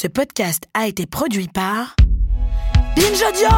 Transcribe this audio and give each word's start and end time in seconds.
Ce 0.00 0.06
podcast 0.06 0.68
a 0.74 0.86
été 0.86 1.06
produit 1.06 1.48
par 1.48 1.96
Binge 2.94 3.20
Audio 3.20 3.48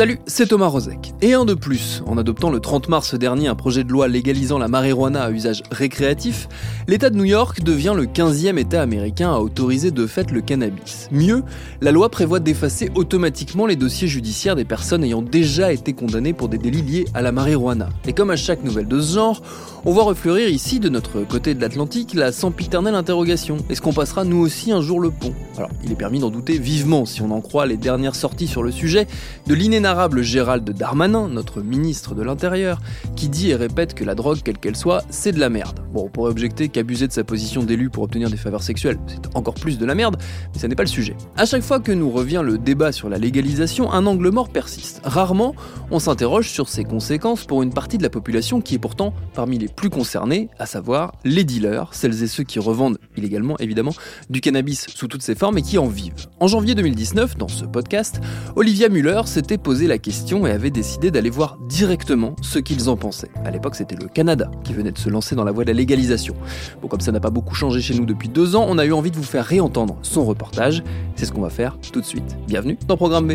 Salut, 0.00 0.18
c'est 0.26 0.46
Thomas 0.46 0.68
Rozek. 0.68 1.12
Et 1.20 1.34
un 1.34 1.44
de 1.44 1.52
plus, 1.52 2.02
en 2.06 2.16
adoptant 2.16 2.48
le 2.48 2.58
30 2.58 2.88
mars 2.88 3.14
dernier 3.14 3.48
un 3.48 3.54
projet 3.54 3.84
de 3.84 3.92
loi 3.92 4.08
légalisant 4.08 4.56
la 4.56 4.66
marijuana 4.66 5.24
à 5.24 5.30
usage 5.30 5.62
récréatif, 5.70 6.48
l'État 6.88 7.10
de 7.10 7.18
New 7.18 7.26
York 7.26 7.62
devient 7.62 7.92
le 7.94 8.06
15e 8.06 8.56
État 8.56 8.80
américain 8.80 9.30
à 9.30 9.40
autoriser 9.40 9.90
de 9.90 10.06
fait 10.06 10.30
le 10.30 10.40
cannabis. 10.40 11.10
Mieux, 11.12 11.42
la 11.82 11.92
loi 11.92 12.08
prévoit 12.08 12.40
d'effacer 12.40 12.90
automatiquement 12.94 13.66
les 13.66 13.76
dossiers 13.76 14.08
judiciaires 14.08 14.56
des 14.56 14.64
personnes 14.64 15.04
ayant 15.04 15.20
déjà 15.20 15.70
été 15.70 15.92
condamnées 15.92 16.32
pour 16.32 16.48
des 16.48 16.56
délits 16.56 16.80
liés 16.80 17.04
à 17.12 17.20
la 17.20 17.30
marijuana. 17.30 17.90
Et 18.06 18.14
comme 18.14 18.30
à 18.30 18.36
chaque 18.36 18.64
nouvelle 18.64 18.88
de 18.88 19.02
ce 19.02 19.16
genre, 19.16 19.42
on 19.84 19.92
voit 19.92 20.04
refleurir 20.04 20.48
ici, 20.48 20.80
de 20.80 20.88
notre 20.88 21.20
côté 21.24 21.52
de 21.52 21.60
l'Atlantique, 21.60 22.14
la 22.14 22.32
sempiternelle 22.32 22.94
interrogation. 22.94 23.58
Est-ce 23.68 23.82
qu'on 23.82 23.92
passera 23.92 24.24
nous 24.24 24.38
aussi 24.38 24.72
un 24.72 24.80
jour 24.80 24.98
le 24.98 25.10
pont? 25.10 25.34
Alors, 25.58 25.70
il 25.84 25.92
est 25.92 25.96
permis 25.96 26.20
d'en 26.20 26.30
douter 26.30 26.56
vivement 26.56 27.04
si 27.04 27.20
on 27.20 27.30
en 27.32 27.42
croit 27.42 27.66
les 27.66 27.76
dernières 27.76 28.14
sorties 28.14 28.46
sur 28.46 28.62
le 28.62 28.70
sujet 28.70 29.06
de 29.46 29.52
l'inénarrable 29.54 29.89
Gérald 30.20 30.70
Darmanin, 30.70 31.28
notre 31.28 31.62
ministre 31.62 32.14
de 32.14 32.22
l'Intérieur, 32.22 32.78
qui 33.16 33.28
dit 33.28 33.50
et 33.50 33.56
répète 33.56 33.94
que 33.94 34.04
la 34.04 34.14
drogue, 34.14 34.38
quelle 34.44 34.58
qu'elle 34.58 34.76
soit, 34.76 35.02
c'est 35.10 35.32
de 35.32 35.40
la 35.40 35.48
merde. 35.48 35.80
Bon, 35.92 36.04
on 36.04 36.08
pourrait 36.08 36.30
objecter 36.30 36.68
qu'abuser 36.68 37.08
de 37.08 37.12
sa 37.12 37.24
position 37.24 37.64
d'élu 37.64 37.90
pour 37.90 38.04
obtenir 38.04 38.30
des 38.30 38.36
faveurs 38.36 38.62
sexuelles, 38.62 38.98
c'est 39.08 39.34
encore 39.34 39.54
plus 39.54 39.78
de 39.78 39.84
la 39.86 39.96
merde, 39.96 40.16
mais 40.52 40.60
ça 40.60 40.68
n'est 40.68 40.76
pas 40.76 40.84
le 40.84 40.88
sujet. 40.88 41.16
À 41.36 41.44
chaque 41.44 41.62
fois 41.62 41.80
que 41.80 41.90
nous 41.90 42.10
revient 42.10 42.42
le 42.44 42.56
débat 42.56 42.92
sur 42.92 43.08
la 43.08 43.18
légalisation, 43.18 43.92
un 43.92 44.06
angle 44.06 44.30
mort 44.30 44.48
persiste. 44.50 45.00
Rarement, 45.02 45.54
on 45.90 45.98
s'interroge 45.98 46.48
sur 46.48 46.68
ses 46.68 46.84
conséquences 46.84 47.44
pour 47.44 47.62
une 47.62 47.72
partie 47.72 47.98
de 47.98 48.04
la 48.04 48.10
population 48.10 48.60
qui 48.60 48.76
est 48.76 48.78
pourtant 48.78 49.12
parmi 49.34 49.58
les 49.58 49.68
plus 49.68 49.90
concernés, 49.90 50.48
à 50.60 50.66
savoir 50.66 51.14
les 51.24 51.42
dealers, 51.42 51.88
celles 51.92 52.22
et 52.22 52.28
ceux 52.28 52.44
qui 52.44 52.60
revendent 52.60 52.98
illégalement 53.16 53.56
évidemment 53.58 53.92
du 54.28 54.40
cannabis 54.40 54.86
sous 54.94 55.08
toutes 55.08 55.22
ses 55.22 55.34
formes 55.34 55.58
et 55.58 55.62
qui 55.62 55.78
en 55.78 55.88
vivent. 55.88 56.28
En 56.38 56.46
janvier 56.46 56.76
2019, 56.76 57.36
dans 57.36 57.48
ce 57.48 57.64
podcast, 57.64 58.20
Olivia 58.54 58.88
Muller 58.88 59.22
s'était 59.24 59.58
la 59.70 59.98
question 59.98 60.46
et 60.46 60.50
avait 60.50 60.70
décidé 60.70 61.10
d'aller 61.10 61.30
voir 61.30 61.56
directement 61.68 62.34
ce 62.42 62.58
qu'ils 62.58 62.88
en 62.88 62.96
pensaient. 62.96 63.30
À 63.44 63.50
l'époque, 63.50 63.76
c'était 63.76 63.94
le 63.94 64.08
Canada 64.08 64.50
qui 64.64 64.72
venait 64.72 64.90
de 64.90 64.98
se 64.98 65.08
lancer 65.08 65.36
dans 65.36 65.44
la 65.44 65.52
voie 65.52 65.64
de 65.64 65.68
la 65.68 65.74
légalisation. 65.74 66.34
Bon, 66.82 66.88
comme 66.88 67.00
ça 67.00 67.12
n'a 67.12 67.20
pas 67.20 67.30
beaucoup 67.30 67.54
changé 67.54 67.80
chez 67.80 67.94
nous 67.94 68.04
depuis 68.04 68.28
deux 68.28 68.56
ans, 68.56 68.66
on 68.68 68.78
a 68.78 68.84
eu 68.84 68.92
envie 68.92 69.12
de 69.12 69.16
vous 69.16 69.22
faire 69.22 69.44
réentendre 69.44 69.96
son 70.02 70.24
reportage. 70.24 70.82
C'est 71.14 71.24
ce 71.24 71.32
qu'on 71.32 71.40
va 71.40 71.50
faire 71.50 71.78
tout 71.92 72.00
de 72.00 72.04
suite. 72.04 72.36
Bienvenue 72.48 72.78
dans 72.88 72.96
Programme 72.96 73.28
B. 73.28 73.32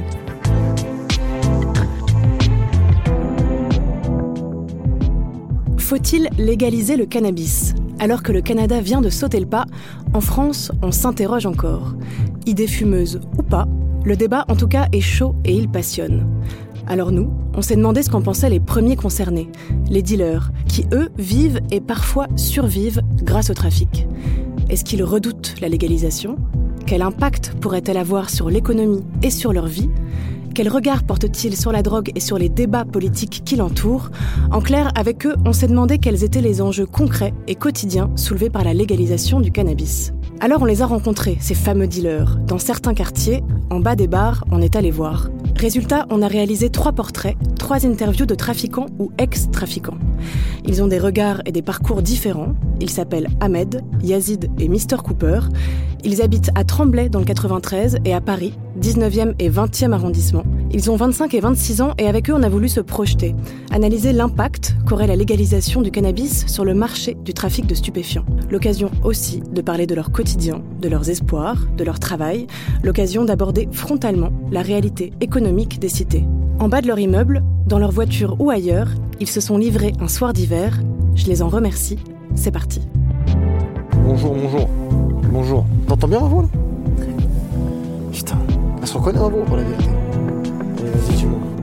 Faut-il 5.78 6.30
légaliser 6.38 6.98
le 6.98 7.06
cannabis? 7.06 7.76
Alors 8.00 8.24
que 8.24 8.34
le 8.34 8.42
Canada 8.42 8.82
vient 8.82 9.00
de 9.00 9.10
sauter 9.10 9.40
le 9.40 9.46
pas, 9.46 9.66
en 10.14 10.20
France, 10.20 10.72
on 10.82 10.92
s'interroge 10.92 11.46
encore. 11.46 11.94
Idée 12.46 12.68
fumeuse 12.68 13.22
ou 13.38 13.44
pas, 13.44 13.68
le 14.06 14.16
débat 14.16 14.46
en 14.48 14.56
tout 14.56 14.68
cas 14.68 14.88
est 14.92 15.02
chaud 15.02 15.36
et 15.44 15.54
il 15.54 15.68
passionne. 15.68 16.28
Alors 16.88 17.12
nous, 17.12 17.32
on 17.56 17.62
s'est 17.62 17.76
demandé 17.76 18.04
ce 18.04 18.10
qu'en 18.10 18.22
pensaient 18.22 18.50
les 18.50 18.60
premiers 18.60 18.96
concernés, 18.96 19.50
les 19.90 20.04
dealers, 20.04 20.52
qui 20.68 20.86
eux 20.94 21.10
vivent 21.18 21.60
et 21.72 21.82
parfois 21.82 22.28
survivent 22.36 23.02
grâce 23.24 23.50
au 23.50 23.56
trafic. 23.56 24.08
Est-ce 24.70 24.84
qu'ils 24.86 25.04
redoutent 25.04 25.56
la 25.62 25.70
légalisation? 25.70 26.38
Quel 26.86 27.02
impact 27.02 27.54
pourrait-elle 27.60 27.98
avoir 27.98 28.30
sur 28.30 28.52
l'économie 28.52 29.04
et 29.24 29.32
sur 29.32 29.52
leur 29.52 29.66
vie? 29.66 29.90
Quel 30.56 30.70
regard 30.70 31.04
porte-t-il 31.04 31.58
sur 31.58 31.74
la 31.74 31.84
drogue 31.84 32.12
et 32.16 32.22
sur 32.22 32.38
les 32.38 32.48
débats 32.48 32.86
politiques 32.86 33.44
qui 33.44 33.58
l'entourent 33.58 34.10
En 34.52 34.62
clair, 34.62 34.90
avec 34.96 35.26
eux, 35.26 35.36
on 35.46 35.52
s'est 35.52 35.68
demandé 35.68 35.98
quels 35.98 36.24
étaient 36.24 36.40
les 36.40 36.62
enjeux 36.62 36.86
concrets 36.86 37.34
et 37.48 37.56
quotidiens 37.56 38.10
soulevés 38.16 38.50
par 38.50 38.64
la 38.64 38.74
légalisation 38.74 39.42
du 39.42 39.52
cannabis. 39.52 40.14
Alors 40.40 40.62
on 40.62 40.66
les 40.66 40.82
a 40.82 40.86
rencontrés, 40.86 41.38
ces 41.42 41.56
fameux 41.56 41.88
dealers. 41.88 42.38
Dans 42.48 42.58
certains 42.58 42.94
quartiers, 42.94 43.44
en 43.70 43.82
bas 43.82 43.98
des 43.98 44.08
bars, 44.08 44.46
on 44.50 44.62
est 44.62 44.78
allé 44.78 44.92
voir. 44.92 45.30
Résultat, 45.58 46.06
on 46.10 46.22
a 46.22 46.28
réalisé 46.28 46.70
trois 46.70 46.92
portraits, 46.92 47.38
trois 47.58 47.86
interviews 47.86 48.26
de 48.26 48.36
trafiquants 48.36 48.88
ou 49.00 49.12
ex-trafiquants. 49.18 49.98
Ils 50.66 50.84
ont 50.84 50.88
des 50.88 51.00
regards 51.00 51.42
et 51.46 51.54
des 51.54 51.62
parcours 51.62 52.02
différents. 52.02 52.56
Ils 52.82 52.90
s'appellent 52.90 53.30
Ahmed, 53.40 53.82
Yazid 54.04 54.50
et 54.60 54.68
Mr 54.68 54.98
Cooper. 55.04 55.40
Ils 56.04 56.22
habitent 56.22 56.52
à 56.56 56.66
Tremblay 56.66 57.10
dans 57.10 57.20
le 57.20 57.26
93 57.26 57.98
et 58.04 58.14
à 58.14 58.22
Paris, 58.22 58.54
19e 58.80 59.34
et 59.40 59.50
20e 59.50 59.92
arrondissement. 59.94 60.44
Ils 60.72 60.92
ont 60.92 60.98
25 60.98 61.34
et 61.34 61.40
26 61.40 61.82
ans 61.82 61.94
et 61.98 62.08
avec 62.08 62.30
eux 62.30 62.34
on 62.36 62.44
a 62.44 62.50
voulu 62.50 62.68
se 62.68 62.82
projeter, 62.82 63.34
analyser 63.72 64.12
l'impact 64.12 64.76
qu'aurait 64.86 65.08
la 65.08 65.16
légalisation 65.16 65.82
du 65.82 65.90
cannabis 65.90 66.46
sur 66.48 66.66
le 66.66 66.74
marché 66.74 67.16
du 67.24 67.34
trafic 67.34 67.66
de 67.66 67.74
stupéfiants. 67.76 68.26
L'occasion 68.52 68.92
aussi 69.04 69.40
de 69.40 69.62
parler 69.62 69.88
de 69.88 69.96
leur 69.96 70.12
quotidien, 70.12 70.62
de 70.82 70.90
leurs 70.90 71.10
espoirs, 71.10 71.66
de 71.78 71.84
leur 71.84 72.00
travail, 72.00 72.46
l'occasion 72.84 73.24
d'aborder 73.26 73.70
frontalement 73.72 74.32
la 74.52 74.62
réalité 74.62 75.14
économique 75.22 75.45
des 75.54 75.90
cités. 75.90 76.26
En 76.60 76.70
bas 76.70 76.82
de 76.82 76.88
leur 76.88 76.98
immeuble, 76.98 77.44
dans 77.68 77.78
leur 77.78 77.92
voiture 77.92 78.36
ou 78.40 78.50
ailleurs, 78.50 78.88
ils 79.20 79.30
se 79.30 79.40
sont 79.40 79.58
livrés 79.58 79.94
un 80.00 80.08
soir 80.08 80.34
d'hiver. 80.34 80.80
Je 81.14 81.28
les 81.28 81.44
en 81.44 81.50
remercie. 81.50 82.00
C'est 82.34 82.52
parti. 82.52 82.82
Bonjour, 84.04 84.34
bonjour. 84.34 84.68
Bonjour. 85.32 85.66
T'entends 85.88 86.08
bien 86.08 86.20
ma 86.20 86.28
voix 86.28 86.42
là 86.44 86.50
Putain, 88.12 88.38
elle 88.82 88.88
se 88.88 88.98
reconnaît 88.98 89.20
ma 89.20 89.28
voix 89.28 89.46
pour 89.46 89.58
la 89.58 89.64
vérité. 89.64 89.90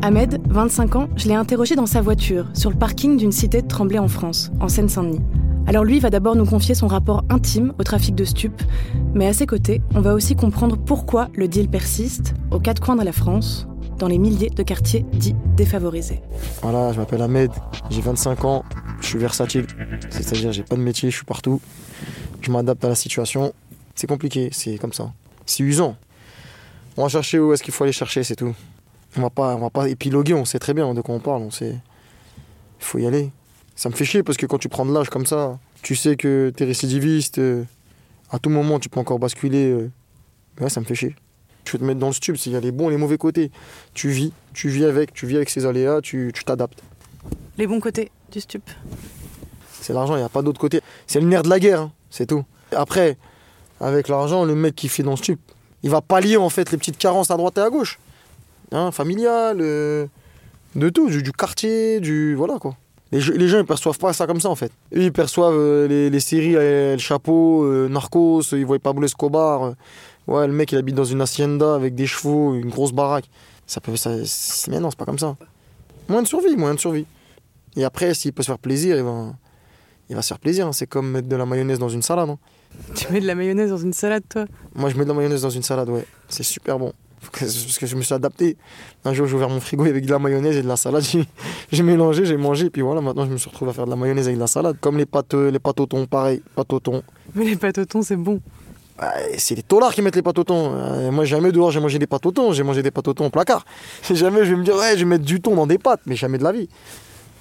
Ahmed, 0.02 0.40
25 0.48 0.96
ans, 0.96 1.08
je 1.16 1.26
l'ai 1.26 1.34
interrogé 1.34 1.74
dans 1.74 1.86
sa 1.86 2.00
voiture, 2.00 2.46
sur 2.54 2.70
le 2.70 2.76
parking 2.76 3.16
d'une 3.16 3.32
cité 3.32 3.62
de 3.62 3.68
Tremblay 3.68 3.98
en 3.98 4.08
France, 4.08 4.52
en 4.60 4.68
Seine-Saint-Denis. 4.68 5.22
Alors 5.66 5.84
lui 5.84 6.00
va 6.00 6.10
d'abord 6.10 6.34
nous 6.34 6.44
confier 6.44 6.74
son 6.74 6.88
rapport 6.88 7.24
intime 7.30 7.72
au 7.78 7.84
trafic 7.84 8.14
de 8.14 8.24
stupes, 8.24 8.62
mais 9.14 9.26
à 9.26 9.32
ses 9.32 9.46
côtés, 9.46 9.80
on 9.94 10.00
va 10.00 10.14
aussi 10.14 10.34
comprendre 10.34 10.76
pourquoi 10.76 11.28
le 11.34 11.46
deal 11.46 11.68
persiste 11.68 12.34
aux 12.50 12.58
quatre 12.58 12.80
coins 12.82 12.96
de 12.96 13.04
la 13.04 13.12
France, 13.12 13.68
dans 14.02 14.08
les 14.08 14.18
milliers 14.18 14.50
de 14.50 14.64
quartiers 14.64 15.06
dits 15.12 15.36
défavorisés. 15.56 16.20
Voilà, 16.60 16.92
je 16.92 16.98
m'appelle 16.98 17.22
Ahmed, 17.22 17.52
j'ai 17.88 18.00
25 18.00 18.44
ans, 18.44 18.64
je 19.00 19.06
suis 19.06 19.18
versatile. 19.18 19.64
C'est-à-dire, 20.10 20.50
j'ai 20.50 20.64
pas 20.64 20.74
de 20.74 20.80
métier, 20.80 21.08
je 21.08 21.14
suis 21.14 21.24
partout. 21.24 21.60
Je 22.40 22.50
m'adapte 22.50 22.84
à 22.84 22.88
la 22.88 22.96
situation. 22.96 23.52
C'est 23.94 24.08
compliqué, 24.08 24.48
c'est 24.50 24.76
comme 24.76 24.92
ça. 24.92 25.12
C'est 25.46 25.62
usant. 25.62 25.94
On 26.96 27.04
va 27.04 27.08
chercher 27.10 27.38
où 27.38 27.52
est-ce 27.52 27.62
qu'il 27.62 27.72
faut 27.72 27.84
aller 27.84 27.92
chercher, 27.92 28.24
c'est 28.24 28.34
tout. 28.34 28.52
On 29.16 29.20
va 29.20 29.30
pas, 29.30 29.54
on 29.54 29.60
va 29.60 29.70
pas 29.70 29.88
épiloguer, 29.88 30.34
on 30.34 30.44
sait 30.44 30.58
très 30.58 30.74
bien 30.74 30.92
de 30.94 31.00
quoi 31.00 31.14
on 31.14 31.20
parle, 31.20 31.42
on 31.42 31.52
sait. 31.52 31.76
Il 32.80 32.84
faut 32.84 32.98
y 32.98 33.06
aller. 33.06 33.30
Ça 33.76 33.88
me 33.88 33.94
fait 33.94 34.04
chier 34.04 34.24
parce 34.24 34.36
que 34.36 34.46
quand 34.46 34.58
tu 34.58 34.68
prends 34.68 34.84
de 34.84 34.92
l'âge 34.92 35.10
comme 35.10 35.26
ça, 35.26 35.60
tu 35.80 35.94
sais 35.94 36.16
que 36.16 36.52
t'es 36.56 36.64
récidiviste, 36.64 37.38
euh, 37.38 37.62
à 38.32 38.40
tout 38.40 38.50
moment 38.50 38.80
tu 38.80 38.88
peux 38.88 38.98
encore 38.98 39.20
basculer. 39.20 39.70
euh. 39.70 39.90
Ouais, 40.60 40.68
ça 40.70 40.80
me 40.80 40.86
fait 40.86 40.96
chier. 40.96 41.14
Je 41.64 41.72
vais 41.72 41.78
te 41.78 41.84
mettre 41.84 42.00
dans 42.00 42.08
le 42.08 42.14
tube, 42.14 42.36
il 42.44 42.52
y 42.52 42.56
a 42.56 42.60
les 42.60 42.72
bons 42.72 42.88
et 42.88 42.92
les 42.92 42.98
mauvais 42.98 43.18
côtés. 43.18 43.50
Tu 43.94 44.08
vis, 44.08 44.32
tu 44.52 44.68
vis 44.68 44.84
avec, 44.84 45.12
tu 45.12 45.26
vis 45.26 45.36
avec 45.36 45.48
ces 45.48 45.64
aléas, 45.64 46.00
tu 46.00 46.32
tu 46.34 46.44
t'adaptes. 46.44 46.82
Les 47.58 47.66
bons 47.66 47.80
côtés, 47.80 48.10
du 48.30 48.40
stup 48.40 48.62
C'est 49.80 49.92
l'argent, 49.92 50.14
il 50.14 50.18
n'y 50.18 50.24
a 50.24 50.28
pas 50.28 50.42
d'autre 50.42 50.60
côté. 50.60 50.80
C'est 51.06 51.20
le 51.20 51.26
nerf 51.26 51.42
de 51.42 51.48
la 51.48 51.60
guerre, 51.60 51.80
hein, 51.80 51.92
c'est 52.10 52.26
tout. 52.26 52.44
Après, 52.72 53.16
avec 53.80 54.08
l'argent, 54.08 54.44
le 54.44 54.54
mec 54.54 54.74
qui 54.74 54.88
fait 54.88 55.02
dans 55.02 55.12
le 55.12 55.16
stup, 55.16 55.40
il 55.82 55.90
va 55.90 56.00
pallier 56.00 56.36
en 56.36 56.48
fait 56.48 56.70
les 56.70 56.78
petites 56.78 56.98
carences 56.98 57.30
à 57.30 57.36
droite 57.36 57.58
et 57.58 57.60
à 57.60 57.70
gauche. 57.70 57.98
Hein, 58.70 58.90
familial, 58.90 59.58
euh, 59.60 60.06
de 60.76 60.88
tout, 60.88 61.10
du, 61.10 61.22
du 61.22 61.32
quartier, 61.32 62.00
du. 62.00 62.34
Voilà 62.34 62.58
quoi. 62.58 62.76
Les, 63.10 63.20
gens 63.20 63.58
ils 63.58 63.66
perçoivent 63.66 63.98
pas 63.98 64.14
ça 64.14 64.26
comme 64.26 64.40
ça 64.40 64.48
en 64.48 64.54
fait. 64.54 64.72
Ils 64.90 65.12
perçoivent 65.12 65.54
euh, 65.54 65.86
les, 65.86 66.08
les 66.08 66.20
séries, 66.20 66.56
euh, 66.56 66.94
le 66.94 66.98
chapeau, 66.98 67.66
Narcos, 67.88 68.40
ils 68.52 68.64
voient 68.64 68.78
Pablo 68.78 69.04
Escobar. 69.04 69.74
Ouais, 70.26 70.46
le 70.46 70.52
mec 70.52 70.72
il 70.72 70.78
habite 70.78 70.94
dans 70.94 71.04
une 71.04 71.20
hacienda 71.20 71.74
avec 71.74 71.94
des 71.94 72.06
chevaux, 72.06 72.54
une 72.54 72.70
grosse 72.70 72.92
baraque. 72.92 73.28
Ça 73.66 73.80
peut. 73.80 73.96
Ça, 73.96 74.10
mais 74.68 74.80
non, 74.80 74.90
c'est 74.90 74.98
pas 74.98 75.04
comme 75.04 75.18
ça. 75.18 75.36
Moyen 76.08 76.22
de 76.22 76.28
survie, 76.28 76.56
moyen 76.56 76.74
de 76.74 76.80
survie. 76.80 77.06
Et 77.76 77.84
après, 77.84 78.12
s'il 78.14 78.32
peut 78.32 78.42
se 78.42 78.48
faire 78.48 78.58
plaisir, 78.58 78.96
il 78.96 79.02
va, 79.02 79.32
il 80.10 80.16
va 80.16 80.22
se 80.22 80.28
faire 80.28 80.38
plaisir. 80.40 80.66
hein. 80.66 80.72
C'est 80.72 80.86
comme 80.86 81.10
mettre 81.10 81.28
de 81.28 81.36
la 81.36 81.46
mayonnaise 81.46 81.78
dans 81.78 81.88
une 81.88 82.02
salade. 82.02 82.28
hein. 82.28 82.38
Tu 82.94 83.10
mets 83.12 83.20
de 83.20 83.26
la 83.26 83.34
mayonnaise 83.34 83.70
dans 83.70 83.78
une 83.78 83.92
salade, 83.92 84.24
toi? 84.28 84.44
Moi, 84.74 84.90
je 84.90 84.96
mets 84.96 85.04
de 85.04 85.08
la 85.08 85.14
mayonnaise 85.14 85.42
dans 85.42 85.50
une 85.50 85.62
salade, 85.62 85.88
ouais. 85.88 86.04
C'est 86.28 86.42
super 86.42 86.78
bon. 86.78 86.92
Que- 87.32 87.40
Parce 87.40 87.78
que 87.78 87.86
je 87.86 87.94
me 87.96 88.02
suis 88.02 88.12
adapté. 88.14 88.56
Un 89.04 89.14
jour, 89.14 89.26
j'ai 89.28 89.36
ouvert 89.36 89.48
mon 89.48 89.60
frigo 89.60 89.84
avec 89.84 90.04
de 90.04 90.10
la 90.10 90.18
mayonnaise 90.18 90.56
et 90.56 90.62
de 90.62 90.68
la 90.68 90.76
salade. 90.76 91.04
J'ai- 91.70 91.82
mélangé, 91.82 92.24
j'ai 92.26 92.36
mangé. 92.36 92.68
Puis 92.68 92.82
voilà, 92.82 93.00
maintenant, 93.00 93.24
je 93.24 93.30
me 93.30 93.36
suis 93.36 93.48
retrouvé 93.48 93.70
à 93.70 93.74
faire 93.74 93.84
de 93.84 93.90
la 93.90 93.96
mayonnaise 93.96 94.26
avec 94.26 94.36
de 94.36 94.40
la 94.40 94.48
salade. 94.48 94.76
Comme 94.80 94.98
les 94.98 95.06
pâtes, 95.06 95.32
les 95.34 95.58
pâtes 95.60 95.78
au 95.80 95.86
thon, 95.86 96.06
pareil. 96.06 96.42
Pâtes 96.56 96.72
au 96.72 96.80
thon. 96.80 97.02
Mais 97.34 97.44
les 97.44 97.56
pâtes 97.56 97.78
au 97.78 97.84
thon, 97.84 98.02
c'est 98.02 98.16
bon. 98.16 98.40
Ouais, 99.02 99.36
c'est 99.38 99.54
les 99.56 99.62
taulards 99.64 99.92
qui 99.94 100.00
mettent 100.02 100.14
les 100.14 100.22
pâtes 100.22 100.38
au 100.38 100.44
thon. 100.44 100.72
Euh, 100.76 101.10
moi, 101.10 101.24
jamais 101.24 101.50
dehors, 101.50 101.72
j'ai 101.72 101.80
mangé 101.80 101.98
des 101.98 102.06
pâtes 102.06 102.24
au 102.24 102.30
thon. 102.30 102.52
J'ai 102.52 102.62
mangé 102.62 102.82
des 102.82 102.90
pâtes 102.92 103.08
au 103.08 103.14
thon 103.14 103.26
au 103.26 103.30
placard. 103.30 103.64
Jamais 104.10 104.44
je 104.44 104.50
vais 104.50 104.56
me 104.56 104.64
dire, 104.64 104.76
ouais, 104.76 104.92
je 104.94 105.00
vais 105.00 105.04
mettre 105.06 105.24
du 105.24 105.40
thon 105.40 105.56
dans 105.56 105.66
des 105.66 105.78
pâtes. 105.78 106.00
Mais 106.06 106.14
jamais 106.14 106.38
de 106.38 106.44
la 106.44 106.52
vie. 106.52 106.68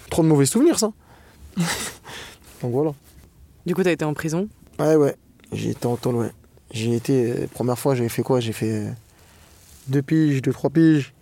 Trop 0.09 0.23
de 0.23 0.27
mauvais 0.27 0.45
souvenirs, 0.47 0.79
ça. 0.79 0.91
Donc 2.61 2.71
voilà. 2.71 2.91
Du 3.65 3.75
coup, 3.75 3.83
t'as 3.83 3.91
été 3.91 4.05
en 4.05 4.13
prison? 4.13 4.47
Ouais, 4.79 4.95
ouais. 4.95 5.15
J'ai 5.51 5.71
été 5.71 5.85
en 5.85 5.97
tôle, 5.97 6.15
ouais. 6.15 6.31
J'ai 6.71 6.95
été. 6.95 7.31
euh, 7.31 7.47
première 7.53 7.77
fois, 7.77 7.93
j'ai 7.95 8.07
fait 8.09 8.23
quoi? 8.23 8.39
J'ai 8.39 8.53
fait 8.53 8.71
euh, 8.71 8.89
deux 9.87 10.01
piges, 10.01 10.41
deux, 10.41 10.53
trois 10.53 10.69
piges. 10.69 11.13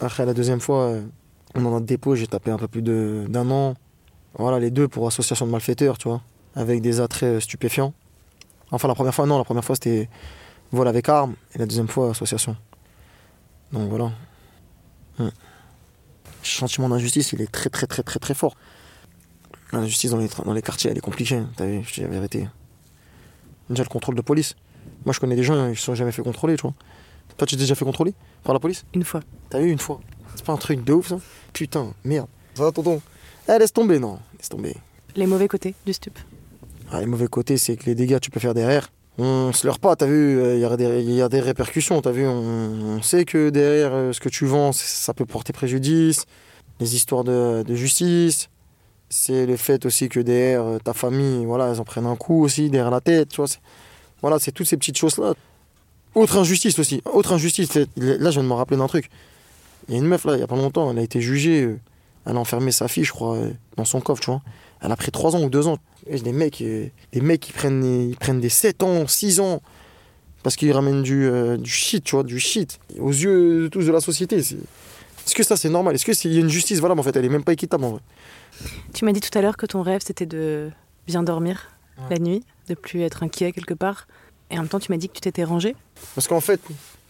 Après, 0.00 0.24
la 0.24 0.32
deuxième 0.34 0.60
fois, 0.60 0.84
euh, 0.84 1.02
dans 1.54 1.70
notre 1.70 1.86
dépôt, 1.86 2.14
j'ai 2.14 2.26
tapé 2.26 2.50
un 2.50 2.56
peu 2.58 2.68
plus 2.68 2.82
de- 2.82 3.26
d'un 3.28 3.50
an. 3.50 3.74
Voilà, 4.38 4.58
les 4.58 4.70
deux 4.70 4.88
pour 4.88 5.06
association 5.06 5.46
de 5.46 5.50
malfaiteurs, 5.50 5.98
tu 5.98 6.08
vois. 6.08 6.22
Avec 6.54 6.80
des 6.80 7.00
attraits 7.00 7.40
stupéfiants. 7.40 7.92
Enfin, 8.72 8.88
la 8.88 8.94
première 8.94 9.14
fois, 9.14 9.26
non. 9.26 9.38
La 9.38 9.44
première 9.44 9.64
fois, 9.64 9.76
c'était 9.76 10.08
vol 10.72 10.88
avec 10.88 11.08
arme. 11.08 11.34
Et 11.54 11.58
la 11.58 11.66
deuxième 11.66 11.88
fois, 11.88 12.10
association. 12.10 12.56
Donc 13.72 13.88
voilà. 13.88 14.06
Hmm. 15.18 15.24
Le 15.28 15.30
sentiment 16.42 16.88
d'injustice, 16.88 17.32
il 17.32 17.40
est 17.42 17.50
très, 17.52 17.70
très, 17.70 17.86
très, 17.86 18.02
très, 18.02 18.18
très 18.18 18.34
fort. 18.34 18.56
La 19.72 19.84
justice 19.86 20.10
dans 20.10 20.16
les, 20.18 20.28
tra- 20.28 20.44
dans 20.44 20.52
les 20.52 20.62
quartiers, 20.62 20.90
elle 20.90 20.98
est 20.98 21.02
compliquée. 21.02 21.36
hein. 21.36 21.48
T'as 21.56 21.66
vu, 21.66 21.82
je 21.84 21.90
te 21.90 21.94
dis 21.96 22.00
la 22.02 22.08
vérité. 22.08 22.48
Déjà 23.70 23.82
le 23.84 23.88
contrôle 23.88 24.14
de 24.16 24.20
police. 24.20 24.54
Moi 25.06 25.12
je 25.14 25.20
connais 25.20 25.36
des 25.36 25.44
gens, 25.44 25.68
ils 25.68 25.76
se 25.76 25.82
sont 25.84 25.94
jamais 25.94 26.12
fait 26.12 26.22
contrôler, 26.22 26.56
tu 26.56 26.62
vois. 26.62 26.74
Toi 27.38 27.46
tu 27.46 27.54
t'es 27.56 27.60
déjà 27.60 27.74
fait 27.74 27.84
contrôler 27.84 28.12
par 28.44 28.52
la 28.52 28.60
police? 28.60 28.84
Une 28.92 29.04
fois. 29.04 29.20
T'as 29.48 29.60
eu 29.62 29.70
une 29.70 29.78
fois. 29.78 30.00
C'est 30.34 30.44
pas 30.44 30.52
un 30.52 30.56
truc 30.58 30.84
de 30.84 30.92
ouf 30.92 31.08
ça? 31.08 31.18
Putain, 31.52 31.94
merde. 32.04 32.26
Ça 32.54 32.64
va 32.64 32.72
tonton 32.72 33.00
Eh 33.48 33.58
laisse 33.58 33.72
tomber, 33.72 33.98
non. 33.98 34.18
Laisse 34.38 34.48
tomber. 34.50 34.76
Les 35.16 35.26
mauvais 35.26 35.48
côtés 35.48 35.74
du 35.86 35.92
stup. 35.94 36.18
Ah, 36.90 37.00
les 37.00 37.06
mauvais 37.06 37.28
côtés, 37.28 37.56
c'est 37.56 37.76
que 37.76 37.86
les 37.86 37.94
dégâts 37.94 38.20
tu 38.20 38.30
peux 38.30 38.40
faire 38.40 38.54
derrière. 38.54 38.90
On 39.18 39.52
se 39.52 39.66
leurre 39.66 39.78
pas, 39.78 39.94
t'as 39.94 40.06
vu, 40.06 40.40
il 40.54 40.60
y, 40.60 40.64
a 40.64 40.76
des- 40.76 41.02
y 41.02 41.20
a 41.20 41.28
des 41.28 41.40
répercussions, 41.40 42.00
t'as 42.00 42.12
vu, 42.12 42.26
on, 42.26 43.02
sait 43.02 43.26
que 43.26 43.50
derrière 43.50 43.90
euh, 43.92 44.12
ce 44.12 44.20
que 44.20 44.30
tu 44.30 44.46
vends, 44.46 44.72
ça 44.72 45.12
peut 45.12 45.26
porter 45.26 45.52
préjudice. 45.52 46.24
Les 46.80 46.96
histoires 46.96 47.22
de, 47.22 47.62
de 47.62 47.74
justice, 47.74 48.48
c'est 49.10 49.44
le 49.44 49.56
fait 49.56 49.84
aussi 49.84 50.08
que 50.08 50.18
derrière 50.20 50.64
euh, 50.64 50.78
ta 50.78 50.94
famille, 50.94 51.44
voilà, 51.44 51.68
elles 51.68 51.80
en 51.80 51.84
prennent 51.84 52.06
un 52.06 52.16
coup 52.16 52.42
aussi, 52.42 52.70
derrière 52.70 52.90
la 52.90 53.02
tête, 53.02 53.28
tu 53.28 53.36
vois. 53.36 53.46
Voilà, 54.22 54.38
c'est 54.38 54.52
toutes 54.52 54.66
ces 54.66 54.78
petites 54.78 54.96
choses-là. 54.96 55.34
Autre 56.14 56.38
injustice 56.38 56.78
aussi, 56.78 57.02
autre 57.04 57.32
injustice, 57.32 57.74
là 57.74 57.84
je 57.96 58.30
viens 58.30 58.42
de 58.42 58.48
me 58.48 58.54
rappeler 58.54 58.76
d'un 58.78 58.86
truc. 58.86 59.10
Il 59.88 59.94
y 59.94 59.96
a 59.98 60.00
une 60.00 60.06
meuf 60.06 60.24
là, 60.24 60.34
il 60.36 60.40
y 60.40 60.42
a 60.42 60.46
pas 60.46 60.56
longtemps, 60.56 60.90
elle 60.90 60.98
a 60.98 61.02
été 61.02 61.20
jugée, 61.20 61.64
euh, 61.64 61.78
elle 62.26 62.36
a 62.36 62.40
enfermé 62.40 62.72
sa 62.72 62.88
fille, 62.88 63.04
je 63.04 63.12
crois, 63.12 63.36
euh, 63.36 63.50
dans 63.76 63.84
son 63.84 64.00
coffre, 64.00 64.22
tu 64.22 64.30
vois. 64.30 64.40
Elle 64.82 64.92
a 64.92 64.96
pris 64.96 65.10
3 65.12 65.36
ans 65.36 65.42
ou 65.42 65.50
2 65.50 65.66
ans. 65.68 65.78
Et 66.06 66.18
des 66.18 66.32
mecs, 66.32 66.60
euh, 66.62 66.86
des 67.12 67.20
mecs 67.20 67.40
qui 67.40 67.52
prennent, 67.52 67.80
des- 67.80 68.06
ils 68.10 68.16
prennent 68.16 68.40
des 68.40 68.48
7 68.48 68.82
ans, 68.82 69.06
6 69.06 69.38
ans, 69.40 69.62
parce 70.42 70.56
qu'ils 70.56 70.72
ramènent 70.72 71.02
du, 71.02 71.24
euh, 71.26 71.56
du 71.56 71.70
shit, 71.70 72.02
tu 72.02 72.16
vois, 72.16 72.24
du 72.24 72.40
shit. 72.40 72.80
Aux 72.98 73.10
yeux 73.10 73.62
de 73.64 73.68
tous 73.68 73.86
de 73.86 73.92
la 73.92 74.00
société. 74.00 74.36
Est-ce 74.38 75.34
que 75.36 75.44
ça 75.44 75.56
c'est 75.56 75.68
normal? 75.68 75.94
Est-ce 75.94 76.04
qu'il 76.04 76.32
y 76.32 76.36
a 76.38 76.40
une 76.40 76.48
justice 76.50 76.80
valable 76.80 76.98
en 77.00 77.04
fait? 77.04 77.14
Elle 77.16 77.24
est 77.24 77.28
même 77.28 77.44
pas 77.44 77.52
équitable 77.52 77.84
en 77.84 77.90
vrai. 77.92 78.00
Tu 78.92 79.04
m'as 79.04 79.12
dit 79.12 79.20
tout 79.20 79.36
à 79.38 79.40
l'heure 79.42 79.56
que 79.56 79.66
ton 79.66 79.82
rêve, 79.82 80.00
c'était 80.04 80.26
de 80.26 80.70
bien 81.06 81.22
dormir 81.22 81.70
la 82.10 82.18
nuit, 82.18 82.42
de 82.68 82.74
plus 82.74 83.02
être 83.02 83.22
inquiet 83.22 83.52
quelque 83.52 83.74
part. 83.74 84.08
Et 84.50 84.54
en 84.58 84.62
même 84.62 84.68
temps, 84.68 84.80
tu 84.80 84.90
m'as 84.90 84.98
dit 84.98 85.08
que 85.08 85.14
tu 85.14 85.20
t'étais 85.20 85.44
rangé. 85.44 85.76
Parce 86.16 86.26
qu'en 86.26 86.40
fait, 86.40 86.60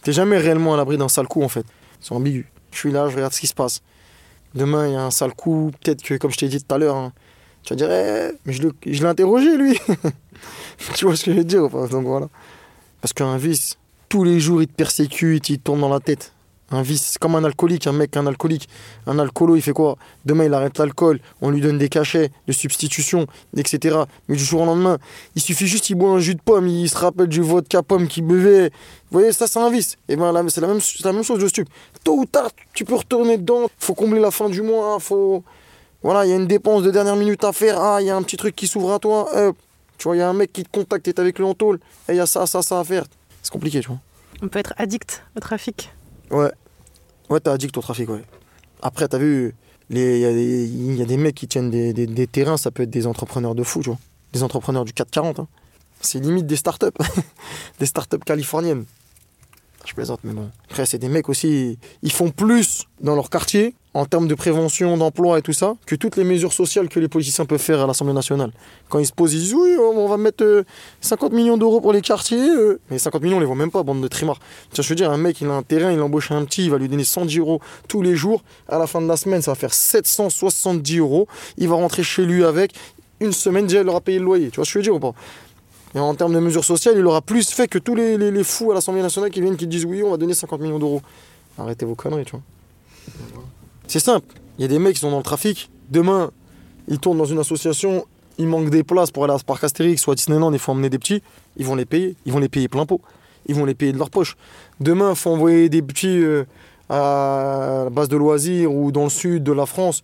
t'es 0.03 0.13
jamais 0.13 0.37
réellement 0.37 0.75
à 0.75 0.77
l'abri 0.77 0.97
d'un 0.97 1.09
sale 1.09 1.27
coup 1.27 1.41
en 1.41 1.49
fait. 1.49 1.65
C'est 1.99 2.13
ambigu. 2.13 2.45
Je 2.71 2.77
suis 2.77 2.91
là, 2.91 3.09
je 3.09 3.15
regarde 3.15 3.33
ce 3.33 3.39
qui 3.39 3.47
se 3.47 3.53
passe. 3.55 3.81
Demain, 4.53 4.87
il 4.87 4.93
y 4.93 4.95
a 4.95 5.01
un 5.03 5.11
sale 5.11 5.33
coup, 5.33 5.71
peut-être 5.81 6.03
que, 6.03 6.13
comme 6.15 6.29
je 6.31 6.37
t'ai 6.37 6.47
dit 6.47 6.63
tout 6.63 6.73
à 6.75 6.77
l'heure, 6.77 6.95
hein, 6.95 7.11
tu 7.63 7.73
vas 7.73 7.75
dire, 7.75 7.91
Eh, 7.91 8.31
mais 8.45 8.53
je 8.53 8.61
l'ai 8.85 9.05
interrogé 9.05 9.57
lui. 9.57 9.79
tu 10.95 11.05
vois 11.05 11.15
ce 11.15 11.25
que 11.25 11.31
je 11.31 11.37
veux 11.37 11.43
dire 11.43 11.69
Donc 11.69 12.05
voilà. 12.05 12.29
Parce 13.01 13.13
qu'un 13.13 13.37
vice, 13.37 13.77
tous 14.09 14.23
les 14.23 14.39
jours, 14.39 14.61
il 14.61 14.67
te 14.67 14.73
persécute, 14.73 15.49
il 15.49 15.57
te 15.57 15.63
tourne 15.63 15.81
dans 15.81 15.89
la 15.89 15.99
tête. 15.99 16.33
Un 16.71 16.81
vice, 16.81 17.11
c'est 17.11 17.19
comme 17.19 17.35
un 17.35 17.43
alcoolique, 17.43 17.85
un 17.85 17.91
mec, 17.91 18.17
un 18.17 18.25
alcoolique. 18.25 18.67
Un 19.05 19.19
alcoolo, 19.19 19.55
il 19.55 19.61
fait 19.61 19.73
quoi? 19.73 19.95
Demain, 20.25 20.45
il 20.45 20.53
arrête 20.53 20.79
l'alcool, 20.79 21.19
on 21.41 21.51
lui 21.51 21.61
donne 21.61 21.77
des 21.77 21.89
cachets 21.89 22.31
de 22.47 22.51
substitution, 22.51 23.27
etc. 23.55 23.97
Mais 24.27 24.35
du 24.35 24.43
jour 24.43 24.61
au 24.61 24.65
lendemain, 24.65 24.97
il 25.35 25.41
suffit 25.41 25.67
juste 25.67 25.83
qu'il 25.83 25.97
boit 25.97 26.09
un 26.09 26.19
jus 26.19 26.33
de 26.33 26.41
pomme, 26.41 26.67
il 26.67 26.89
se 26.89 26.97
rappelle 26.97 27.27
du 27.27 27.41
vodka 27.41 27.83
pomme 27.83 28.07
qu'il 28.07 28.25
buvait. 28.25 28.71
Vous 29.11 29.19
voyez, 29.19 29.31
ça, 29.33 29.45
c'est 29.45 29.59
un 29.59 29.69
vice. 29.69 29.97
Et 30.09 30.15
ben, 30.15 30.31
là, 30.31 30.41
c'est 30.47 30.61
la 30.61 30.67
même, 30.67 30.79
la 31.03 31.13
même 31.13 31.23
chose 31.23 31.39
de 31.39 31.47
stup. 31.47 31.69
Tôt 32.03 32.17
ou 32.17 32.25
tard, 32.25 32.49
tu 32.73 32.85
peux 32.85 32.95
retourner 32.95 33.37
dedans. 33.37 33.69
faut 33.77 33.93
combler 33.93 34.19
la 34.19 34.31
fin 34.31 34.49
du 34.49 34.63
mois. 34.63 34.99
faut... 34.99 35.43
Voilà, 36.03 36.25
il 36.25 36.29
y 36.29 36.33
a 36.33 36.35
une 36.35 36.47
dépense 36.47 36.83
de 36.83 36.91
dernière 36.91 37.15
minute 37.15 37.43
à 37.43 37.53
faire. 37.53 37.79
Ah, 37.79 38.01
il 38.01 38.07
y 38.07 38.09
a 38.09 38.15
un 38.15 38.21
petit 38.23 38.37
truc 38.37 38.55
qui 38.55 38.67
s'ouvre 38.67 38.91
à 38.93 38.99
toi. 38.99 39.29
hop. 39.47 39.57
Tu 39.97 40.03
vois, 40.03 40.15
il 40.15 40.19
y 40.19 40.21
a 40.21 40.29
un 40.29 40.33
mec 40.33 40.51
qui 40.51 40.63
te 40.63 40.69
contacte, 40.69 41.05
t'es 41.05 41.19
avec 41.19 41.37
lui 41.39 41.45
en 41.45 41.53
tôle. 41.53 41.79
Et 42.09 42.13
il 42.13 42.15
y 42.15 42.19
a 42.19 42.25
ça, 42.25 42.45
ça, 42.45 42.61
ça 42.61 42.79
à 42.79 42.83
faire. 42.83 43.05
C'est 43.41 43.51
compliqué, 43.51 43.79
tu 43.79 43.87
vois. 43.87 43.99
On 44.41 44.47
peut 44.49 44.59
être 44.59 44.73
addict 44.77 45.23
au 45.35 45.39
trafic. 45.39 45.93
Ouais. 46.31 46.51
Ouais, 47.29 47.39
t'es 47.39 47.49
addict 47.49 47.77
au 47.77 47.81
trafic, 47.81 48.09
ouais. 48.09 48.23
Après, 48.81 49.07
t'as 49.07 49.17
vu, 49.17 49.55
les- 49.89 50.17
il 50.17 50.21
y, 50.21 50.25
a 50.25 50.33
des- 50.33 50.65
il 50.65 50.95
y 50.95 51.01
a 51.01 51.05
des 51.05 51.15
mecs 51.17 51.35
qui 51.35 51.47
tiennent 51.47 51.69
des, 51.71 51.93
des- 51.93 52.07
des 52.07 52.27
terrains, 52.27 52.57
ça 52.57 52.69
peut 52.71 52.83
être 52.83 52.89
des 52.89 53.07
entrepreneurs 53.07 53.55
de 53.55 53.63
fou, 53.63 53.81
tu 53.81 53.89
vois. 53.89 53.99
Des 54.33 54.43
entrepreneurs 54.43 54.83
du 54.83 54.91
440. 54.93 55.39
hein. 55.39 55.47
C'est 56.01 56.19
limite 56.19 56.47
des 56.47 56.57
startups. 56.57 56.87
des 57.79 57.85
startups 57.85 58.17
californiennes. 58.25 58.83
Je 59.85 59.93
plaisante, 59.93 60.19
mais 60.23 60.33
bon. 60.33 60.49
Après, 60.69 60.85
c'est 60.85 60.97
des 60.97 61.09
mecs 61.09 61.27
aussi, 61.29 61.77
ils 62.03 62.11
font 62.11 62.29
plus 62.29 62.85
dans 63.01 63.15
leur 63.15 63.29
quartier, 63.29 63.75
en 63.93 64.05
termes 64.05 64.27
de 64.27 64.33
prévention, 64.33 64.97
d'emploi 64.97 65.37
et 65.39 65.41
tout 65.41 65.53
ça, 65.53 65.75
que 65.85 65.95
toutes 65.95 66.15
les 66.15 66.23
mesures 66.23 66.53
sociales 66.53 66.87
que 66.89 66.99
les 66.99 67.07
politiciens 67.09 67.45
peuvent 67.45 67.59
faire 67.59 67.81
à 67.81 67.85
l'Assemblée 67.85 68.13
nationale. 68.13 68.51
Quand 68.89 68.99
ils 68.99 69.05
se 69.05 69.11
posent, 69.11 69.33
ils 69.33 69.39
disent 69.39 69.53
oui, 69.53 69.75
on 69.77 70.07
va 70.07 70.17
mettre 70.17 70.43
euh, 70.43 70.63
50 71.01 71.33
millions 71.33 71.57
d'euros 71.57 71.81
pour 71.81 71.93
les 71.93 72.01
quartiers. 72.01 72.49
euh. 72.49 72.79
Mais 72.89 72.97
50 72.97 73.21
millions, 73.21 73.37
on 73.37 73.39
les 73.41 73.45
voit 73.45 73.55
même 73.55 73.71
pas, 73.71 73.83
bande 73.83 74.01
de 74.01 74.07
trimards. 74.07 74.39
Vois, 74.73 74.83
je 74.83 74.89
veux 74.89 74.95
dire, 74.95 75.11
un 75.11 75.17
mec, 75.17 75.41
il 75.41 75.47
a 75.47 75.51
un 75.53 75.63
terrain, 75.63 75.91
il 75.91 76.01
embauche 76.01 76.31
un 76.31 76.43
petit, 76.45 76.63
il 76.65 76.71
va 76.71 76.77
lui 76.77 76.87
donner 76.89 77.03
110 77.03 77.37
euros 77.39 77.59
tous 77.87 78.01
les 78.01 78.15
jours. 78.15 78.43
À 78.67 78.79
la 78.79 78.87
fin 78.87 79.01
de 79.01 79.07
la 79.07 79.17
semaine, 79.17 79.41
ça 79.41 79.51
va 79.51 79.55
faire 79.55 79.73
770 79.73 80.97
euros. 80.99 81.27
Il 81.57 81.67
va 81.67 81.75
rentrer 81.75 82.03
chez 82.03 82.25
lui 82.25 82.43
avec. 82.45 82.73
Une 83.19 83.31
semaine, 83.33 83.67
déjà, 83.67 83.81
il 83.81 83.89
aura 83.89 84.01
payé 84.01 84.17
le 84.17 84.25
loyer. 84.25 84.49
Tu 84.49 84.55
vois 84.55 84.65
ce 84.65 84.73
que 84.73 84.73
je 84.73 84.79
veux 84.79 84.83
dire 84.83 84.95
ou 84.95 84.99
pas? 84.99 85.13
Et 85.95 85.99
en 85.99 86.13
termes 86.15 86.33
de 86.33 86.39
mesures 86.39 86.65
sociales, 86.65 86.95
il 86.97 87.05
aura 87.05 87.21
plus 87.21 87.49
fait 87.49 87.67
que 87.67 87.77
tous 87.77 87.95
les, 87.95 88.43
fous 88.43 88.71
à 88.71 88.75
l'Assemblée 88.75 89.01
nationale 89.01 89.29
qui 89.29 89.41
viennent, 89.41 89.57
qui 89.57 89.67
disent 89.67 89.85
oui, 89.85 90.01
on 90.03 90.11
va 90.11 90.17
donner 90.17 90.33
50 90.33 90.59
millions 90.59 90.79
d'euros. 90.79 91.01
Arrêtez 91.57 91.85
vos 91.85 91.95
conneries, 91.95 92.25
tu 92.25 92.31
vois. 92.31 92.41
C'est 93.87 93.99
simple. 93.99 94.25
Il 94.57 94.63
y 94.63 94.65
a 94.65 94.67
des 94.67 94.79
mecs 94.79 94.95
qui 94.95 95.01
sont 95.01 95.11
dans 95.11 95.17
le 95.17 95.23
trafic. 95.23 95.69
Demain, 95.91 96.31
ils 96.87 96.99
tournent 96.99 97.17
dans 97.17 97.25
une 97.25 97.39
association. 97.39 98.05
Il 98.39 98.47
manque 98.47 98.71
des 98.71 98.83
places 98.83 99.11
pour 99.11 99.23
aller 99.23 99.33
à 99.33 99.37
ce 99.37 99.43
parc 99.43 99.63
Astérix 99.63 100.07
ou 100.07 100.11
à 100.11 100.15
Disneyland. 100.15 100.51
Il 100.51 100.59
faut 100.59 100.71
emmener 100.71 100.89
des 100.89 100.97
petits. 100.97 101.21
Ils 101.57 101.65
vont 101.65 101.75
les 101.75 101.85
payer. 101.85 102.15
Ils 102.25 102.33
vont 102.33 102.39
les 102.39 102.49
payer 102.49 102.67
plein 102.67 102.87
pot. 102.87 103.01
Ils 103.45 103.55
vont 103.55 103.65
les 103.65 103.75
payer 103.75 103.93
de 103.93 103.99
leur 103.99 104.09
poche. 104.09 104.35
Demain, 104.79 105.11
il 105.11 105.15
faut 105.15 105.29
envoyer 105.29 105.69
des 105.69 105.83
petits 105.83 106.23
euh, 106.23 106.45
à 106.89 107.83
la 107.83 107.89
base 107.91 108.09
de 108.09 108.17
loisirs 108.17 108.73
ou 108.73 108.91
dans 108.91 109.03
le 109.03 109.09
sud 109.09 109.43
de 109.43 109.51
la 109.51 109.67
France. 109.67 110.03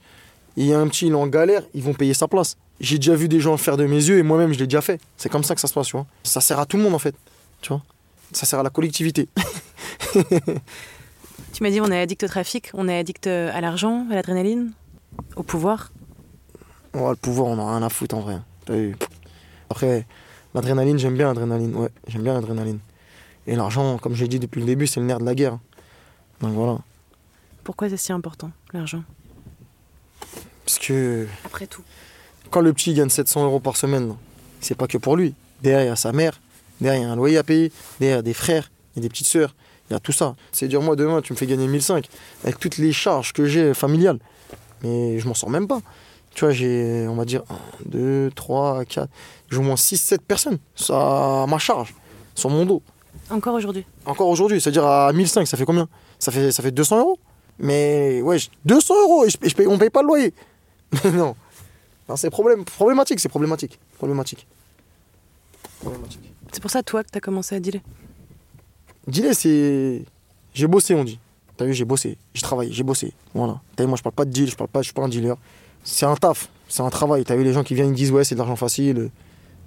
Il 0.55 0.65
y 0.65 0.74
a 0.74 0.79
un 0.79 0.88
petit, 0.88 1.08
il 1.08 1.13
est 1.13 1.15
en 1.15 1.27
galère. 1.27 1.63
Ils 1.74 1.81
vont 1.81 1.93
payer 1.93 2.13
sa 2.13 2.27
place. 2.27 2.58
J'ai 2.80 2.98
déjà 2.98 3.16
vu 3.16 3.28
des 3.28 3.40
gens 3.40 3.52
le 3.52 3.58
faire 3.58 3.78
de 3.78 3.86
mes 3.86 3.96
yeux 3.98 4.18
et 4.18 4.24
moi-même, 4.24 4.54
je 4.54 4.60
l'ai 4.60 4.68
déjà 4.68 4.82
fait. 4.82 5.02
C'est 5.18 5.30
comme 5.30 5.44
ça 5.44 5.56
que 5.56 5.62
ça 5.62 5.68
se 5.68 5.74
passe, 5.74 5.88
tu 5.88 5.98
vois. 5.98 6.06
Ça 6.24 6.40
sert 6.42 6.60
à 6.60 6.66
tout 6.66 6.78
le 6.78 6.84
monde, 6.84 6.94
en 6.94 7.00
fait. 7.00 7.16
Tu 7.62 7.70
vois. 7.70 7.84
Ça 8.32 8.46
sert 8.46 8.60
à 8.60 8.64
la 8.64 8.70
collectivité. 8.70 9.28
Tu 11.54 11.64
m'as 11.64 11.72
dit 11.72 11.82
on 11.82 11.92
est 11.92 12.00
addict 12.00 12.24
au 12.24 12.28
trafic, 12.28 12.70
on 12.74 12.88
est 12.88 12.98
addict 12.98 13.28
euh, 13.28 13.52
à 13.54 13.60
l'argent, 13.60 14.06
à 14.12 14.16
l'adrénaline, 14.16 14.72
au 15.36 15.44
pouvoir. 15.44 15.92
Le 16.94 17.16
pouvoir, 17.16 17.48
on 17.48 17.60
a 17.60 17.76
rien 17.78 17.86
à 17.86 17.90
foutre 17.90 18.16
en 18.16 18.22
vrai. 18.22 18.38
Après, 19.70 20.06
l'adrénaline, 20.54 20.98
j'aime 20.98 21.16
bien 21.16 21.28
l'adrénaline. 21.28 21.76
Ouais, 21.76 21.90
j'aime 22.08 22.24
bien 22.24 22.34
l'adrénaline. 22.34 22.80
Et 23.48 23.56
l'argent, 23.56 23.98
comme 23.98 24.16
j'ai 24.16 24.28
dit 24.28 24.40
depuis 24.40 24.60
le 24.62 24.66
début, 24.68 24.88
c'est 24.88 25.00
le 25.00 25.06
nerf 25.06 25.20
de 25.20 25.26
la 25.26 25.36
guerre. 25.36 25.58
Donc 26.42 26.54
voilà. 26.54 26.78
Pourquoi 27.64 27.90
c'est 27.90 27.98
si 27.98 28.12
important, 28.12 28.52
l'argent? 28.74 29.04
Parce 30.66 30.80
que 30.80 31.28
Après 31.46 31.68
tout. 31.68 31.84
Quand 32.50 32.62
le 32.62 32.74
petit 32.74 32.94
gagne 32.94 33.10
700 33.10 33.46
euros 33.46 33.60
par 33.60 33.77
semaine, 33.77 34.15
c'est 34.62 34.75
pas 34.75 34.88
que 34.88 34.98
pour 34.98 35.15
lui. 35.15 35.34
Derrière, 35.62 35.84
il 35.84 35.88
y 35.88 35.89
a 35.89 35.96
sa 35.96 36.12
mère, 36.12 36.39
derrière, 36.82 37.01
il 37.01 37.06
y 37.06 37.10
a 37.10 37.12
un 37.12 37.15
loyer 37.15 37.38
à 37.38 37.44
payer, 37.44 37.72
derrière, 38.00 38.18
il 38.18 38.20
y 38.20 38.20
a 38.20 38.24
des 38.24 38.34
frères, 38.34 38.72
il 38.96 39.00
y 39.00 39.00
a 39.00 39.03
des 39.03 39.10
petites 39.10 39.27
sœurs, 39.27 39.56
il 39.89 39.94
y 39.94 39.96
a 39.96 40.00
tout 40.00 40.12
ça. 40.12 40.36
C'est 40.51 40.68
dire, 40.68 40.82
moi, 40.82 40.96
demain, 40.96 41.22
tu 41.22 41.34
me 41.34 41.38
fais 41.38 41.46
gagner 41.46 41.68
1005 41.68 42.08
avec 42.44 42.60
toutes 42.60 42.77
les 42.77 42.91
charges 42.91 43.34
que 43.34 43.46
j'ai 43.46 43.74
familiales. 43.74 44.20
Mais 44.84 45.20
je 45.20 45.27
m'en 45.27 45.34
sors 45.34 45.50
même 45.50 45.68
pas. 45.68 45.82
Tu 46.34 46.46
vois, 46.46 46.53
j'ai, 46.53 47.06
on 47.10 47.15
va 47.15 47.25
dire, 47.25 47.44
1, 47.50 47.56
2, 47.86 48.32
3, 48.36 48.86
4, 48.86 49.10
j'ai 49.50 49.58
au 49.58 49.62
moins 49.62 49.75
6, 49.75 49.98
7 49.98 50.22
personnes 50.22 50.60
ça, 50.75 51.44
à 51.44 51.46
ma 51.48 51.58
charge, 51.58 51.94
sur 52.36 52.50
mon 52.50 52.65
dos. 52.65 52.82
Encore 53.29 53.56
aujourd'hui? 53.56 53.86
Encore 54.06 54.27
aujourd'hui, 54.29 54.62
c'est-à-dire 54.62 54.86
à 54.86 55.12
1005, 55.12 55.48
ça 55.48 55.58
fait 55.58 55.65
combien? 55.65 55.88
Ça 56.20 56.32
fait, 56.32 56.51
ça 56.51 56.63
fait 56.63 56.72
200 56.72 57.00
euros 57.00 57.20
Mais 57.58 58.22
ouais, 58.22 58.38
200 58.65 58.94
euros 59.03 59.25
et, 59.25 59.29
je, 59.29 59.38
et 59.41 59.50
je 59.50 59.56
paye, 59.56 59.68
on 59.68 59.77
paye 59.77 59.89
pas 59.89 60.01
le 60.01 60.08
loyer. 60.08 60.34
non. 61.13 61.36
Non 62.10 62.16
c'est 62.16 62.32
problème, 62.32 62.66
problématique, 62.66 63.20
c'est 63.20 63.30
problématique. 63.30 63.80
Problématique. 63.98 64.48
Problématique. 65.80 66.34
C'est 66.51 66.62
pour 66.62 66.72
ça, 66.72 66.82
toi, 66.82 67.04
que 67.04 67.10
t'as 67.10 67.20
commencé 67.20 67.56
à 67.56 67.60
dealer? 67.60 67.82
Dealer, 69.08 69.36
c'est. 69.36 70.04
J'ai 70.54 70.68
bossé, 70.68 70.96
on 70.96 71.04
dit. 71.04 71.20
T'as 71.56 71.66
vu, 71.66 71.74
j'ai 71.74 71.86
bossé, 71.86 72.18
j'ai 72.34 72.42
travaillé, 72.42 72.72
j'ai 72.72 72.84
bossé. 72.84 73.13
Voilà. 73.34 73.62
T'as 73.75 73.84
vu, 73.84 73.89
moi, 73.89 73.98
je 73.98 74.01
parle 74.01 74.16
pas 74.16 74.25
de 74.25 74.32
deal, 74.32 74.50
je 74.50 74.56
parle 74.56 74.70
pas, 74.70 74.82
je 74.82 74.86
suis 74.86 74.94
pas 74.94 75.04
un 75.04 75.10
dealer. 75.10 75.36
C'est 75.84 76.06
un 76.06 76.16
taf, 76.16 76.50
c'est 76.68 76.82
un 76.82 76.89
travail. 76.89 77.24
T'as 77.25 77.36
vu, 77.36 77.44
les 77.44 77.54
gens 77.54 77.63
qui 77.63 77.75
viennent, 77.75 77.89
ils 77.89 77.96
disent, 77.96 78.12
ouais, 78.12 78.24
c'est 78.24 78.36
de 78.36 78.39
l'argent 78.39 78.56
facile. 78.56 79.12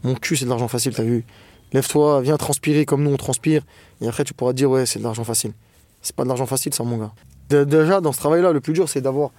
Mon 0.02 0.14
cul, 0.14 0.36
c'est 0.36 0.44
de 0.44 0.50
l'argent 0.50 0.68
facile, 0.68 0.94
t'as 0.94 1.04
vu. 1.04 1.24
Lève-toi, 1.72 2.22
viens 2.22 2.36
transpirer 2.36 2.84
comme 2.84 3.02
nous, 3.04 3.10
on 3.10 3.16
transpire. 3.16 3.62
Et 4.00 4.08
après, 4.08 4.24
tu 4.24 4.34
pourras 4.34 4.52
dire, 4.52 4.68
ouais, 4.70 4.84
c'est 4.84 4.98
de 4.98 5.04
l'argent 5.04 5.24
facile. 5.24 5.52
C'est 6.02 6.16
pas 6.16 6.24
de 6.24 6.28
l'argent 6.28 6.46
facile, 6.46 6.74
ça, 6.74 6.82
mon 6.82 6.98
gars. 6.98 7.12
Déjà, 7.64 8.00
dans 8.00 8.12
ce 8.12 8.18
travail-là, 8.18 8.52
le 8.52 8.60
plus 8.60 8.72
dur, 8.72 8.88
c'est 8.88 9.00
d'avoir 9.00 9.30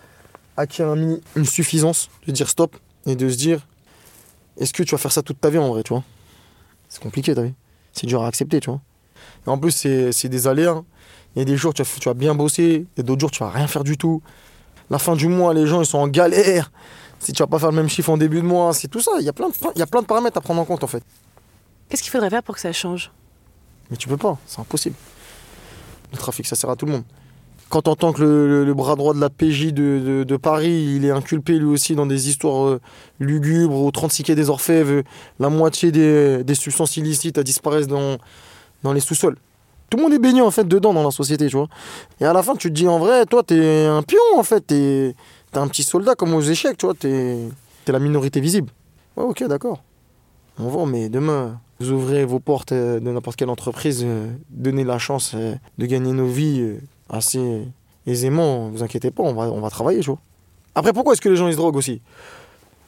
acquis 0.55 0.83
un 0.83 0.95
une 1.36 1.45
suffisance, 1.45 2.10
de 2.27 2.31
dire 2.31 2.48
stop, 2.48 2.77
et 3.05 3.15
de 3.15 3.29
se 3.29 3.36
dire, 3.36 3.67
est-ce 4.57 4.74
que 4.74 4.83
tu 4.83 4.91
vas 4.91 4.98
faire 4.98 5.12
ça 5.12 5.22
toute 5.22 5.39
ta 5.39 5.50
vie 5.50 5.57
en 5.57 5.69
vrai, 5.69 5.83
tu 5.83 5.93
vois? 5.93 6.03
C'est 6.89 7.01
compliqué, 7.01 7.33
t'as 7.33 7.43
vu 7.43 7.53
C'est 7.91 8.07
dur 8.07 8.24
à 8.24 8.27
accepter, 8.27 8.60
tu 8.60 8.69
vois. 8.69 8.81
Et 9.45 9.50
en 9.50 9.57
plus, 9.57 9.72
c'est 9.72 10.29
des 10.29 10.48
aléas. 10.48 10.83
Il 11.36 11.39
y 11.39 11.41
a 11.41 11.45
des 11.45 11.57
jours, 11.57 11.74
tu 11.74 11.81
vas, 11.81 11.89
tu 12.00 12.07
vas 12.07 12.13
bien 12.13 12.36
bosser, 12.36 12.86
et 12.95 13.03
d'autres 13.03 13.22
jours, 13.22 13.31
tu 13.31 13.39
vas 13.39 13.50
rien 13.50 13.67
faire 13.67 13.83
du 13.83 13.98
tout. 13.98 14.22
La 14.89 15.00
fin 15.00 15.15
du 15.15 15.27
mois, 15.27 15.53
les 15.53 15.65
gens, 15.65 15.81
ils 15.81 15.88
sont 15.88 15.98
en 15.98 16.07
galère. 16.07 16.72
Si 17.19 17.31
tu 17.31 17.41
vas 17.41 17.48
pas 17.48 17.57
faire 17.57 17.72
le 17.72 17.75
même 17.75 17.89
chiffre 17.89 18.10
en 18.10 18.17
début 18.17 18.41
de 18.41 18.45
mois, 18.45 18.74
c'est 18.74 18.88
tout 18.88 19.00
ça. 19.00 19.12
Il 19.19 19.25
y, 19.25 19.29
a 19.29 19.33
plein 19.33 19.50
de, 19.50 19.55
il 19.75 19.79
y 19.79 19.81
a 19.81 19.88
plein 19.88 20.01
de 20.01 20.05
paramètres 20.05 20.38
à 20.38 20.41
prendre 20.41 20.62
en 20.62 20.65
compte, 20.65 20.83
en 20.83 20.88
fait. 20.88 21.03
Qu'est-ce 21.89 22.03
qu'il 22.03 22.12
faudrait 22.12 22.29
faire 22.29 22.43
pour 22.43 22.55
que 22.55 22.62
ça 22.62 22.72
change? 22.74 23.12
Mais 23.89 23.98
tu 23.98 24.07
peux 24.07 24.17
pas, 24.17 24.38
c'est 24.45 24.60
impossible. 24.60 24.95
Le 26.12 26.17
trafic, 26.17 26.45
ça 26.45 26.55
sert 26.55 26.69
à 26.69 26.75
tout 26.75 26.86
le 26.86 26.91
monde. 26.91 27.03
Quand 27.74 27.82
t'entends 27.82 28.13
que 28.13 28.22
le, 28.22 28.74
bras 28.75 28.96
droit 28.96 29.15
de 29.15 29.20
la 29.20 29.32
PJ 29.32 29.74
de, 29.74 30.38
Paris, 30.38 30.94
il 30.96 31.06
est 31.06 31.10
inculpé 31.10 31.58
lui 31.58 31.65
aussi 31.65 31.96
dans 31.96 32.06
des 32.06 32.30
histoires 32.30 32.68
euh, 32.68 32.80
lugubres, 33.20 33.82
au 33.82 33.89
36 33.89 34.22
quai 34.22 34.36
des 34.36 34.51
Orfèvres, 34.51 34.92
euh, 34.92 35.03
la 35.39 35.50
moitié 35.50 35.92
des, 35.92 36.53
substances 36.53 36.98
illicites 36.98 37.39
disparaissent 37.39 37.88
dans, 37.88 38.20
les 38.94 39.00
sous-sols. 39.00 39.38
Tout 39.89 39.98
le 39.98 40.03
monde 40.03 40.13
est 40.13 40.20
baigné 40.20 40.42
en 40.42 40.51
fait 40.51 40.68
dedans 40.68 40.94
dans 40.94 41.01
la 41.01 41.10
société, 41.10 41.48
tu 41.48 41.56
vois. 41.56 41.68
Et 42.22 42.25
à 42.25 42.32
la 42.34 42.44
fin, 42.44 42.56
tu 42.56 42.70
te 42.70 42.75
dis 42.75 42.88
en 42.88 43.00
vrai, 43.00 43.25
toi, 43.25 43.42
t'es 43.42 43.86
un 43.88 44.03
pion 44.03 44.22
en 44.38 44.44
fait, 44.44 44.62
t'es 44.62 45.15
t'es 45.51 45.58
un 45.58 45.68
petit 45.68 45.82
soldat 45.82 46.13
comme 46.13 46.36
aux 46.36 46.42
échecs, 46.42 46.77
tu 46.77 46.86
vois, 46.86 46.94
t'es 46.94 47.39
es 47.88 47.92
la 47.92 47.98
minorité 47.98 48.39
visible. 48.39 48.70
Ouais, 49.18 49.24
ok, 49.24 49.46
d'accord. 49.48 49.82
On 50.60 50.68
va, 50.68 50.86
mais 50.86 51.10
demain, 51.10 51.60
vous 51.80 51.89
ouvrez 51.89 52.24
vos 52.24 52.39
portes 52.39 52.72
euh, 52.72 53.00
de 53.00 53.10
n'importe 53.10 53.36
quelle 53.36 53.50
entreprise, 53.50 54.06
donnez 54.51 54.84
la 54.84 55.00
chance 55.00 55.34
de 55.34 55.86
gagner 55.88 56.12
nos 56.13 56.27
vies 56.27 56.77
assez 57.10 57.62
aisément, 58.05 58.69
vous 58.69 58.83
inquiétez 58.83 59.12
pas, 59.12 59.24
on 59.24 59.33
va, 59.33 59.43
on 59.43 59.62
va 59.62 59.69
travailler, 59.69 60.00
tu 60.01 60.07
vois. 60.07 60.19
Après, 60.75 60.91
pourquoi 60.93 61.13
est-ce 61.13 61.22
que 61.22 61.29
les 61.29 61.36
gens 61.36 61.48
ils 61.48 61.53
se 61.53 61.57
droguent 61.57 61.75
aussi? 61.77 62.01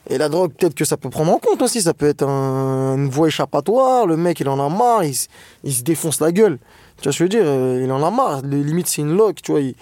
Et 0.08 0.18
la 0.18 0.28
drogue, 0.28 0.52
peut-être 0.52 0.74
que 0.74 0.84
ça 0.84 0.96
peut 0.96 1.10
prendre 1.10 1.32
en 1.32 1.38
compte 1.38 1.62
aussi, 1.62 1.82
ça 1.82 1.92
peut 1.94 2.06
être 2.08 2.22
un- 2.22 2.94
une 2.96 3.08
voie 3.08 3.26
échappatoire, 3.28 4.06
le 4.06 4.16
mec 4.16 4.38
il 4.40 4.48
en 4.48 4.58
a 4.64 4.68
marre, 4.68 5.02
il, 5.04 5.14
se- 5.16 5.26
il 5.64 5.74
se 5.74 5.82
défonce 5.82 6.20
la 6.20 6.30
gueule. 6.32 6.58
Tu 6.98 7.04
vois 7.04 7.12
ce 7.12 7.18
que 7.18 7.18
je 7.18 7.22
veux 7.24 7.28
dire 7.28 7.42
euh, 7.44 7.82
Il 7.84 7.90
en 7.90 8.02
a 8.04 8.10
marre, 8.10 8.42
les 8.42 8.62
limites 8.62 8.86
c'est 8.86 9.02
une 9.02 9.16
loque, 9.16 9.42
tu 9.42 9.50
vois, 9.52 9.60
il, 9.60 9.74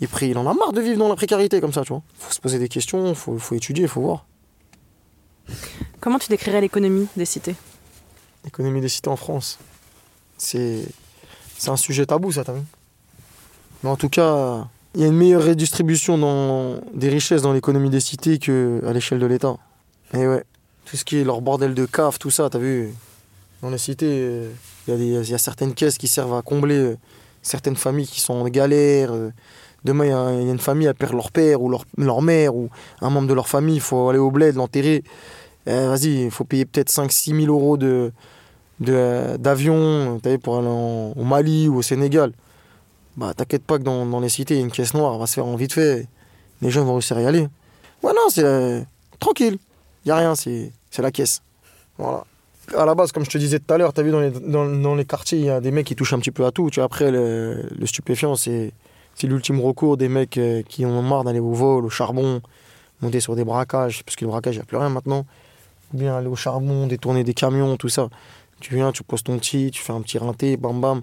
il, 0.00 0.08
prie- 0.08 0.30
il 0.30 0.38
en 0.38 0.46
a 0.48 0.54
marre 0.54 0.72
de 0.72 0.80
vivre 0.80 0.98
dans 0.98 1.08
la 1.08 1.16
précarité 1.16 1.60
comme 1.60 1.72
ça, 1.72 1.82
tu 1.82 1.88
vois. 1.92 2.02
Faut 2.18 2.32
se 2.32 2.40
poser 2.40 2.58
des 2.60 2.68
questions, 2.68 3.12
faut, 3.14 3.38
faut 3.38 3.54
étudier, 3.56 3.88
faut 3.88 4.00
voir. 4.02 4.24
Comment 6.00 6.18
tu 6.18 6.28
décrirais 6.28 6.60
l'économie 6.60 7.08
des 7.16 7.24
cités? 7.24 7.56
L'économie 8.44 8.80
des 8.80 8.88
cités 8.88 9.08
en 9.10 9.16
France. 9.16 9.58
C'est 10.38 10.84
c'est 11.58 11.70
un 11.70 11.76
sujet 11.76 12.06
tabou, 12.06 12.30
ça, 12.32 12.44
t'as 12.44 12.52
vu? 12.54 12.60
Mais 13.82 13.90
en 13.90 13.96
tout 13.96 14.08
cas, 14.08 14.66
il 14.94 15.00
y 15.00 15.04
a 15.04 15.06
une 15.08 15.16
meilleure 15.16 15.44
redistribution 15.44 16.18
dans, 16.18 16.76
des 16.94 17.08
richesses 17.08 17.42
dans 17.42 17.52
l'économie 17.52 17.90
des 17.90 18.00
cités 18.00 18.38
qu'à 18.38 18.92
l'échelle 18.92 19.18
de 19.18 19.26
l'État. 19.26 19.56
Et 20.14 20.26
ouais, 20.26 20.44
tout 20.84 20.96
ce 20.96 21.04
qui 21.04 21.18
est 21.18 21.24
leur 21.24 21.40
bordel 21.40 21.74
de 21.74 21.86
cave, 21.86 22.18
tout 22.18 22.30
ça, 22.30 22.48
t'as 22.50 22.58
vu 22.58 22.92
Dans 23.62 23.70
les 23.70 23.78
cités, 23.78 24.06
euh, 24.08 24.50
il 24.88 25.28
y, 25.28 25.34
a 25.34 25.38
certaines 25.38 25.74
caisses 25.74 25.98
qui 25.98 26.08
servent 26.08 26.34
à 26.34 26.42
combler 26.42 26.76
euh, 26.76 26.96
certaines 27.40 27.76
familles 27.76 28.06
qui 28.06 28.20
sont 28.20 28.34
en 28.34 28.48
galère. 28.48 29.12
euh. 29.12 29.30
Demain, 29.84 30.04
il 30.04 30.44
y, 30.46 30.48
a 30.48 30.52
une 30.52 30.58
famille, 30.60 30.86
elle 30.86 30.94
perd 30.94 31.12
leur 31.12 31.32
père 31.32 31.60
ou 31.60 31.68
leur, 31.68 31.84
leur 31.98 32.22
mère 32.22 32.54
ou 32.54 32.68
un 33.00 33.10
membre 33.10 33.26
de 33.26 33.34
leur 33.34 33.48
famille, 33.48 33.76
il 33.76 33.80
faut 33.80 34.08
aller 34.08 34.18
au 34.18 34.30
bled, 34.30 34.54
l'enterrer. 34.54 35.02
Eh, 35.66 35.70
Vas-y, 35.86 36.24
il 36.26 36.30
faut 36.30 36.44
payer 36.44 36.64
peut-être 36.66 36.88
5-6 36.90 37.40
000 37.46 37.52
euros 37.52 37.76
de, 37.76 38.12
de- 38.78 39.36
d'avion 39.38 40.18
vu, 40.18 40.38
pour 40.38 40.58
aller 40.58 40.68
au 40.68 41.24
Mali 41.24 41.68
ou 41.68 41.78
au 41.78 41.82
Sénégal. 41.82 42.32
Bah, 43.16 43.34
t'inquiète 43.34 43.64
pas 43.64 43.78
que 43.78 43.82
dans, 43.82 44.06
dans 44.06 44.20
les 44.20 44.28
cités, 44.28 44.54
il 44.54 44.56
y 44.58 44.60
a 44.60 44.64
une 44.64 44.70
caisse 44.70 44.94
noire, 44.94 45.12
elle 45.14 45.20
va 45.20 45.26
se 45.26 45.34
faire 45.34 45.46
en 45.46 45.56
vite 45.56 45.74
fait. 45.74 46.06
Les 46.62 46.70
gens 46.70 46.84
vont 46.84 46.94
réussir 46.94 47.16
à 47.16 47.22
y 47.22 47.26
aller. 47.26 47.46
Ouais, 48.02 48.12
non, 48.12 48.28
c'est 48.30 48.44
euh, 48.44 48.80
tranquille. 49.18 49.58
Il 50.04 50.10
a 50.10 50.16
rien, 50.16 50.34
c'est, 50.34 50.72
la 50.98 51.10
caisse. 51.10 51.42
Voilà. 51.98 52.24
À 52.76 52.86
la 52.86 52.94
base, 52.94 53.12
comme 53.12 53.24
je 53.24 53.30
te 53.30 53.38
disais 53.38 53.58
tout 53.58 53.74
à 53.74 53.78
l'heure, 53.78 53.92
t'as 53.92 54.02
vu 54.02 54.10
dans 54.10 54.20
les, 54.20 54.30
dans, 54.30 54.66
dans 54.66 54.94
les 54.94 55.04
quartiers, 55.04 55.38
il 55.38 55.44
y 55.44 55.50
a 55.50 55.60
des 55.60 55.70
mecs 55.70 55.86
qui 55.86 55.96
touchent 55.96 56.14
un 56.14 56.20
petit 56.20 56.30
peu 56.30 56.46
à 56.46 56.52
tout. 56.52 56.70
Tu 56.70 56.80
vois, 56.80 56.86
après, 56.86 57.10
le, 57.10 57.68
le 57.76 57.86
stupéfiant, 57.86 58.34
c'est, 58.34 58.72
l'ultime 59.22 59.60
recours 59.60 59.96
des 59.96 60.08
mecs 60.08 60.38
euh, 60.38 60.62
qui 60.62 60.86
ont 60.86 61.02
marre 61.02 61.24
d'aller 61.24 61.40
au 61.40 61.52
vol, 61.52 61.84
au 61.84 61.90
charbon, 61.90 62.40
monter 63.02 63.20
sur 63.20 63.36
des 63.36 63.44
braquages, 63.44 64.04
parce 64.04 64.16
que 64.16 64.24
le 64.24 64.30
braquage, 64.30 64.54
il 64.54 64.58
n'y 64.58 64.62
a 64.62 64.66
plus 64.66 64.78
rien 64.78 64.88
maintenant. 64.88 65.26
Ou 65.92 65.98
bien 65.98 66.16
aller 66.16 66.28
au 66.28 66.36
charbon, 66.36 66.86
détourner 66.86 67.24
des 67.24 67.34
camions, 67.34 67.76
tout 67.76 67.90
ça. 67.90 68.08
Tu 68.60 68.74
viens, 68.74 68.92
tu 68.92 69.02
poses 69.02 69.22
ton 69.22 69.38
petit, 69.38 69.70
tu 69.70 69.82
fais 69.82 69.92
un 69.92 70.00
petit 70.00 70.18
rinté, 70.18 70.56
bam 70.56 70.80
bam. 70.80 71.02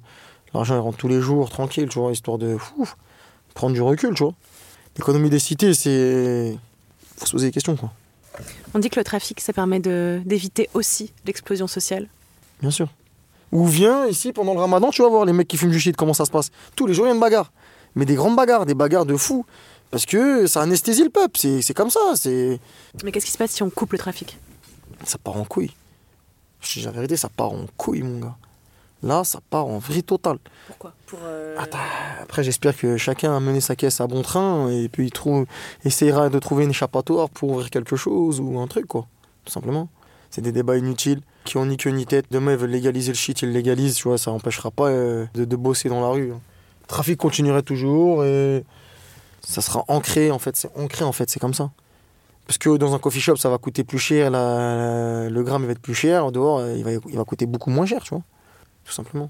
L'argent 0.54 0.76
il 0.76 0.80
rentre 0.80 0.98
tous 0.98 1.08
les 1.08 1.22
jours, 1.22 1.50
tranquille, 1.50 1.88
tu 1.90 2.00
vois, 2.00 2.12
histoire 2.12 2.38
de 2.38 2.58
ouf, 2.78 2.98
prendre 3.54 3.74
du 3.74 3.82
recul, 3.82 4.14
tu 4.16 4.24
vois. 4.24 4.34
L'économie 4.98 5.30
des 5.30 5.40
cités, 5.40 5.74
c'est. 5.74 6.58
Faut 7.18 7.26
se 7.26 7.32
poser 7.32 7.48
des 7.48 7.52
questions, 7.52 7.76
quoi. 7.76 7.92
On 8.74 8.80
dit 8.80 8.90
que 8.90 9.00
le 9.00 9.04
trafic, 9.04 9.40
ça 9.42 9.54
permet 9.54 9.80
de- 9.80 10.22
d'éviter 10.26 10.70
aussi 10.74 11.12
l'explosion 11.26 11.68
sociale. 11.68 12.08
Bien 12.62 12.72
sûr. 12.72 12.88
Ou 13.52 13.66
viens 13.66 14.06
ici 14.08 14.32
pendant 14.32 14.54
le 14.54 14.60
ramadan, 14.60 14.90
tu 14.92 15.02
vas 15.02 15.10
voir 15.10 15.26
les 15.26 15.34
mecs 15.34 15.48
qui 15.48 15.58
fument 15.58 15.72
du 15.72 15.80
shit, 15.80 15.96
comment 15.96 16.14
ça 16.14 16.26
se 16.26 16.32
passe. 16.32 16.52
Tous 16.76 16.86
les 16.88 16.94
jours, 16.94 17.06
il 17.06 17.10
y 17.10 17.12
a 17.12 17.16
une 17.16 17.20
bagarre. 17.20 17.52
Mais 17.96 18.06
des 18.06 18.16
grandes 18.16 18.36
bagarres, 18.36 18.66
des 18.66 18.76
bagarres 18.76 19.06
de 19.06 19.16
fous. 19.18 19.46
Parce 19.92 20.06
que 20.06 20.46
ça 20.46 20.62
anesthésie 20.62 21.04
le 21.04 21.10
peuple, 21.10 21.40
c'est 21.40 21.62
c'est 21.64 21.74
comme 21.74 21.90
ça, 21.90 22.00
c'est. 22.16 22.60
Mais 23.04 23.12
qu'est-ce 23.12 23.26
qui 23.26 23.32
se 23.32 23.38
passe 23.38 23.52
si 23.52 23.64
on 23.64 23.70
coupe 23.72 23.92
le 23.94 23.98
trafic? 23.98 24.38
Ça 25.04 25.18
part 25.18 25.36
en 25.36 25.46
couille. 25.46 25.72
Je 26.62 26.80
dis 26.80 26.86
la 26.86 26.92
vérité, 26.92 27.18
ça 27.18 27.30
part 27.30 27.52
en 27.52 27.66
couille, 27.78 28.04
mon 28.04 28.20
gars. 28.20 28.36
Là, 29.02 29.24
ça 29.24 29.40
part 29.50 29.66
en 29.66 29.78
vrille 29.78 30.04
totale. 30.04 30.40
Pourquoi? 30.68 30.94
Pour 31.08 31.20
Après, 32.22 32.44
j'espère 32.44 32.76
que 32.76 32.98
chacun 32.98 33.36
a 33.36 33.40
mené 33.40 33.62
sa 33.62 33.76
caisse 33.76 34.02
à 34.02 34.08
bon 34.08 34.22
train 34.22 34.70
et 34.70 34.90
puis 34.90 35.06
il 35.08 35.12
trouve, 35.12 35.46
essaiera 35.86 36.30
de 36.30 36.38
trouver 36.40 36.66
une 36.66 36.72
échappatoire 36.72 37.30
pour 37.30 37.52
ouvrir 37.52 37.70
quelque 37.70 37.96
chose 37.96 38.40
ou 38.42 38.60
un 38.60 38.68
truc, 38.68 38.88
quoi. 38.88 39.08
Tout 39.46 39.52
simplement. 39.54 39.88
C'est 40.30 40.42
des 40.42 40.52
débats 40.52 40.78
inutiles 40.78 41.22
qui 41.46 41.58
ont 41.58 41.66
ni 41.66 41.78
queue 41.78 41.90
ni 41.92 42.06
tête. 42.06 42.26
Demain, 42.30 42.52
ils 42.52 42.58
veulent 42.58 42.70
légaliser 42.70 43.12
le 43.14 43.18
shit, 43.18 43.42
ils 43.42 43.48
le 43.48 43.54
légalisent, 43.54 43.96
tu 43.96 44.08
vois, 44.08 44.18
ça 44.18 44.32
empêchera 44.32 44.70
pas 44.70 44.88
euh, 44.90 45.26
de, 45.34 45.46
de 45.46 45.56
bosser 45.56 45.88
dans 45.90 46.02
la 46.02 46.08
rue. 46.10 46.32
hein. 46.34 46.42
Le 46.82 46.88
trafic 46.88 47.18
continuerait 47.18 47.62
toujours 47.64 48.24
et 48.26 48.64
ça 49.42 49.62
sera 49.62 49.86
ancré, 49.88 50.30
en 50.30 50.40
fait. 50.40 50.56
C'est 50.58 50.70
ancré, 50.78 51.06
en 51.06 51.12
fait, 51.14 51.30
c'est 51.30 51.40
comme 51.40 51.54
ça. 51.54 51.72
Parce 52.46 52.58
que 52.58 52.78
dans 52.78 52.94
un 52.96 53.00
coffee 53.00 53.22
shop, 53.22 53.38
ça 53.38 53.50
va 53.50 53.58
coûter 53.60 53.84
plus 53.84 54.00
cher, 54.00 54.30
la- 54.30 54.40
la- 55.24 55.30
le 55.30 55.44
gramme 55.44 55.64
il 55.64 55.66
va 55.68 55.72
être 55.72 55.80
plus 55.82 55.94
cher, 55.96 56.32
dehors, 56.32 56.60
euh, 56.60 56.76
il 56.76 56.84
va, 56.84 56.92
il 56.92 57.16
va 57.16 57.24
coûter 57.24 57.46
beaucoup 57.46 57.70
moins 57.70 57.86
cher, 57.86 58.04
tu 58.04 58.10
vois. 58.14 58.24
Tout 58.90 58.96
simplement. 58.96 59.30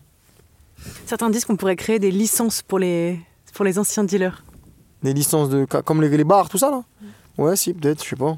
Certains 1.05 1.29
disent 1.29 1.43
qu'on 1.43 1.57
pourrait 1.57 1.75
créer 1.75 1.99
des 1.99 2.11
licences 2.11 2.61
pour 2.61 2.79
les, 2.79 3.19
pour 3.53 3.65
les 3.65 3.77
anciens 3.77 4.05
dealers. 4.05 4.41
Des 5.03 5.11
licences 5.11 5.49
de. 5.49 5.65
Comme 5.65 6.01
les, 6.01 6.07
les 6.07 6.23
bars, 6.23 6.47
tout 6.47 6.57
ça 6.57 6.71
là 6.71 6.81
Ouais, 7.37 7.57
si, 7.57 7.73
peut-être, 7.73 8.01
je 8.01 8.07
sais 8.09 8.15
pas. 8.15 8.37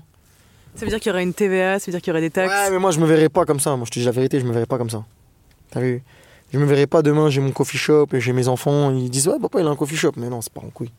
Ça 0.74 0.84
veut 0.86 0.90
dire 0.90 1.00
qu'il 1.00 1.12
y 1.12 1.14
aurait 1.14 1.22
une 1.22 1.34
TVA, 1.36 1.78
ça 1.78 1.86
veut 1.86 1.92
dire 1.92 2.02
qu'il 2.02 2.10
y 2.10 2.12
aurait 2.12 2.22
des 2.22 2.32
taxes. 2.32 2.52
Ouais, 2.52 2.72
mais 2.72 2.80
moi 2.80 2.90
je 2.90 3.00
me 3.00 3.06
verrais 3.06 3.30
pas 3.30 3.46
comme 3.46 3.60
ça. 3.60 3.76
Moi 3.76 3.86
je 3.86 3.92
te 3.92 4.00
dis 4.00 4.06
la 4.06 4.12
vérité, 4.12 4.40
je 4.40 4.46
me 4.46 4.52
verrais 4.52 4.66
pas 4.66 4.80
comme 4.80 4.90
ça. 4.90 5.06
T'as 5.70 5.80
vu? 5.82 6.02
Je 6.52 6.58
me 6.58 6.66
verrais 6.66 6.88
pas 6.88 7.04
demain, 7.04 7.30
j'ai 7.30 7.40
mon 7.40 7.52
coffee 7.52 7.78
shop 7.78 8.08
et 8.14 8.20
j'ai 8.20 8.34
mes 8.34 8.48
enfants, 8.48 8.90
ils 8.90 9.10
disent 9.12 9.28
ouais, 9.28 9.40
papa 9.40 9.62
il 9.62 9.68
a 9.68 9.70
un 9.70 9.76
coffee 9.76 9.96
shop. 9.96 10.14
Mais 10.18 10.28
non, 10.28 10.42
c'est 10.42 10.52
pas 10.52 10.62
en 10.62 10.70
couille. 10.72 10.92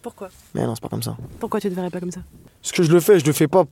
Pourquoi? 0.00 0.30
Mais 0.54 0.64
non, 0.64 0.74
c'est 0.74 0.80
pas 0.82 0.88
comme 0.88 1.02
ça. 1.02 1.18
Pourquoi 1.38 1.60
tu 1.60 1.68
te 1.68 1.74
verrais 1.74 1.90
pas 1.90 2.00
comme 2.00 2.12
ça? 2.12 2.20
Ce 2.62 2.72
que 2.72 2.82
je 2.82 2.90
le 2.90 3.00
fais, 3.00 3.18
je 3.18 3.26
le 3.26 3.32
fais 3.32 3.48
pas. 3.48 3.64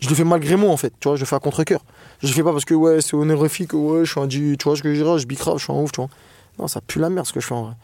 Je 0.00 0.08
le 0.08 0.14
fais 0.14 0.24
malgré 0.24 0.56
moi 0.56 0.70
en 0.70 0.76
fait, 0.76 0.92
tu 1.00 1.08
vois, 1.08 1.16
je 1.16 1.20
le 1.20 1.26
fais 1.26 1.36
à 1.36 1.40
contre-coeur. 1.40 1.84
Je 2.20 2.28
le 2.28 2.32
fais 2.32 2.42
pas 2.42 2.52
parce 2.52 2.64
que 2.64 2.74
ouais, 2.74 3.00
c'est 3.00 3.14
honorifique, 3.14 3.72
ouais, 3.72 4.04
je 4.04 4.10
suis 4.10 4.20
un 4.20 4.26
du, 4.26 4.56
tu 4.58 4.64
vois 4.64 4.76
ce 4.76 4.82
que 4.82 4.92
je 4.92 5.02
dirais, 5.02 5.18
je 5.18 5.26
bicrave, 5.26 5.58
je 5.58 5.64
suis 5.64 5.72
un 5.72 5.76
ouf, 5.76 5.92
tu 5.92 6.00
vois. 6.00 6.10
Non, 6.58 6.68
ça 6.68 6.80
pue 6.80 6.98
la 6.98 7.10
merde 7.10 7.26
ce 7.26 7.32
que 7.32 7.40
je 7.40 7.46
fais 7.46 7.54
en 7.54 7.64
vrai. 7.64 7.74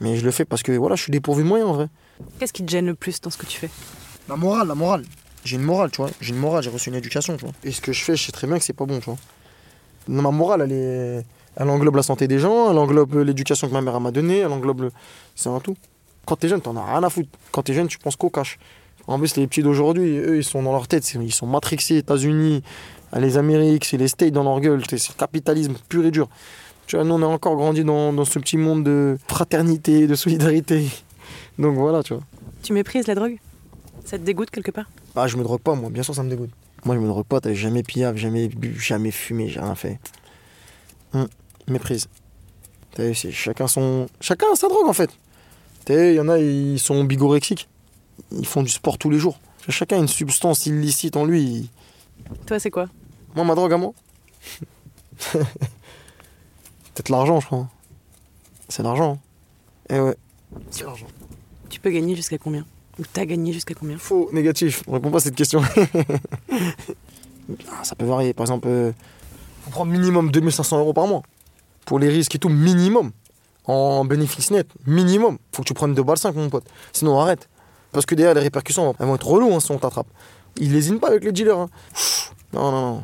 Mais 0.00 0.16
je 0.16 0.24
le 0.24 0.30
fais 0.30 0.44
parce 0.44 0.62
que 0.62 0.72
voilà, 0.72 0.96
je 0.96 1.02
suis 1.02 1.10
dépourvu 1.10 1.42
de 1.42 1.48
moyens 1.48 1.70
en 1.70 1.74
vrai. 1.74 1.88
Qu'est-ce 2.38 2.52
qui 2.52 2.64
te 2.64 2.70
gêne 2.70 2.86
le 2.86 2.94
plus 2.94 3.20
dans 3.20 3.30
ce 3.30 3.38
que 3.38 3.46
tu 3.46 3.58
fais? 3.58 3.70
La 4.28 4.36
morale, 4.36 4.68
la 4.68 4.74
morale. 4.74 5.04
J'ai 5.44 5.56
une 5.56 5.62
morale, 5.62 5.90
tu 5.90 6.02
vois. 6.02 6.10
J'ai 6.20 6.34
une 6.34 6.40
morale, 6.40 6.62
j'ai 6.62 6.70
reçu 6.70 6.90
une 6.90 6.96
éducation, 6.96 7.36
tu 7.36 7.44
vois. 7.44 7.54
Et 7.64 7.72
ce 7.72 7.80
que 7.80 7.92
je 7.92 8.04
fais, 8.04 8.16
je 8.16 8.26
sais 8.26 8.32
très 8.32 8.46
bien 8.46 8.58
que 8.58 8.64
c'est 8.64 8.72
pas 8.72 8.86
bon, 8.86 8.98
tu 8.98 9.06
vois. 9.06 9.16
Ma 10.08 10.30
morale, 10.30 10.62
elle 10.62 10.72
est. 10.72 11.24
Elle 11.56 11.70
englobe 11.70 11.96
la 11.96 12.02
santé 12.02 12.28
des 12.28 12.38
gens, 12.38 12.70
elle 12.70 12.78
englobe 12.78 13.16
l'éducation 13.16 13.66
que 13.66 13.72
ma 13.72 13.80
mère 13.80 14.00
m'a 14.00 14.12
donnée, 14.12 14.38
elle 14.38 14.52
englobe 14.52 14.82
le. 14.82 14.92
C'est 15.34 15.48
un 15.48 15.58
tout. 15.58 15.76
Quand 16.24 16.36
t'es 16.36 16.48
jeune, 16.48 16.60
t'en 16.60 16.76
as 16.76 16.84
rien 16.84 17.02
à 17.02 17.10
foutre. 17.10 17.30
Quand 17.50 17.62
t'es 17.62 17.74
jeune, 17.74 17.88
tu 17.88 17.98
penses 17.98 18.14
qu'au 18.14 18.30
cash. 18.30 18.58
En 19.08 19.18
plus, 19.18 19.36
les 19.36 19.46
petits 19.46 19.62
d'aujourd'hui, 19.62 20.18
eux, 20.18 20.36
ils 20.36 20.44
sont 20.44 20.62
dans 20.62 20.72
leur 20.72 20.86
tête, 20.86 21.14
ils 21.14 21.32
sont 21.32 21.46
matrixés, 21.46 21.96
États-Unis, 21.96 22.62
les 23.16 23.38
Amériques, 23.38 23.86
c'est 23.86 23.96
les 23.96 24.06
States 24.06 24.32
dans 24.32 24.44
leur 24.44 24.60
gueule, 24.60 24.82
c'est 24.86 25.08
le 25.08 25.18
capitalisme 25.18 25.74
pur 25.88 26.04
et 26.04 26.10
dur. 26.10 26.28
Tu 26.86 26.96
vois, 26.96 27.06
nous, 27.06 27.14
on 27.14 27.22
a 27.22 27.26
encore 27.26 27.56
grandi 27.56 27.84
dans, 27.84 28.12
dans 28.12 28.26
ce 28.26 28.38
petit 28.38 28.58
monde 28.58 28.84
de 28.84 29.18
fraternité, 29.26 30.06
de 30.06 30.14
solidarité. 30.14 30.86
Donc 31.58 31.74
voilà, 31.76 32.02
tu 32.02 32.12
vois. 32.12 32.22
Tu 32.62 32.74
méprises 32.74 33.06
la 33.06 33.14
drogue? 33.14 33.38
Ça 34.04 34.18
te 34.18 34.24
dégoûte 34.24 34.50
quelque 34.50 34.70
part? 34.70 34.90
Ah, 35.16 35.26
je 35.26 35.38
me 35.38 35.42
drogue 35.42 35.60
pas, 35.60 35.74
moi, 35.74 35.88
bien 35.88 36.02
sûr, 36.02 36.14
ça 36.14 36.22
me 36.22 36.28
dégoûte. 36.28 36.50
Moi, 36.84 36.94
je 36.94 37.00
me 37.00 37.08
drogue 37.08 37.26
pas, 37.26 37.40
t'as 37.40 37.54
jamais 37.54 37.82
pillave, 37.82 38.16
jamais 38.16 38.48
bu, 38.48 38.78
jamais 38.78 39.10
fumé, 39.10 39.48
j'ai 39.48 39.60
rien 39.60 39.74
fait. 39.74 39.98
Hum, 41.14 41.28
méprise. 41.66 42.08
T'as 42.94 43.04
vu, 43.04 43.14
c'est 43.14 43.32
chacun 43.32 43.68
son. 43.68 44.06
Chacun 44.20 44.46
a 44.52 44.56
sa 44.56 44.68
drogue 44.68 44.86
en 44.86 44.92
fait. 44.92 45.10
Il 45.88 46.12
y 46.12 46.20
en 46.20 46.28
a, 46.28 46.38
ils 46.38 46.78
sont 46.78 47.04
bigorexiques. 47.04 47.68
Ils 48.32 48.46
font 48.46 48.62
du 48.62 48.70
sport 48.70 48.98
tous 48.98 49.10
les 49.10 49.18
jours. 49.18 49.38
Chacun 49.68 49.96
a 49.96 50.00
une 50.00 50.08
substance 50.08 50.66
illicite 50.66 51.16
en 51.16 51.24
lui. 51.24 51.70
Toi, 52.46 52.58
c'est 52.58 52.70
quoi? 52.70 52.86
Moi, 53.34 53.44
ma 53.44 53.54
drogue 53.54 53.72
à 53.72 53.76
moi 53.76 53.92
Peut-être 55.32 57.08
l'argent, 57.10 57.40
je 57.40 57.46
crois. 57.46 57.68
C'est 58.68 58.82
l'argent. 58.82 59.18
Eh 59.90 60.00
ouais, 60.00 60.16
c'est 60.70 60.84
l'argent. 60.84 61.06
Tu 61.68 61.80
peux 61.80 61.90
gagner 61.90 62.16
jusqu'à 62.16 62.38
combien? 62.38 62.64
Ou 62.98 63.02
t'as 63.12 63.24
gagné 63.24 63.52
jusqu'à 63.52 63.74
combien? 63.74 63.98
Faux, 63.98 64.30
négatif. 64.32 64.82
On 64.86 64.92
répond 64.92 65.10
pas 65.10 65.18
à 65.18 65.20
cette 65.20 65.36
question. 65.36 65.62
Ah, 67.72 67.82
ça 67.82 67.94
peut 67.94 68.04
varier. 68.04 68.34
Par 68.34 68.44
exemple, 68.44 68.68
euh, 68.68 68.92
faut 69.62 69.70
prendre 69.70 69.90
minimum 69.90 70.30
2500 70.30 70.80
euros 70.80 70.92
par 70.92 71.06
mois. 71.06 71.22
Pour 71.86 71.98
les 71.98 72.10
risques 72.10 72.34
et 72.34 72.38
tout, 72.38 72.50
minimum. 72.50 73.12
En 73.64 74.04
bénéfice 74.04 74.50
net, 74.50 74.68
minimum. 74.86 75.38
Faut 75.52 75.62
que 75.62 75.68
tu 75.68 75.72
prennes 75.72 75.94
2 75.94 76.02
balles 76.02 76.18
5, 76.18 76.34
mon 76.34 76.50
pote. 76.50 76.66
Sinon, 76.92 77.18
arrête. 77.18 77.48
Parce 77.92 78.06
que 78.06 78.14
derrière, 78.14 78.34
les 78.34 78.40
répercussions, 78.42 78.94
elles 78.98 79.06
vont 79.06 79.14
être 79.14 79.26
reloues 79.26 79.54
hein, 79.54 79.60
si 79.60 79.70
on 79.70 79.78
t'attrape. 79.78 80.06
Ils 80.60 80.72
lésinent 80.72 81.00
pas 81.00 81.08
avec 81.08 81.24
les 81.24 81.32
dealers. 81.32 81.58
hein. 81.58 81.68
Non, 82.52 82.70
non, 82.70 82.80
non. 82.94 83.02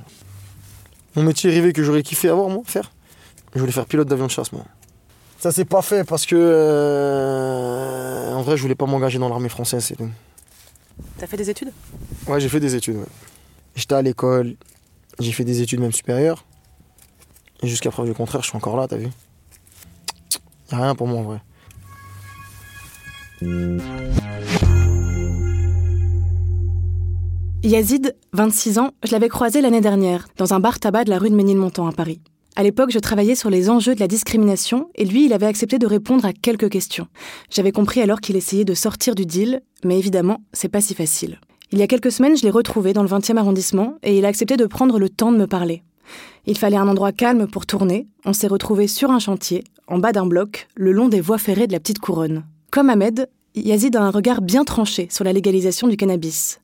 Mon 1.17 1.23
métier 1.23 1.51
rêvé 1.51 1.73
que 1.73 1.83
j'aurais 1.83 2.03
kiffé 2.03 2.29
avoir, 2.29 2.49
moi, 2.49 2.63
faire, 2.65 2.91
je 3.55 3.61
voulais 3.61 3.73
faire 3.73 3.87
pilote 3.87 4.09
d'avion 4.09 4.27
de 4.27 4.31
chasse, 4.31 4.53
moi. 4.53 4.65
Ça 5.39 5.53
s'est 5.53 5.65
pas 5.65 5.83
fait 5.83 6.05
parce 6.05 6.27
que. 6.27 6.35
euh, 6.37 8.33
en 8.35 8.43
vrai, 8.43 8.57
je 8.57 8.63
voulais 8.63 8.75
pas 8.75 8.87
m'engager 8.87 9.19
dans 9.19 9.29
l'armée 9.29 9.49
française, 9.49 9.85
c'est 9.85 9.97
tout. 9.97 10.11
T'as 11.19 11.27
fait 11.27 11.37
des 11.37 11.51
études? 11.51 11.73
Ouais, 12.27 12.41
j'ai 12.41 12.49
fait 12.49 12.61
des 12.61 12.75
études, 12.75 12.97
ouais. 12.97 13.07
J'étais 13.77 13.95
à 13.95 14.03
l'école, 14.03 14.57
j'ai 15.19 15.33
fait 15.33 15.45
des 15.45 15.61
études 15.61 15.81
même 15.81 15.93
supérieures. 15.93 16.45
Et 17.63 17.69
jusqu'à 17.69 17.91
preuve 17.91 18.07
du 18.07 18.15
contraire, 18.15 18.43
je 18.43 18.49
suis 18.49 18.57
encore 18.57 18.77
là, 18.77 18.89
t'as 18.89 18.97
vu 18.97 19.09
Y'a 20.73 20.79
rien 20.79 20.95
pour 20.95 21.07
moi, 21.07 21.21
en 21.21 21.23
vrai. 21.23 21.41
Yazid, 27.65 28.15
26 28.35 28.79
ans, 28.79 28.91
je 29.05 29.13
l'avais 29.13 29.31
croisé 29.31 29.63
l'année 29.63 29.81
dernière, 29.81 30.29
dans 30.37 30.53
un 30.53 30.61
bar 30.61 30.79
tabac 30.79 31.05
de 31.05 31.11
la 31.11 31.19
rue 31.19 31.31
de 31.31 31.35
Ménilmontant 31.35 31.87
à 31.87 31.93
Paris. 31.93 32.21
À 32.57 32.63
l'époque, 32.63 32.91
je 32.91 32.99
travaillais 32.99 33.35
sur 33.35 33.49
les 33.49 33.71
enjeux 33.71 33.95
de 33.95 34.01
la 34.01 34.07
discrimination 34.07 34.91
et 34.97 35.07
lui, 35.07 35.25
il 35.25 35.33
avait 35.33 35.47
accepté 35.47 35.79
de 35.79 35.87
répondre 35.87 36.27
à 36.27 36.35
quelques 36.35 36.69
questions. 36.69 37.09
J'avais 37.49 37.73
compris 37.73 38.03
alors 38.03 38.21
qu'il 38.21 38.37
essayait 38.37 38.67
de 38.67 38.75
sortir 38.75 39.15
du 39.15 39.25
deal, 39.25 39.63
mais 39.83 39.99
évidemment, 39.99 40.43
c'est 40.53 40.69
pas 40.69 40.83
si 40.83 40.95
facile. 40.95 41.41
Il 41.73 41.79
y 41.79 41.83
a 41.83 41.87
quelques 41.87 42.13
semaines, 42.13 42.37
je 42.37 42.43
l'ai 42.43 42.51
retrouvé 42.51 42.93
dans 42.93 43.03
le 43.03 43.09
20e 43.09 43.39
arrondissement 43.39 43.95
et 44.03 44.19
il 44.19 44.27
a 44.27 44.29
accepté 44.29 44.59
de 44.59 44.67
prendre 44.67 44.99
le 44.99 45.09
temps 45.09 45.33
de 45.33 45.39
me 45.39 45.47
parler. 45.47 45.83
Il 46.45 46.59
fallait 46.59 46.77
un 46.77 46.87
endroit 46.87 47.13
calme 47.13 47.47
pour 47.47 47.65
tourner. 47.65 48.07
On 48.27 48.35
s'est 48.35 48.47
retrouvé 48.47 48.89
sur 48.89 49.11
un 49.11 49.19
chantier, 49.19 49.65
en 49.87 49.99
bas 49.99 50.13
d'un 50.13 50.27
bloc, 50.27 50.69
le 50.77 50.93
long 50.93 51.09
des 51.09 51.23
voies 51.23 51.39
ferrées 51.39 51.67
de 51.67 51.73
la 51.73 51.81
petite 51.81 51.99
couronne. 51.99 52.45
Comme 52.71 52.91
Ahmed, 52.91 53.31
Yazid 53.55 53.97
a 53.97 54.03
un 54.03 54.11
regard 54.11 54.43
bien 54.43 54.65
tranché 54.65 55.09
sur 55.11 55.25
la 55.25 55.33
légalisation 55.33 55.89
du 55.89 55.97
cannabis. 55.97 56.61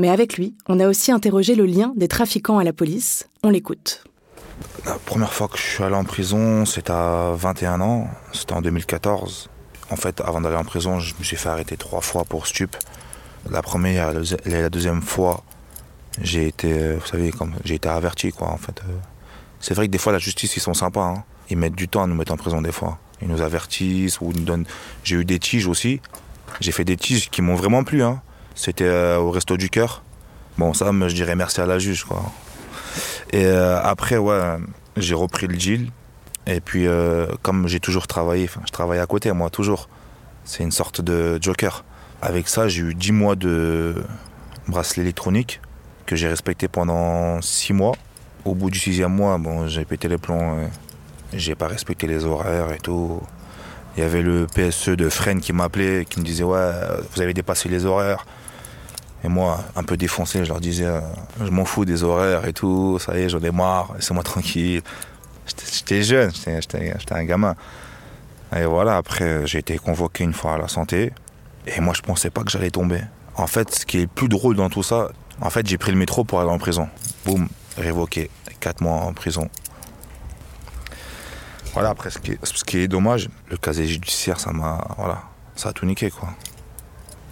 Mais 0.00 0.08
avec 0.08 0.38
lui, 0.38 0.54
on 0.66 0.80
a 0.80 0.88
aussi 0.88 1.12
interrogé 1.12 1.54
le 1.54 1.66
lien 1.66 1.92
des 1.94 2.08
trafiquants 2.08 2.56
à 2.56 2.64
la 2.64 2.72
police. 2.72 3.28
On 3.42 3.50
l'écoute. 3.50 4.02
La 4.86 4.94
première 4.94 5.30
fois 5.30 5.46
que 5.46 5.58
je 5.58 5.62
suis 5.62 5.84
allé 5.84 5.94
en 5.94 6.04
prison, 6.04 6.64
c'était 6.64 6.90
à 6.90 7.32
21 7.36 7.82
ans, 7.82 8.08
c'était 8.32 8.54
en 8.54 8.62
2014. 8.62 9.50
En 9.90 9.96
fait, 9.96 10.22
avant 10.22 10.40
d'aller 10.40 10.56
en 10.56 10.64
prison, 10.64 11.00
je 11.00 11.12
me 11.18 11.22
suis 11.22 11.36
fait 11.36 11.50
arrêter 11.50 11.76
trois 11.76 12.00
fois 12.00 12.24
pour 12.24 12.46
stup. 12.46 12.78
La 13.50 13.60
première 13.60 14.14
et 14.46 14.50
la 14.62 14.70
deuxième 14.70 15.02
fois, 15.02 15.42
j'ai 16.22 16.46
été, 16.46 16.94
vous 16.94 17.06
savez, 17.06 17.30
comme 17.30 17.52
j'ai 17.66 17.74
été 17.74 17.90
averti, 17.90 18.32
quoi, 18.32 18.48
en 18.48 18.56
fait. 18.56 18.80
C'est 19.60 19.74
vrai 19.74 19.86
que 19.86 19.92
des 19.92 19.98
fois, 19.98 20.12
la 20.14 20.18
justice, 20.18 20.56
ils 20.56 20.60
sont 20.60 20.72
sympas. 20.72 21.04
hein. 21.04 21.24
Ils 21.50 21.58
mettent 21.58 21.74
du 21.76 21.88
temps 21.88 22.04
à 22.04 22.06
nous 22.06 22.14
mettre 22.14 22.32
en 22.32 22.38
prison, 22.38 22.62
des 22.62 22.72
fois. 22.72 22.98
Ils 23.20 23.28
nous 23.28 23.42
avertissent 23.42 24.18
ou 24.22 24.32
nous 24.32 24.44
donnent. 24.44 24.64
J'ai 25.04 25.16
eu 25.16 25.26
des 25.26 25.38
tiges 25.38 25.66
aussi. 25.66 26.00
J'ai 26.60 26.72
fait 26.72 26.84
des 26.84 26.96
tiges 26.96 27.28
qui 27.28 27.42
m'ont 27.42 27.54
vraiment 27.54 27.84
plu. 27.84 28.02
Hein. 28.02 28.22
C'était 28.54 28.84
euh, 28.84 29.18
au 29.18 29.30
Resto 29.30 29.56
du 29.56 29.70
Cœur. 29.70 30.02
Bon, 30.58 30.74
ça, 30.74 30.90
je 30.92 31.14
dirais 31.14 31.36
merci 31.36 31.60
à 31.60 31.66
la 31.66 31.78
juge, 31.78 32.04
quoi. 32.04 32.22
Et 33.32 33.44
euh, 33.44 33.80
après, 33.82 34.16
ouais, 34.16 34.56
j'ai 34.96 35.14
repris 35.14 35.46
le 35.46 35.56
deal. 35.56 35.90
Et 36.46 36.60
puis, 36.60 36.86
euh, 36.86 37.26
comme 37.42 37.68
j'ai 37.68 37.80
toujours 37.80 38.06
travaillé, 38.06 38.48
je 38.66 38.72
travaille 38.72 38.98
à 38.98 39.06
côté, 39.06 39.32
moi, 39.32 39.50
toujours. 39.50 39.88
C'est 40.44 40.62
une 40.62 40.72
sorte 40.72 41.00
de 41.00 41.38
joker. 41.40 41.84
Avec 42.22 42.48
ça, 42.48 42.68
j'ai 42.68 42.82
eu 42.82 42.94
10 42.94 43.12
mois 43.12 43.36
de 43.36 43.94
bracelet 44.66 45.02
électronique 45.02 45.60
que 46.06 46.16
j'ai 46.16 46.28
respecté 46.28 46.68
pendant 46.68 47.40
6 47.40 47.72
mois. 47.72 47.94
Au 48.44 48.54
bout 48.54 48.70
du 48.70 48.78
sixième 48.78 49.12
mois, 49.12 49.38
bon, 49.38 49.68
j'ai 49.68 49.84
pété 49.84 50.08
les 50.08 50.18
plombs. 50.18 50.68
J'ai 51.32 51.54
pas 51.54 51.68
respecté 51.68 52.06
les 52.06 52.24
horaires 52.24 52.72
et 52.72 52.78
tout. 52.78 53.20
Il 53.96 54.00
y 54.00 54.02
avait 54.06 54.22
le 54.22 54.46
PSE 54.46 54.90
de 54.90 55.08
Fresnes 55.08 55.40
qui 55.40 55.52
m'appelait, 55.52 56.04
qui 56.08 56.20
me 56.20 56.24
disait 56.24 56.44
Ouais, 56.44 56.72
vous 57.12 57.22
avez 57.22 57.34
dépassé 57.34 57.68
les 57.68 57.86
horaires. 57.86 58.26
Et 59.24 59.28
moi, 59.28 59.60
un 59.76 59.82
peu 59.82 59.96
défoncé, 59.96 60.44
je 60.44 60.48
leur 60.50 60.60
disais 60.60 60.86
euh, 60.86 61.00
Je 61.44 61.50
m'en 61.50 61.64
fous 61.64 61.84
des 61.84 62.02
horaires 62.04 62.46
et 62.46 62.52
tout, 62.52 62.98
ça 62.98 63.16
y 63.18 63.22
est, 63.22 63.28
j'en 63.28 63.40
ai 63.40 63.50
marre, 63.50 63.92
laissez-moi 63.94 64.22
tranquille. 64.22 64.82
J'étais- 65.46 66.02
jeune, 66.02 66.30
j'étais 66.32 67.14
un 67.14 67.24
gamin. 67.24 67.54
Et 68.56 68.64
voilà, 68.64 68.96
après, 68.96 69.46
j'ai 69.46 69.58
été 69.58 69.78
convoqué 69.78 70.24
une 70.24 70.32
fois 70.32 70.54
à 70.54 70.58
la 70.58 70.68
santé. 70.68 71.12
Et 71.66 71.80
moi, 71.80 71.92
je 71.94 72.00
pensais 72.02 72.30
pas 72.30 72.42
que 72.42 72.50
j'allais 72.50 72.70
tomber. 72.70 73.00
En 73.36 73.46
fait, 73.46 73.74
ce 73.74 73.84
qui 73.86 73.98
est 73.98 74.02
le 74.02 74.06
plus 74.06 74.28
drôle 74.28 74.56
dans 74.56 74.70
tout 74.70 74.82
ça, 74.82 75.08
en 75.40 75.50
fait, 75.50 75.66
j'ai 75.66 75.78
pris 75.78 75.90
le 75.92 75.98
métro 75.98 76.24
pour 76.24 76.40
aller 76.40 76.50
en 76.50 76.58
prison. 76.58 76.88
Boum, 77.24 77.48
révoqué. 77.76 78.30
4 78.60 78.80
mois 78.82 78.96
en 78.96 79.12
prison. 79.12 79.48
Voilà, 81.72 81.90
après, 81.90 82.10
ce 82.10 82.18
qui 82.18 82.32
est, 82.32 82.38
ce 82.44 82.64
qui 82.64 82.78
est 82.78 82.88
dommage, 82.88 83.28
le 83.48 83.56
casier 83.56 83.86
judiciaire, 83.86 84.40
ça 84.40 84.52
m'a. 84.52 84.86
Voilà, 84.98 85.22
ça 85.56 85.68
a 85.70 85.72
tout 85.72 85.86
niqué, 85.86 86.10
quoi. 86.10 86.28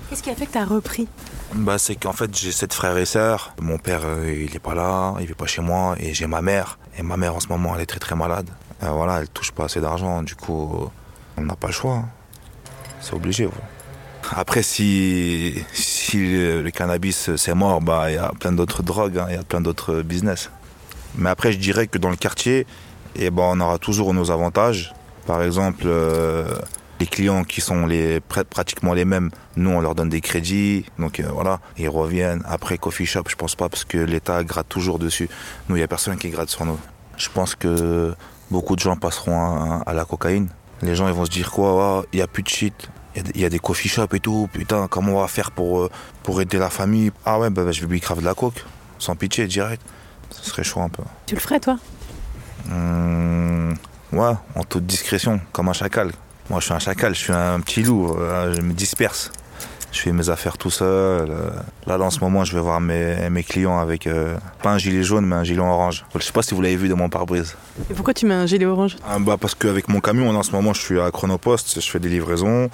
Qu'est-ce 0.09 0.23
qui 0.23 0.31
a 0.31 0.35
fait 0.35 0.47
que 0.47 0.53
t'as 0.53 0.65
repris? 0.65 1.07
Bah, 1.55 1.79
c'est 1.79 1.95
qu'en 1.95 2.15
fait, 2.15 2.35
j'ai 2.35 2.51
sept 2.51 2.73
frères 2.73 2.97
et 2.97 3.05
sœurs. 3.05 3.53
Mon 3.61 3.77
père, 3.77 4.01
euh, 4.05 4.47
il 4.49 4.55
est 4.57 4.59
pas 4.59 4.75
là, 4.75 5.15
il 5.21 5.27
vit 5.27 5.35
pas 5.35 5.47
chez 5.47 5.61
moi. 5.61 5.97
Et 6.01 6.15
j'ai 6.15 6.27
ma 6.27 6.41
mère. 6.41 6.79
Et 6.99 7.03
ma 7.03 7.19
mère, 7.19 7.35
en 7.35 7.41
ce 7.41 7.49
moment, 7.49 7.75
elle 7.75 7.83
est 7.83 7.87
très 7.87 7.99
très 7.99 8.17
malade. 8.17 8.49
Euh, 8.83 8.89
voilà, 8.89 9.21
elle 9.21 9.29
touche 9.29 9.53
pas 9.53 9.65
assez 9.65 9.81
d'argent. 9.83 10.23
Du 10.23 10.35
coup, 10.35 10.91
on 11.37 11.43
n'a 11.43 11.57
pas 11.57 11.67
le 11.67 11.73
choix. 11.75 11.95
hein. 11.95 12.09
C'est 13.03 13.13
obligé. 13.13 13.49
Après, 14.35 14.63
si, 14.63 15.63
si 15.73 16.17
le, 16.17 16.71
cannabis, 16.71 17.29
euh, 17.29 17.37
c'est 17.37 17.55
mort, 17.55 17.83
bah, 17.83 18.11
il 18.11 18.15
y 18.15 18.19
a 18.19 18.33
plein 18.41 18.53
d'autres 18.53 18.83
drogues, 18.83 19.19
hein, 19.19 19.27
il 19.29 19.37
y 19.37 19.39
a 19.39 19.43
plein 19.43 19.61
d'autres 19.61 20.01
business. 20.01 20.51
Mais 21.17 21.29
après, 21.29 21.53
je 21.53 21.59
dirais 21.59 21.87
que 21.87 21.99
dans 21.99 22.11
le 22.11 22.17
quartier, 22.17 22.67
eh 23.17 23.31
ben, 23.31 23.43
on 23.45 23.61
aura 23.61 23.79
toujours 23.79 24.15
nos 24.15 24.31
avantages. 24.31 24.95
Par 25.27 25.43
exemple, 25.43 25.87
les 27.01 27.07
clients 27.07 27.45
qui 27.45 27.61
sont 27.61 27.87
les, 27.87 28.21
pratiquement 28.21 28.93
les 28.95 29.05
mêmes, 29.05 29.31
nous, 29.57 29.71
on 29.71 29.81
leur 29.81 29.95
donne 29.95 30.09
des 30.09 30.21
crédits. 30.21 30.85
Donc 30.99 31.21
euh, 31.21 31.29
voilà, 31.33 31.61
ils 31.77 31.89
reviennent. 31.89 32.43
Après, 32.47 32.79
coffee 32.79 33.07
shop, 33.07 33.25
je 33.29 33.37
pense 33.37 33.55
pas 33.55 33.69
parce 33.69 33.85
que 33.85 33.99
l'État 33.99 34.43
gratte 34.45 34.69
toujours 34.69 34.99
dessus. 34.99 35.29
Nous, 35.69 35.77
il 35.77 35.79
n'y 35.81 35.85
a 35.85 35.89
personne 35.89 36.17
qui 36.17 36.31
gratte 36.31 36.49
sur 36.51 36.65
nous. 36.65 36.79
Je 37.17 37.29
pense 37.29 37.55
que 37.55 38.15
beaucoup 38.51 38.75
de 38.77 38.81
gens 38.81 38.97
passeront 38.97 39.39
à, 39.41 39.83
à 39.87 39.95
la 39.95 40.05
cocaïne. 40.05 40.49
Les 40.83 40.95
gens, 40.95 41.09
ils 41.09 41.15
vont 41.15 41.25
se 41.25 41.31
dire 41.31 41.51
quoi 41.51 42.05
Il 42.13 42.17
n'y 42.17 42.23
a 42.23 42.27
plus 42.29 42.43
de 42.43 42.49
shit. 42.49 42.89
Il 43.17 43.41
y 43.41 43.45
a 43.45 43.49
des- 43.49 43.57
y, 43.57 43.61
coffee 43.61 43.89
shops 43.89 44.15
et 44.15 44.21
tout. 44.21 44.49
Putain, 44.53 44.87
comment 44.89 45.15
on 45.17 45.21
va 45.21 45.27
faire 45.29 45.51
pour, 45.51 45.81
euh, 45.81 45.91
pour 46.23 46.41
aider 46.41 46.59
la 46.59 46.71
famille? 46.71 47.11
Ah 47.25 47.39
ouais, 47.41 47.51
bah, 47.51 47.65
bah, 47.65 47.73
je 47.73 47.81
vais 47.81 47.87
lui 47.89 47.99
grave 48.01 48.21
de 48.21 48.25
la 48.25 48.35
coke. 48.35 48.65
Sans 48.99 49.17
pitié, 49.17 49.47
direct. 49.47 49.83
Ce 50.31 50.51
serait 50.51 50.63
chaud 50.63 50.81
un 50.81 50.89
peu. 50.89 51.03
Tu 51.27 51.35
le 51.35 51.41
ferais, 51.41 51.59
toi? 51.59 51.79
Hum, 52.71 53.75
ouais, 54.13 54.33
en 54.55 54.63
toute 54.69 54.87
discrétion, 54.87 55.41
comme 55.53 55.69
un 55.69 55.73
chacal. 55.73 56.13
Moi, 56.51 56.61
je 56.61 56.65
suis 56.65 56.75
un 56.75 56.79
chacal, 56.79 57.15
je 57.15 57.21
suis 57.21 57.33
un 57.33 57.61
petit 57.61 57.83
loup, 57.83 58.17
euh, 58.19 58.55
je 58.55 58.63
me 58.63 58.73
disperse. 58.73 59.31
Je 59.93 60.01
fais 60.01 60.13
mes 60.13 60.29
affaires 60.31 60.57
tout 60.59 60.71
seul. 60.71 61.31
Là, 61.87 61.99
en 61.99 62.11
ce 62.11 62.21
moment, 62.21 62.45
je 62.45 62.55
vais 62.55 62.61
voir 62.61 62.81
mes, 62.81 63.29
mes 63.31 63.43
clients 63.43 63.79
avec 63.79 64.07
euh, 64.07 64.37
pas 64.63 64.71
un 64.71 64.79
gilet 64.79 65.03
jaune, 65.03 65.27
mais 65.27 65.37
un 65.37 65.45
gilet 65.45 65.61
orange. 65.61 66.05
Je 66.15 66.21
sais 66.21 66.33
pas 66.33 66.43
si 66.43 66.55
vous 66.55 66.61
l'avez 66.61 66.77
vu 66.77 66.89
dans 66.89 66.97
mon 66.97 67.09
pare-brise. 67.09 67.57
Et 67.91 67.95
pourquoi 67.95 68.15
tu 68.15 68.27
mets 68.27 68.35
un 68.35 68.47
gilet 68.47 68.67
orange? 68.67 68.97
Ah, 69.07 69.19
bah, 69.19 69.37
parce 69.41 69.55
qu'avec 69.55 69.89
mon 69.89 70.01
camion, 70.01 70.29
en 70.31 70.43
ce 70.43 70.53
moment, 70.53 70.73
je 70.75 70.81
suis 70.81 71.01
à 71.01 71.11
Chronopost, 71.11 71.81
je 71.81 71.91
fais 71.91 71.99
des 71.99 72.11
livraisons. 72.11 72.69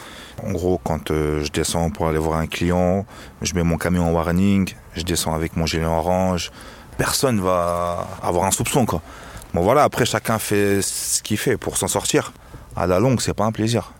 En 0.44 0.52
gros, 0.52 0.80
quand 0.82 1.10
euh, 1.10 1.42
je 1.44 1.50
descends 1.50 1.90
pour 1.90 2.08
aller 2.08 2.18
voir 2.18 2.38
un 2.38 2.46
client, 2.46 3.06
je 3.42 3.54
mets 3.54 3.62
mon 3.62 3.78
camion 3.78 4.08
en 4.08 4.12
warning, 4.12 4.72
je 4.94 5.02
descends 5.02 5.34
avec 5.34 5.56
mon 5.56 5.66
gilet 5.66 5.84
orange. 5.84 6.50
Personne 6.98 7.40
va 7.40 8.06
avoir 8.22 8.44
un 8.44 8.50
soupçon, 8.50 8.86
quoi. 8.86 9.02
Bon, 9.52 9.62
voilà, 9.62 9.84
après, 9.84 10.04
chacun 10.04 10.38
fait 10.40 10.82
ce 10.82 11.22
qu'il 11.22 11.38
fait 11.38 11.56
pour 11.56 11.76
s'en 11.76 11.88
sortir. 11.88 12.32
À 12.76 12.86
la 12.86 12.98
longue, 12.98 13.20
c'est 13.20 13.34
pas 13.34 13.44
un 13.44 13.52
plaisir. 13.52 13.92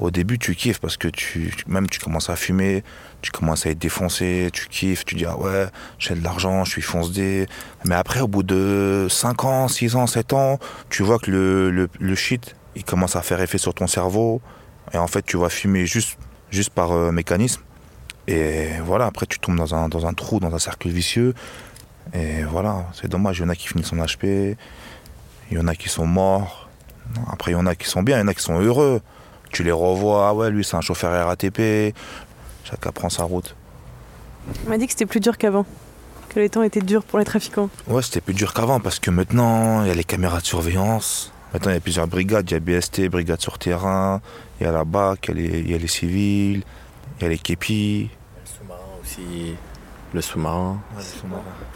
Au 0.00 0.10
début, 0.10 0.38
tu 0.38 0.56
kiffes 0.56 0.80
parce 0.80 0.96
que 0.96 1.06
tu, 1.06 1.54
même 1.68 1.88
tu 1.88 2.00
commences 2.00 2.28
à 2.28 2.34
fumer, 2.34 2.82
tu 3.22 3.30
commences 3.30 3.64
à 3.64 3.70
être 3.70 3.78
défoncé, 3.78 4.50
tu 4.52 4.66
kiffes, 4.66 5.04
tu 5.04 5.14
dis 5.14 5.24
ah 5.24 5.38
ouais, 5.38 5.66
j'ai 6.00 6.16
de 6.16 6.24
l'argent, 6.24 6.64
je 6.64 6.70
suis 6.72 6.82
fonce-dé. 6.82 7.46
Mais 7.84 7.94
après, 7.94 8.20
au 8.20 8.26
bout 8.26 8.42
de 8.42 9.06
5 9.08 9.44
ans, 9.44 9.68
6 9.68 9.94
ans, 9.94 10.06
7 10.08 10.32
ans, 10.32 10.58
tu 10.90 11.04
vois 11.04 11.20
que 11.20 11.30
le, 11.30 11.70
le, 11.70 11.88
le 12.00 12.14
shit, 12.16 12.56
il 12.74 12.84
commence 12.84 13.14
à 13.14 13.22
faire 13.22 13.40
effet 13.40 13.58
sur 13.58 13.72
ton 13.72 13.86
cerveau. 13.86 14.42
Et 14.92 14.98
en 14.98 15.06
fait, 15.06 15.22
tu 15.22 15.36
vas 15.36 15.48
fumer 15.48 15.86
juste, 15.86 16.18
juste 16.50 16.70
par 16.70 16.90
euh, 16.90 17.12
mécanisme. 17.12 17.62
Et 18.26 18.70
voilà, 18.84 19.06
après, 19.06 19.26
tu 19.26 19.38
tombes 19.38 19.56
dans 19.56 19.74
un, 19.74 19.88
dans 19.88 20.06
un 20.06 20.14
trou, 20.14 20.40
dans 20.40 20.54
un 20.54 20.58
cercle 20.58 20.88
vicieux. 20.88 21.34
Et 22.12 22.42
voilà, 22.42 22.86
c'est 22.92 23.08
dommage. 23.08 23.38
Il 23.38 23.42
y 23.42 23.44
en 23.44 23.48
a 23.48 23.54
qui 23.54 23.68
finissent 23.68 23.92
en 23.92 23.96
HP, 23.96 24.56
il 25.50 25.56
y 25.56 25.60
en 25.60 25.68
a 25.68 25.74
qui 25.74 25.88
sont 25.88 26.06
morts. 26.06 26.63
Après, 27.30 27.52
il 27.52 27.54
y 27.54 27.56
en 27.56 27.66
a 27.66 27.74
qui 27.74 27.88
sont 27.88 28.02
bien, 28.02 28.18
il 28.18 28.20
y 28.20 28.24
en 28.24 28.28
a 28.28 28.34
qui 28.34 28.42
sont 28.42 28.60
heureux. 28.60 29.00
Tu 29.50 29.62
les 29.62 29.72
revois, 29.72 30.28
ah 30.28 30.34
ouais, 30.34 30.50
lui 30.50 30.64
c'est 30.64 30.76
un 30.76 30.80
chauffeur 30.80 31.26
RATP, 31.26 31.94
chacun 32.64 32.90
prend 32.92 33.08
sa 33.08 33.22
route. 33.24 33.54
On 34.66 34.70
m'a 34.70 34.78
dit 34.78 34.86
que 34.86 34.92
c'était 34.92 35.06
plus 35.06 35.20
dur 35.20 35.38
qu'avant, 35.38 35.64
que 36.28 36.40
les 36.40 36.48
temps 36.48 36.62
étaient 36.64 36.80
durs 36.80 37.04
pour 37.04 37.18
les 37.20 37.24
trafiquants. 37.24 37.70
Ouais, 37.86 38.02
c'était 38.02 38.20
plus 38.20 38.34
dur 38.34 38.52
qu'avant 38.52 38.80
parce 38.80 38.98
que 38.98 39.10
maintenant, 39.10 39.82
il 39.82 39.88
y 39.88 39.90
a 39.90 39.94
les 39.94 40.04
caméras 40.04 40.40
de 40.40 40.46
surveillance. 40.46 41.32
Maintenant, 41.52 41.70
il 41.70 41.74
y 41.74 41.76
a 41.76 41.80
plusieurs 41.80 42.08
brigades. 42.08 42.50
Il 42.50 42.54
y 42.54 42.56
a 42.56 42.60
BST, 42.60 43.08
brigade 43.08 43.40
sur 43.40 43.58
terrain. 43.60 44.20
Il 44.60 44.64
y 44.64 44.66
a 44.66 44.72
la 44.72 44.84
BAC, 44.84 45.28
il 45.28 45.40
y 45.40 45.46
a 45.46 45.50
les, 45.52 45.58
il 45.60 45.70
y 45.70 45.74
a 45.74 45.78
les 45.78 45.86
civils, 45.86 46.64
il 47.20 47.22
y 47.22 47.26
a 47.26 47.28
les 47.28 47.38
képis. 47.38 48.10
Le 48.42 48.50
sous-marin 48.50 48.80
aussi. 49.00 49.54
Le 50.12 50.20
sous-marin. 50.20 50.78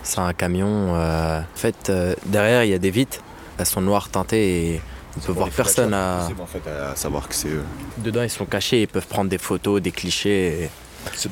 C'est 0.03 0.19
un 0.19 0.33
camion. 0.33 0.97
euh, 0.97 1.41
en 1.41 1.45
fait, 1.57 1.91
euh, 1.91 2.15
derrière, 2.27 2.65
il 2.65 2.71
y 2.71 2.75
a 2.75 2.79
des 2.79 2.91
vitres. 2.91 3.21
Elles 3.57 3.67
sont 3.67 3.81
noires 3.81 4.09
teintées 4.09 4.75
et 4.75 4.81
on 5.19 5.27
peut 5.27 5.33
voir 5.33 5.51
personne 5.51 5.93
à. 5.95 6.29
en 6.41 6.47
fait 6.47 6.63
à 6.69 6.95
savoir 6.97 7.29
que 7.29 7.35
c'est 7.35 7.49
eux. 7.49 7.65
Dedans, 7.99 8.23
ils 8.23 8.31
sont 8.31 8.45
cachés. 8.47 8.83
Ils 8.83 8.89
peuvent 8.89 9.07
prendre 9.07 9.29
des 9.31 9.39
photos, 9.39 9.81
des 9.83 9.91
clichés. 9.91 10.71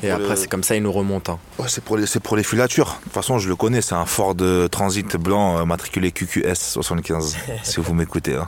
Et, 0.01 0.09
après, 0.09 0.35
c'est 0.37 0.47
comme 0.47 0.63
ça, 0.63 0.75
ils 0.75 0.81
nous 0.81 0.91
remontent. 0.91 1.33
hein. 1.33 1.39
Ouais, 1.59 1.67
c'est 1.69 1.83
pour 1.83 1.97
les, 1.97 2.05
c'est 2.07 2.19
pour 2.19 2.35
les 2.35 2.43
filatures. 2.43 2.97
De 2.99 3.03
toute 3.03 3.13
façon, 3.13 3.37
je 3.37 3.47
le 3.47 3.55
connais, 3.55 3.81
c'est 3.81 3.93
un 3.95 4.05
Ford 4.05 4.35
euh, 4.41 4.67
Transit 4.67 5.15
blanc 5.17 5.59
euh, 5.59 5.65
matriculé 5.65 6.11
QQS 6.11 6.55
75. 6.55 7.37
si 7.63 7.79
vous 7.79 7.93
m'écoutez. 7.93 8.35
hein. 8.35 8.47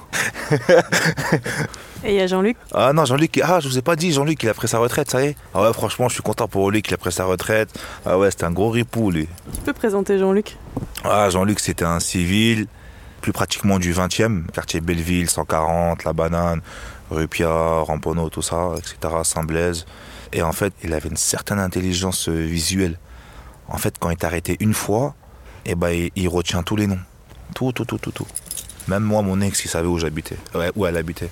Et 2.03 2.13
il 2.13 2.15
y 2.15 2.21
a 2.21 2.27
Jean-Luc? 2.27 2.55
Ah 2.73 2.93
non, 2.93 3.03
Jean-Luc, 3.05 3.39
ah, 3.43 3.59
je 3.59 3.67
vous 3.67 3.77
ai 3.77 3.81
pas 3.81 3.95
dit, 3.97 4.13
Jean-Luc, 4.13 4.41
il 4.41 4.49
a 4.49 4.53
pris 4.53 4.67
sa 4.69 4.79
retraite, 4.79 5.11
ça 5.11 5.21
y 5.23 5.27
est. 5.27 5.35
Ah 5.53 5.63
ouais, 5.63 5.73
franchement, 5.73 6.07
je 6.07 6.13
suis 6.13 6.23
content 6.23 6.47
pour 6.47 6.71
lui 6.71 6.81
qu'il 6.81 6.93
a 6.93 6.97
pris 6.97 7.11
sa 7.11 7.25
retraite. 7.25 7.69
Ah 8.05 8.17
ouais, 8.17 8.31
c'était 8.31 8.45
un 8.45 8.51
gros 8.51 8.69
ripou, 8.69 9.11
lui. 9.11 9.27
Tu 9.53 9.61
peux 9.65 9.73
présenter 9.73 10.17
Jean-Luc? 10.17 10.57
Ah, 11.03 11.29
Jean-Luc, 11.29 11.59
c'était 11.59 11.85
un 11.85 11.99
civil, 11.99 12.67
plus 13.19 13.31
pratiquement 13.31 13.79
du 13.79 13.93
20e, 13.93 14.47
quartier 14.47 14.81
Belleville, 14.81 15.29
140, 15.29 16.03
La 16.03 16.13
Banane, 16.13 16.61
rue 17.09 17.27
Pierre, 17.27 17.85
tout 18.31 18.41
ça, 18.41 18.71
etc., 18.77 19.13
Saint-Blaise. 19.23 19.85
Et 20.33 20.41
en 20.41 20.51
fait, 20.51 20.73
il 20.83 20.93
avait 20.93 21.09
une 21.09 21.17
certaine 21.17 21.59
intelligence 21.59 22.29
visuelle. 22.29 22.97
En 23.67 23.77
fait, 23.77 23.95
quand 23.99 24.09
il 24.09 24.13
est 24.13 24.23
arrêté 24.23 24.57
une 24.59 24.73
fois, 24.73 25.15
eh 25.65 25.75
ben, 25.75 26.09
il, 26.15 26.29
retient 26.29 26.63
tous 26.63 26.75
les 26.75 26.87
noms. 26.87 26.99
Tout, 27.55 27.71
tout, 27.71 27.85
tout, 27.85 27.97
tout, 27.97 28.11
tout. 28.11 28.27
Même 28.87 29.03
moi, 29.03 29.21
mon 29.21 29.41
ex, 29.41 29.63
il 29.65 29.67
savait 29.67 29.87
où 29.87 29.97
j'habitais, 29.97 30.37
où 30.75 30.85
elle 30.85 30.97
habitait. 30.97 31.29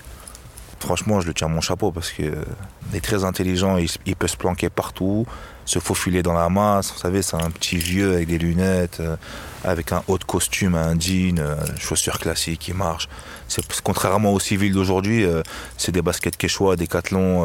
Franchement, 0.79 1.21
je 1.21 1.27
le 1.27 1.33
tiens 1.33 1.47
mon 1.47 1.61
chapeau 1.61 1.91
parce 1.91 2.11
que 2.11 2.23
euh, 2.23 2.43
est 2.93 3.03
très 3.03 3.23
intelligent, 3.23 3.77
il 3.77 4.15
peut 4.15 4.27
se 4.27 4.37
planquer 4.37 4.69
partout, 4.69 5.25
se 5.67 5.77
faufiler 5.77 6.23
dans 6.23 6.33
la 6.33 6.49
masse. 6.49 6.91
Vous 6.91 6.97
savez, 6.99 7.21
c'est 7.21 7.35
un 7.35 7.51
petit 7.51 7.77
vieux 7.77 8.13
avec 8.13 8.27
des 8.27 8.39
lunettes, 8.39 8.99
euh, 9.01 9.15
avec 9.63 9.91
un 9.91 10.01
haut 10.07 10.17
de 10.17 10.23
costume, 10.23 10.73
un 10.73 10.99
jean, 10.99 11.37
euh, 11.39 11.55
chaussures 11.77 12.17
classiques, 12.19 12.67
il 12.69 12.73
marche. 12.73 13.07
C'est 13.47 13.61
contrairement 13.83 14.33
aux 14.33 14.39
civils 14.39 14.73
d'aujourd'hui, 14.73 15.23
euh, 15.23 15.43
c'est 15.77 15.91
des 15.91 16.01
baskets 16.01 16.37
quechua, 16.37 16.75
des 16.75 16.87
cathlons, 16.87 17.43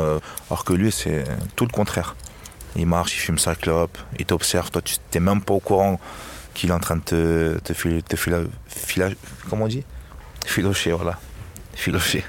alors 0.48 0.64
que 0.64 0.72
lui, 0.72 0.90
c'est 0.90 1.24
tout 1.56 1.66
le 1.66 1.72
contraire. 1.72 2.16
Il 2.76 2.86
marche, 2.86 3.12
il 3.14 3.18
fume 3.18 3.38
sa 3.38 3.54
clope, 3.54 3.98
il 4.18 4.24
t'observe, 4.24 4.70
toi, 4.70 4.80
tu 4.80 4.96
n'es 5.12 5.20
même 5.20 5.42
pas 5.42 5.52
au 5.52 5.60
courant 5.60 6.00
qu'il 6.54 6.70
est 6.70 6.72
en 6.72 6.80
train 6.80 6.96
de 6.96 7.02
te, 7.02 7.58
te, 7.58 7.72
fil- 7.74 8.02
te 8.02 8.16
fila- 8.16 9.10
comment 9.50 9.64
on 9.66 9.68
dit? 9.68 9.84
Filocher, 10.46 10.92
voilà. 10.92 11.18
Filocher. 11.74 12.24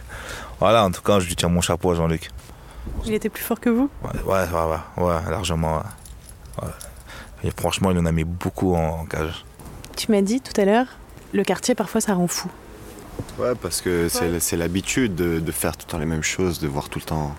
Voilà, 0.60 0.84
en 0.86 0.92
tout 0.92 1.02
cas, 1.02 1.20
je 1.20 1.28
lui 1.28 1.36
tiens 1.36 1.50
mon 1.50 1.62
chapeau 1.62 1.92
à 1.92 1.96
Jean-Luc. 1.96 2.30
Il 3.06 3.14
était 3.14 3.30
plus 3.30 3.44
fort 3.44 3.60
que 3.60 3.70
vous 3.70 3.90
Ouais, 4.04 4.22
ouais, 4.26 4.44
ouais, 4.50 4.78
ouais, 4.98 5.04
ouais, 5.06 5.30
largement. 5.32 5.78
ouais. 5.78 6.64
Ouais. 6.64 6.70
Et 7.46 7.52
franchement, 7.52 7.92
il 7.92 7.98
en 7.98 8.06
a 8.06 8.12
mis 8.12 8.24
beaucoup 8.24 8.76
en, 8.76 9.02
en 9.02 9.06
cage. 9.06 9.44
Tu 9.98 10.12
m'as 10.12 10.22
dit 10.22 10.42
tout 10.42 10.60
à 10.60 10.66
l'heure, 10.66 10.88
le 11.34 11.44
quartier 11.44 11.76
parfois 11.76 12.02
ça 12.02 12.14
rend 12.14 12.28
fou. 12.28 12.50
Ouais, 13.38 13.54
parce 13.62 13.82
que 13.82 14.10
c'est 14.10 14.40
c'est 14.40 14.58
l'habitude 14.58 15.14
de, 15.16 15.40
de 15.40 15.52
faire 15.52 15.78
tout 15.78 15.86
le 15.88 15.92
temps 15.92 15.98
les 16.00 16.06
mêmes 16.06 16.24
choses, 16.24 16.60
de 16.60 16.68
voir 16.68 16.90
tout 16.90 17.00
le 17.00 17.06
temps 17.06 17.36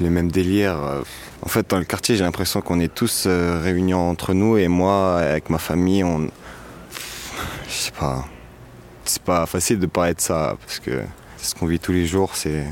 les 0.00 0.10
mêmes 0.10 0.30
délires. 0.30 1.02
En 1.42 1.48
fait, 1.48 1.68
dans 1.70 1.78
le 1.78 1.84
quartier, 1.84 2.16
j'ai 2.16 2.24
l'impression 2.24 2.60
qu'on 2.62 2.80
est 2.80 2.92
tous 2.92 3.24
euh, 3.26 3.60
réunis 3.62 3.94
entre 3.94 4.32
nous 4.34 4.56
et 4.56 4.66
moi, 4.68 5.18
avec 5.18 5.50
ma 5.50 5.58
famille, 5.58 6.02
on. 6.02 6.28
Je 7.68 7.72
sais 7.72 7.92
pas. 7.92 8.24
C'est 9.04 9.22
pas 9.22 9.44
facile 9.46 9.78
de 9.78 9.86
parler 9.86 10.14
de 10.14 10.20
ça 10.20 10.56
parce 10.60 10.78
que 10.80 11.02
c'est 11.36 11.50
ce 11.50 11.54
qu'on 11.54 11.66
vit 11.66 11.78
tous 11.78 11.92
les 11.92 12.06
jours. 12.06 12.34
C'est 12.34 12.64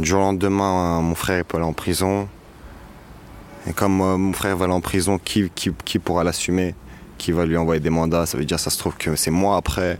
du 0.00 0.08
jour 0.08 0.20
au 0.20 0.22
lendemain, 0.22 1.00
mon 1.00 1.14
frère 1.14 1.44
peut 1.44 1.58
aller 1.58 1.66
en 1.66 1.72
prison. 1.72 2.28
Et 3.66 3.72
comme 3.72 4.00
euh, 4.00 4.16
mon 4.16 4.32
frère 4.32 4.56
va 4.56 4.64
aller 4.64 4.74
en 4.74 4.80
prison, 4.80 5.18
qui, 5.18 5.50
qui, 5.54 5.70
qui 5.84 5.98
pourra 5.98 6.24
l'assumer? 6.24 6.74
Qui 7.18 7.32
va 7.32 7.44
lui 7.44 7.56
envoyer 7.56 7.80
des 7.80 7.90
mandats? 7.90 8.26
Ça 8.26 8.38
veut 8.38 8.44
dire, 8.44 8.58
ça 8.58 8.70
se 8.70 8.78
trouve 8.78 8.96
que 8.96 9.14
c'est 9.16 9.30
moi 9.30 9.56
après. 9.56 9.98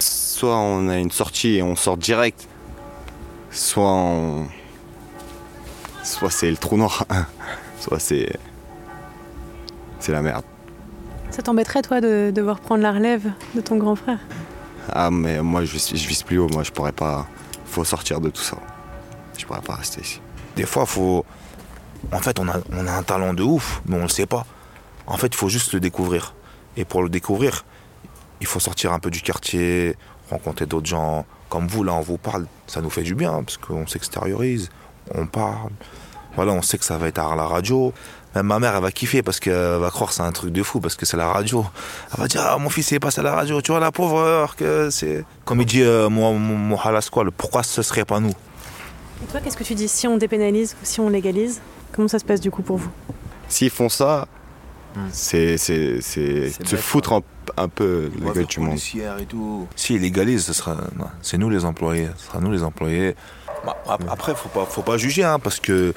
Soit 0.00 0.56
on 0.56 0.88
a 0.88 0.98
une 0.98 1.10
sortie 1.10 1.56
et 1.56 1.62
on 1.62 1.76
sort 1.76 1.96
direct, 1.96 2.48
soit 3.50 3.84
on... 3.84 4.46
Soit 6.02 6.30
c'est 6.30 6.50
le 6.50 6.56
trou 6.56 6.76
noir, 6.76 7.06
soit 7.80 7.98
c'est... 7.98 8.28
C'est 10.00 10.12
la 10.12 10.22
merde. 10.22 10.44
Ça 11.30 11.42
t'embêterait 11.42 11.82
toi 11.82 12.00
de 12.00 12.32
devoir 12.34 12.60
prendre 12.60 12.82
la 12.82 12.92
relève 12.92 13.30
de 13.54 13.60
ton 13.60 13.76
grand 13.76 13.96
frère? 13.96 14.20
Ah 14.90 15.10
mais 15.10 15.42
moi 15.42 15.64
je, 15.64 15.76
je 15.76 16.08
vise 16.08 16.22
plus 16.22 16.38
haut, 16.38 16.48
moi 16.48 16.62
je 16.62 16.70
pourrais 16.70 16.92
pas... 16.92 17.26
Faut 17.66 17.84
sortir 17.84 18.20
de 18.20 18.30
tout 18.30 18.42
ça. 18.42 18.56
Je 19.38 19.46
pourrais 19.46 19.60
pas 19.60 19.76
rester 19.76 20.02
ici. 20.02 20.20
Des 20.56 20.66
fois, 20.66 20.84
faut. 20.84 21.24
En 22.12 22.18
fait, 22.18 22.38
on 22.38 22.48
a, 22.48 22.58
un 22.72 23.02
talent 23.02 23.32
de 23.32 23.42
ouf, 23.42 23.80
mais 23.86 23.96
on 23.96 24.02
le 24.02 24.08
sait 24.08 24.26
pas. 24.26 24.44
En 25.06 25.16
fait, 25.16 25.28
il 25.28 25.36
faut 25.36 25.48
juste 25.48 25.72
le 25.72 25.80
découvrir. 25.80 26.34
Et 26.76 26.84
pour 26.84 27.02
le 27.02 27.08
découvrir, 27.08 27.64
il 28.40 28.46
faut 28.46 28.60
sortir 28.60 28.92
un 28.92 28.98
peu 28.98 29.10
du 29.10 29.22
quartier, 29.22 29.96
rencontrer 30.30 30.66
d'autres 30.66 30.86
gens. 30.86 31.24
Comme 31.48 31.66
vous, 31.66 31.82
là, 31.82 31.94
on 31.94 32.02
vous 32.02 32.18
parle, 32.18 32.46
ça 32.66 32.80
nous 32.82 32.90
fait 32.90 33.02
du 33.02 33.14
bien, 33.14 33.42
parce 33.42 33.56
qu'on 33.56 33.86
s'extériorise, 33.86 34.68
on 35.14 35.26
parle. 35.26 35.70
Voilà, 36.36 36.52
on 36.52 36.62
sait 36.62 36.78
que 36.78 36.84
ça 36.84 36.98
va 36.98 37.08
être 37.08 37.18
à 37.18 37.34
la 37.34 37.46
radio. 37.46 37.92
Même 38.34 38.46
ma 38.46 38.58
mère, 38.58 38.76
elle 38.76 38.82
va 38.82 38.92
kiffer 38.92 39.22
parce 39.22 39.40
qu'elle 39.40 39.78
va 39.78 39.90
croire 39.90 40.10
que 40.10 40.14
c'est 40.14 40.22
un 40.22 40.32
truc 40.32 40.52
de 40.52 40.62
fou, 40.62 40.80
parce 40.80 40.94
que 40.94 41.06
c'est 41.06 41.16
la 41.16 41.32
radio. 41.32 41.64
Elle 42.12 42.20
va 42.20 42.28
dire, 42.28 42.42
ah, 42.44 42.58
mon 42.58 42.68
fils, 42.68 42.90
il 42.90 42.96
est 42.96 43.00
passé 43.00 43.20
à 43.20 43.24
la 43.24 43.34
radio, 43.34 43.60
tu 43.62 43.72
vois, 43.72 43.80
la 43.80 43.90
pauvre, 43.90 44.54
que 44.56 44.90
c'est. 44.90 45.24
Comme 45.44 45.60
il 45.62 45.66
dit, 45.66 45.82
euh, 45.82 46.08
halas, 46.84 47.08
quoi, 47.10 47.24
le 47.24 47.30
pourquoi 47.30 47.62
ce 47.62 47.82
serait 47.82 48.04
pas 48.04 48.20
nous? 48.20 48.34
Et 49.22 49.26
toi, 49.30 49.40
qu'est-ce 49.40 49.56
que 49.56 49.64
tu 49.64 49.74
dis 49.74 49.88
si 49.88 50.06
on 50.06 50.16
dépénalise 50.16 50.74
ou 50.80 50.84
si 50.84 51.00
on 51.00 51.08
légalise 51.08 51.60
Comment 51.92 52.08
ça 52.08 52.18
se 52.18 52.24
passe 52.24 52.40
du 52.40 52.50
coup 52.50 52.62
pour 52.62 52.76
vous? 52.76 52.90
S'ils 53.48 53.70
font 53.70 53.88
ça, 53.88 54.28
c'est 55.12 55.56
c'est- 55.58 56.00
se 56.00 56.18
bête, 56.60 56.76
foutre 56.76 57.12
un, 57.12 57.20
un 57.56 57.68
peu 57.68 58.10
de 58.16 58.24
la 58.24 58.32
gueule 58.32 58.46
du 58.46 58.60
monde. 58.60 58.68
policière 58.70 59.18
et 59.18 59.26
tout. 59.26 59.66
Si 59.76 59.94
ils 59.94 60.00
légalisent, 60.00 60.44
ce 60.44 60.52
sera, 60.52 60.76
c'est 61.22 61.38
nous 61.38 61.50
les 61.50 61.64
employés. 61.64 62.08
Ce 62.16 62.26
sera 62.26 62.40
nous 62.40 62.50
les 62.52 62.62
employés. 62.62 63.14
Bah, 63.64 63.76
ap- 63.88 64.04
après, 64.10 64.34
faut 64.34 64.48
pas, 64.48 64.64
faut 64.66 64.82
pas 64.82 64.96
juger, 64.98 65.24
hein, 65.24 65.38
parce 65.38 65.60
que 65.60 65.92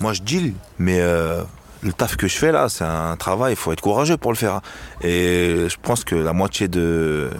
moi 0.00 0.12
je 0.12 0.22
deal, 0.22 0.54
mais 0.78 1.00
euh, 1.00 1.42
le 1.82 1.92
taf 1.92 2.16
que 2.16 2.28
je 2.28 2.36
fais 2.36 2.52
là, 2.52 2.68
c'est 2.68 2.84
un 2.84 3.16
travail. 3.16 3.54
Il 3.54 3.56
faut 3.56 3.72
être 3.72 3.80
courageux 3.80 4.16
pour 4.16 4.32
le 4.32 4.36
faire. 4.36 4.54
hein. 4.56 4.62
Et 5.02 5.66
je 5.68 5.76
pense 5.82 6.04
que 6.04 6.14
la 6.14 6.32
moitié 6.32 6.68
de, 6.68 7.30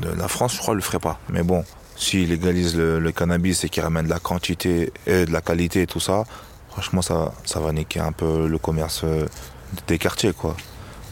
de 0.00 0.08
la 0.10 0.28
France, 0.28 0.54
je 0.54 0.58
crois, 0.58 0.74
le 0.74 0.80
ferait 0.80 0.98
pas. 1.00 1.18
Mais 1.28 1.42
bon, 1.42 1.64
s'ils 1.96 2.28
légalisent 2.28 2.76
le, 2.76 2.98
le 2.98 3.12
cannabis 3.12 3.64
et 3.64 3.68
qu'ils 3.68 3.82
ramènent 3.82 4.04
de 4.04 4.10
la 4.10 4.18
quantité 4.18 4.92
et 5.06 5.24
de 5.24 5.32
la 5.32 5.40
qualité 5.40 5.82
et 5.82 5.86
tout 5.86 6.00
ça, 6.00 6.24
franchement, 6.76 7.00
ça, 7.00 7.32
ça 7.44 7.58
va 7.58 7.72
niquer 7.72 8.00
un 8.00 8.12
peu 8.12 8.46
le 8.46 8.58
commerce 8.58 9.00
euh, 9.04 9.26
des 9.86 9.98
quartiers, 9.98 10.34
quoi. 10.34 10.54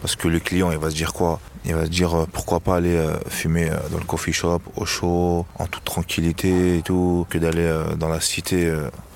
Parce 0.02 0.14
que 0.14 0.28
le 0.28 0.38
client, 0.38 0.70
il 0.70 0.76
va 0.76 0.90
se 0.90 0.94
dire 0.94 1.14
quoi? 1.14 1.40
Il 1.64 1.74
va 1.74 1.86
se 1.86 1.90
dire 1.90 2.14
euh, 2.14 2.26
pourquoi 2.30 2.60
pas 2.60 2.76
aller 2.76 2.94
euh, 2.94 3.16
fumer 3.28 3.70
dans 3.90 3.96
le 3.96 4.04
coffee 4.04 4.34
shop, 4.34 4.60
au 4.76 4.84
chaud, 4.84 5.46
en 5.58 5.66
toute 5.66 5.84
tranquillité 5.84 6.76
et 6.76 6.82
tout, 6.82 7.26
que 7.30 7.38
d'aller 7.38 7.72
dans 7.96 8.10
la 8.10 8.20
cité. 8.20 8.70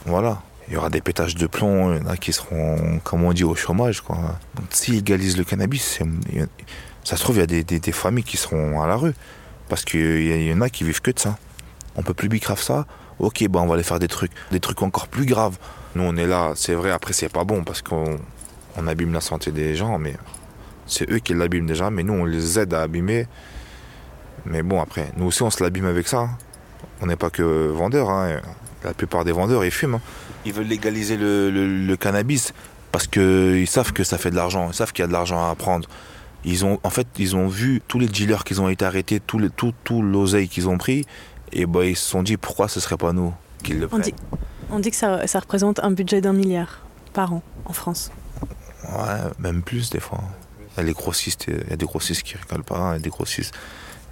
voilà. 0.06 0.40
il 0.68 0.74
y 0.74 0.76
aura 0.78 0.88
des 0.88 1.02
pétages 1.02 1.34
de 1.34 1.46
plomb, 1.46 1.92
il 1.92 2.02
y 2.02 2.06
en 2.06 2.08
a 2.08 2.16
qui 2.16 2.32
seront, 2.32 2.98
comme 3.04 3.24
on 3.24 3.34
dit, 3.34 3.44
au 3.44 3.54
chômage. 3.54 4.00
Quoi. 4.00 4.16
S'ils 4.70 4.94
légalisent 4.94 5.36
le 5.36 5.44
cannabis, 5.44 5.98
ça 7.04 7.16
se 7.16 7.22
trouve, 7.22 7.36
il 7.36 7.40
y 7.40 7.42
a 7.42 7.46
des, 7.46 7.62
des, 7.62 7.92
familles 7.92 8.24
qui 8.24 8.38
seront 8.38 8.80
à 8.80 8.86
la 8.86 8.96
rue. 8.96 9.14
Parce 9.68 9.84
qu'il 9.84 10.46
y, 10.46 10.52
en 10.54 10.62
a 10.62 10.70
qui 10.70 10.84
vivent 10.84 11.02
que 11.02 11.10
de 11.10 11.18
ça. 11.18 11.36
On 11.98 12.02
peut 12.02 12.14
plus 12.14 12.28
bicrave 12.28 12.62
ça. 12.62 12.86
Ok, 13.18 13.44
bah 13.50 13.58
on 13.60 13.66
va 13.66 13.74
aller 13.74 13.82
faire 13.82 13.98
des 13.98 14.06
trucs, 14.06 14.30
des 14.52 14.60
trucs 14.60 14.80
encore 14.82 15.08
plus 15.08 15.26
graves. 15.26 15.58
Nous, 15.96 16.04
on 16.04 16.16
est 16.16 16.28
là, 16.28 16.52
c'est 16.54 16.74
vrai, 16.74 16.92
après, 16.92 17.12
c'est 17.12 17.28
pas 17.28 17.42
bon 17.42 17.64
parce 17.64 17.82
qu'on 17.82 18.18
on 18.76 18.86
abîme 18.86 19.12
la 19.12 19.20
santé 19.20 19.50
des 19.50 19.74
gens, 19.74 19.98
mais 19.98 20.14
c'est 20.86 21.10
eux 21.10 21.18
qui 21.18 21.34
l'abîment 21.34 21.66
déjà, 21.66 21.90
mais 21.90 22.04
nous, 22.04 22.12
on 22.12 22.24
les 22.24 22.60
aide 22.60 22.72
à 22.72 22.82
abîmer. 22.82 23.26
Mais 24.46 24.62
bon, 24.62 24.80
après, 24.80 25.10
nous 25.16 25.26
aussi, 25.26 25.42
on 25.42 25.50
se 25.50 25.60
l'abîme 25.60 25.86
avec 25.86 26.06
ça. 26.06 26.18
Hein. 26.18 26.30
On 27.00 27.06
n'est 27.06 27.16
pas 27.16 27.30
que 27.30 27.42
vendeurs. 27.42 28.10
Hein. 28.10 28.40
La 28.84 28.94
plupart 28.94 29.24
des 29.24 29.32
vendeurs, 29.32 29.64
ils 29.64 29.72
fument. 29.72 29.96
Hein. 29.96 30.00
Ils 30.44 30.52
veulent 30.52 30.68
légaliser 30.68 31.16
le, 31.18 31.96
cannabis 31.96 32.54
parce 32.92 33.08
qu'ils 33.08 33.66
savent 33.66 33.92
que 33.92 34.04
ça 34.04 34.18
fait 34.18 34.30
de 34.30 34.36
l'argent. 34.36 34.68
Ils 34.70 34.74
savent 34.74 34.92
qu'il 34.92 35.02
y 35.02 35.04
a 35.04 35.08
de 35.08 35.12
l'argent 35.12 35.50
à 35.50 35.54
prendre. 35.56 35.88
Ils 36.44 36.64
ont, 36.64 36.78
en 36.84 36.90
fait, 36.90 37.08
ils 37.18 37.34
ont 37.34 37.48
vu 37.48 37.82
tous 37.88 37.98
les 37.98 38.06
dealers 38.06 38.44
qui 38.44 38.58
ont 38.60 38.68
été 38.68 38.84
arrêtés, 38.84 39.18
tout, 39.18 39.40
tout 39.82 40.02
l'oseille 40.02 40.48
qu'ils 40.48 40.68
ont 40.68 40.78
pris, 40.78 41.04
et 41.52 41.66
bah, 41.66 41.84
ils 41.84 41.96
se 41.96 42.08
sont 42.08 42.22
dit 42.22 42.36
pourquoi 42.36 42.68
ce 42.68 42.80
serait 42.80 42.96
pas 42.96 43.12
nous 43.12 43.32
qui 43.62 43.74
le 43.74 43.88
prennent. 43.88 44.02
On 44.70 44.80
dit, 44.80 44.90
que 44.90 44.96
ça, 44.96 45.26
ça 45.26 45.40
représente 45.40 45.80
un 45.80 45.90
budget 45.90 46.20
d'un 46.20 46.34
milliard 46.34 46.80
par 47.14 47.32
an 47.32 47.42
en 47.64 47.72
France. 47.72 48.10
Ouais, 48.84 49.30
même 49.38 49.62
plus 49.62 49.90
des 49.90 50.00
fois. 50.00 50.20
Il 50.76 50.80
y 50.80 50.80
a 50.80 50.86
les 50.86 50.92
grossistes, 50.92 51.46
il 51.48 51.70
y 51.70 51.72
a 51.72 51.76
des 51.76 51.86
grossistes 51.86 52.22
qui 52.22 52.36
rigolent 52.36 52.64
pas, 52.64 52.92
il 52.92 52.96
y 52.98 53.00
a 53.00 53.02
des 53.02 53.10
grossistes. 53.10 53.54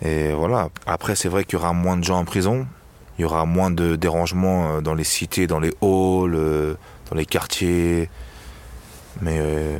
Et 0.03 0.33
voilà. 0.33 0.69
Après, 0.87 1.15
c'est 1.15 1.29
vrai 1.29 1.45
qu'il 1.45 1.59
y 1.59 1.63
aura 1.63 1.73
moins 1.73 1.97
de 1.97 2.05
gens 2.05 2.19
en 2.19 2.25
prison, 2.25 2.67
il 3.19 3.23
y 3.23 3.25
aura 3.25 3.45
moins 3.47 3.71
de 3.71 3.97
dérangements 3.97 4.77
euh, 4.77 4.81
dans 4.81 4.95
les 4.95 5.05
cités, 5.05 5.47
dans 5.47 5.61
les 5.61 5.73
halls, 5.81 6.35
euh, 6.35 6.75
dans 7.11 7.17
les 7.17 7.27
quartiers. 7.27 8.11
Mais 9.23 9.39
euh, 9.41 9.79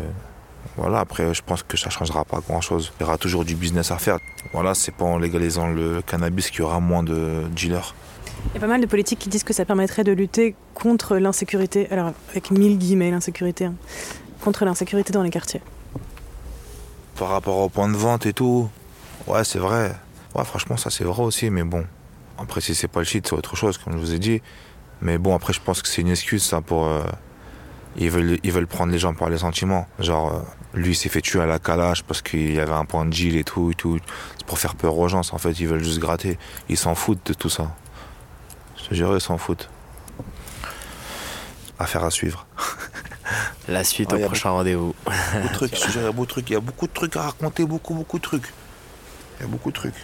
voilà, 0.77 1.01
après, 1.01 1.33
je 1.33 1.43
pense 1.43 1.63
que 1.63 1.77
ça 1.77 1.87
ne 1.87 1.93
changera 1.93 2.25
pas 2.25 2.41
grand-chose. 2.41 2.93
Il 2.99 3.03
y 3.03 3.05
aura 3.05 3.17
toujours 3.17 3.45
du 3.45 3.55
business 3.55 3.91
à 3.91 3.99
faire. 3.99 4.19
Voilà, 4.53 4.75
c'est 4.75 4.93
pas 4.93 5.05
en 5.05 5.19
légalisant 5.19 5.69
le 5.69 6.03
cannabis 6.03 6.51
qu'il 6.51 6.61
y 6.61 6.63
aura 6.63 6.81
moins 6.81 7.03
de 7.03 7.45
dealers. 7.51 7.95
Il 8.51 8.55
y 8.55 8.59
a 8.59 8.61
pas 8.61 8.67
mal 8.67 8.81
de 8.81 8.87
politiques 8.87 9.19
qui 9.19 9.29
disent 9.29 9.45
que 9.45 9.55
ça 9.55 9.65
permettrait 9.65 10.05
de 10.05 10.13
lutter 10.13 10.55
contre 10.75 11.17
l'insécurité, 11.17 11.89
alors 11.91 12.13
avec 12.31 12.51
mille 12.51 12.79
guillemets 12.79 13.11
l'insécurité, 13.11 13.65
hein, 13.65 13.75
contre 14.43 14.65
l'insécurité 14.65 15.13
dans 15.13 15.23
les 15.23 15.31
quartiers. 15.31 15.63
Par 17.19 17.29
rapport 17.29 17.59
au 17.59 17.69
point 17.69 17.89
de 17.89 17.97
vente 17.97 18.27
et 18.27 18.35
tout, 18.35 18.69
ouais, 19.27 19.45
c'est 19.45 19.59
vrai. 19.59 19.93
Ouais, 20.35 20.45
franchement, 20.45 20.77
ça 20.77 20.91
c'est 20.91 21.05
vrai 21.05 21.23
aussi, 21.23 21.49
mais 21.49 21.65
bon. 21.65 21.85
Après, 22.39 22.61
si 22.61 22.75
c'est 22.75 22.89
pas 22.89 23.01
le 23.01 23.07
shit, 23.07 23.27
c'est 23.27 23.35
autre 23.35 23.57
chose, 23.57 23.79
comme 23.79 23.95
je 23.95 23.99
vous 23.99 24.13
ai 24.13 24.19
dit. 24.19 24.43
Mais 25.01 25.17
bon, 25.17 25.35
après, 25.35 25.55
je 25.55 25.61
pense 25.61 25.81
que 25.81 25.89
c'est 25.89 26.03
une 26.03 26.11
excuse, 26.11 26.43
ça, 26.43 26.61
pour. 26.61 26.85
Euh, 26.87 27.03
ils, 27.99 28.11
veulent, 28.11 28.39
ils 28.43 28.53
veulent 28.53 28.67
prendre 28.67 28.93
les 28.93 28.99
gens 28.99 29.15
par 29.15 29.29
les 29.31 29.39
sentiments. 29.39 29.87
Genre, 29.99 30.33
euh, 30.33 30.41
lui, 30.75 30.91
il 30.91 30.95
s'est 30.95 31.09
fait 31.09 31.21
tuer 31.21 31.41
à 31.41 31.47
la 31.47 31.59
calage 31.59 32.05
parce 32.05 32.23
qu'il 32.23 32.55
y 32.55 32.61
avait 32.61 32.73
un 32.73 32.85
point 32.85 33.05
de 33.05 33.11
deal 33.11 33.37
et 33.37 33.45
tout, 33.45 33.71
et 33.71 33.75
tout. 33.75 33.99
C'est 34.39 34.47
pour 34.47 34.59
faire 34.59 34.75
peur 34.75 34.97
aux 34.97 35.09
gens, 35.09 35.23
en 35.33 35.39
fait, 35.39 35.53
ils 35.53 35.67
veulent 35.67 35.83
juste 35.83 35.99
gratter. 35.99 36.39
Ils 36.69 36.77
s'en 36.77 36.95
foutent 36.95 37.27
de 37.27 37.33
tout 37.33 37.49
ça. 37.49 37.75
Je 38.77 38.85
te 38.89 38.95
jure, 38.95 39.15
ils 39.15 39.21
s'en 39.21 39.39
foutent. 39.39 39.69
Affaire 41.79 42.05
à 42.05 42.11
suivre. 42.11 42.47
La 43.69 43.83
suite 43.83 44.13
au 44.13 44.19
prochain 44.19 44.51
rendez-vous. 44.51 44.95
Beaucoup 45.05 45.49
de 45.49 45.53
trucs, 45.53 45.77
je 45.93 45.99
il 45.99 46.03
y 46.03 46.07
a 46.07 46.13
beaucoup 46.13 46.27
de 46.27 46.31
trucs. 46.31 46.51
Il 46.51 46.53
y 46.53 46.57
a 46.57 46.61
beaucoup 46.61 46.87
de 46.87 46.93
trucs 46.93 47.17
à 47.17 47.23
raconter, 47.23 47.65
beaucoup, 47.65 47.95
beaucoup 47.95 48.19
de 48.19 48.23
trucs. 48.23 48.53
Il 49.39 49.43
y 49.43 49.45
a 49.47 49.49
beaucoup 49.49 49.71
de 49.71 49.77
trucs. 49.77 49.95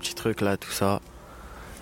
Petit 0.00 0.14
truc 0.14 0.40
là, 0.40 0.56
tout 0.56 0.70
ça. 0.70 1.00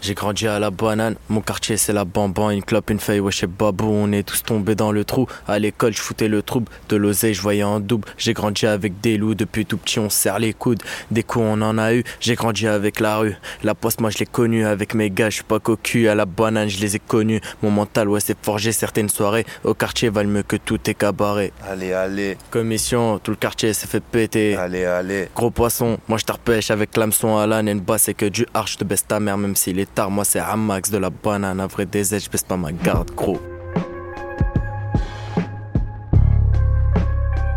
J'ai 0.00 0.14
grandi 0.14 0.46
à 0.46 0.60
la 0.60 0.70
banane, 0.70 1.16
mon 1.28 1.40
quartier 1.40 1.76
c'est 1.76 1.92
la 1.92 2.04
bamban, 2.04 2.50
une 2.50 2.62
clope, 2.62 2.90
une 2.90 3.00
feuille, 3.00 3.18
wesh 3.18 3.44
babou, 3.44 3.88
on 3.90 4.12
est 4.12 4.22
tous 4.22 4.44
tombés 4.44 4.76
dans 4.76 4.92
le 4.92 5.04
trou. 5.04 5.26
À 5.48 5.58
l'école, 5.58 5.92
je 5.92 6.00
foutais 6.00 6.28
le 6.28 6.40
trouble, 6.40 6.70
de 6.88 6.96
l'oseille, 6.96 7.34
je 7.34 7.42
voyais 7.42 7.64
en 7.64 7.80
double. 7.80 8.06
J'ai 8.16 8.32
grandi 8.32 8.66
avec 8.66 9.00
des 9.00 9.16
loups, 9.16 9.34
depuis 9.34 9.66
tout 9.66 9.76
petit 9.76 9.98
on 9.98 10.08
serre 10.08 10.38
les 10.38 10.54
coudes. 10.54 10.82
Des 11.10 11.24
coups 11.24 11.44
on 11.48 11.60
en 11.62 11.78
a 11.78 11.94
eu, 11.94 12.04
j'ai 12.20 12.36
grandi 12.36 12.68
avec 12.68 13.00
la 13.00 13.18
rue. 13.18 13.36
La 13.64 13.74
poste, 13.74 14.00
moi 14.00 14.10
je 14.10 14.18
l'ai 14.18 14.26
connue 14.26 14.64
avec 14.64 14.94
mes 14.94 15.10
gars, 15.10 15.30
je 15.30 15.36
suis 15.36 15.44
pas 15.44 15.58
cocu. 15.58 16.08
À 16.08 16.14
la 16.14 16.26
banane, 16.26 16.68
je 16.68 16.80
les 16.80 16.94
ai 16.94 17.00
connus. 17.00 17.40
Mon 17.62 17.70
mental, 17.70 18.08
ouais, 18.08 18.20
c'est 18.20 18.38
forgé 18.40 18.70
certaines 18.70 19.08
soirées. 19.08 19.46
Au 19.64 19.74
quartier, 19.74 20.10
valent 20.10 20.30
mieux 20.30 20.42
que 20.44 20.56
tout 20.56 20.78
est 20.88 20.94
cabaret. 20.94 21.52
Allez, 21.68 21.92
allez. 21.92 22.36
Commission, 22.50 23.18
tout 23.18 23.32
le 23.32 23.36
quartier 23.36 23.72
s'est 23.72 23.88
fait 23.88 24.02
péter. 24.02 24.54
Allez, 24.54 24.84
allez. 24.84 25.28
Gros 25.34 25.50
poisson, 25.50 25.98
moi 26.06 26.18
je 26.18 26.24
te 26.24 26.32
repêche 26.32 26.70
avec 26.70 26.96
l'hameçon 26.96 27.36
à 27.36 27.46
l'âne 27.48 27.68
et 27.68 27.72
une 27.72 27.80
basse, 27.80 28.04
c'est 28.04 28.14
que 28.14 28.26
du 28.26 28.46
arche 28.54 28.78
de 28.78 28.84
baisse 28.84 29.06
ta 29.06 29.18
mère, 29.18 29.36
même 29.36 29.56
s'il 29.56 29.80
est 29.80 29.87
tard. 29.94 30.10
Moi, 30.10 30.24
c'est 30.24 30.40
max 30.56 30.90
de 30.90 30.98
la 30.98 31.10
banane. 31.10 31.60
À 31.60 31.66
vrai 31.66 31.86
des 31.86 32.04
je 32.04 32.30
baisse 32.30 32.42
pas 32.42 32.56
ma 32.56 32.72
garde, 32.72 33.10
gros. 33.14 33.38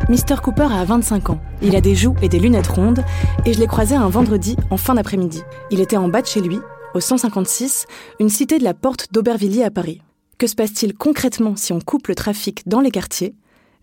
Mr. 0.09 0.41
Cooper 0.43 0.67
a 0.73 0.83
25 0.83 1.29
ans. 1.29 1.39
Il 1.61 1.73
a 1.75 1.79
des 1.79 1.95
joues 1.95 2.15
et 2.21 2.27
des 2.27 2.39
lunettes 2.39 2.67
rondes 2.67 3.03
et 3.45 3.53
je 3.53 3.59
l'ai 3.59 3.67
croisé 3.67 3.95
un 3.95 4.09
vendredi 4.09 4.57
en 4.69 4.75
fin 4.75 4.95
d'après-midi. 4.95 5.41
Il 5.69 5.79
était 5.79 5.95
en 5.95 6.09
bas 6.09 6.21
de 6.21 6.27
chez 6.27 6.41
lui, 6.41 6.59
au 6.93 6.99
156, 6.99 7.85
une 8.19 8.27
cité 8.27 8.59
de 8.59 8.65
la 8.65 8.73
porte 8.73 9.07
d'Aubervilliers 9.13 9.63
à 9.63 9.71
Paris. 9.71 10.01
Que 10.37 10.47
se 10.47 10.55
passe-t-il 10.55 10.95
concrètement 10.95 11.55
si 11.55 11.71
on 11.71 11.79
coupe 11.79 12.07
le 12.07 12.15
trafic 12.15 12.67
dans 12.67 12.81
les 12.81 12.91
quartiers? 12.91 13.35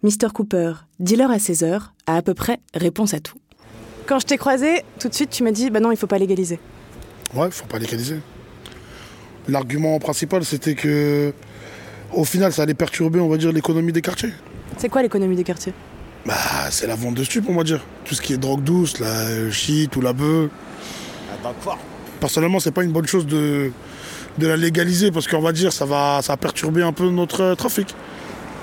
Mr. 0.02 0.28
Cooper, 0.34 0.74
dealer 1.00 1.30
à 1.30 1.38
16 1.38 1.62
heures, 1.62 1.94
a 2.06 2.16
à 2.16 2.22
peu 2.22 2.34
près 2.34 2.60
réponse 2.74 3.14
à 3.14 3.20
tout. 3.20 3.38
Quand 4.06 4.18
je 4.18 4.26
t'ai 4.26 4.36
croisé, 4.36 4.82
tout 4.98 5.08
de 5.08 5.14
suite 5.14 5.30
tu 5.30 5.42
m'as 5.42 5.52
dit 5.52 5.70
bah 5.70 5.80
non, 5.80 5.92
il 5.92 5.96
faut 5.96 6.06
pas 6.06 6.18
légaliser. 6.18 6.60
Ouais, 7.34 7.46
il 7.46 7.52
faut 7.52 7.66
pas 7.66 7.78
légaliser. 7.78 8.20
L'argument 9.48 9.98
principal, 9.98 10.44
c'était 10.44 10.74
que, 10.74 11.32
au 12.12 12.24
final, 12.24 12.52
ça 12.52 12.62
allait 12.62 12.74
perturber, 12.74 13.18
on 13.18 13.28
va 13.28 13.38
dire, 13.38 13.50
l'économie 13.50 13.92
des 13.92 14.02
quartiers. 14.02 14.32
C'est 14.76 14.88
quoi 14.88 15.02
l'économie 15.02 15.36
des 15.36 15.44
quartiers? 15.44 15.72
Bah, 16.26 16.34
c'est 16.70 16.86
la 16.86 16.94
vente 16.94 17.14
de 17.14 17.24
stupes, 17.24 17.46
on 17.48 17.54
va 17.54 17.64
dire. 17.64 17.80
Tout 18.04 18.14
ce 18.14 18.20
qui 18.20 18.34
est 18.34 18.36
drogue 18.36 18.62
douce, 18.62 18.98
la 19.00 19.50
shit 19.50 19.96
ou 19.96 20.02
la 20.02 20.12
bœuf. 20.12 20.50
Personnellement, 22.20 22.60
c'est 22.60 22.72
pas 22.72 22.82
une 22.82 22.92
bonne 22.92 23.06
chose 23.06 23.26
de, 23.26 23.70
de 24.36 24.46
la 24.46 24.56
légaliser 24.56 25.10
parce 25.10 25.26
qu'on 25.26 25.40
va 25.40 25.52
dire 25.52 25.72
ça 25.72 25.86
va, 25.86 26.20
ça 26.20 26.32
va 26.32 26.36
perturber 26.36 26.82
un 26.82 26.92
peu 26.92 27.08
notre 27.08 27.54
trafic. 27.54 27.94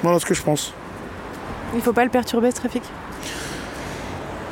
Voilà 0.04 0.20
ce 0.20 0.26
que 0.26 0.34
je 0.34 0.44
pense. 0.44 0.74
Il 1.74 1.82
faut 1.82 1.94
pas 1.94 2.04
le 2.04 2.12
perturber 2.12 2.52
ce 2.52 2.58
trafic? 2.58 2.84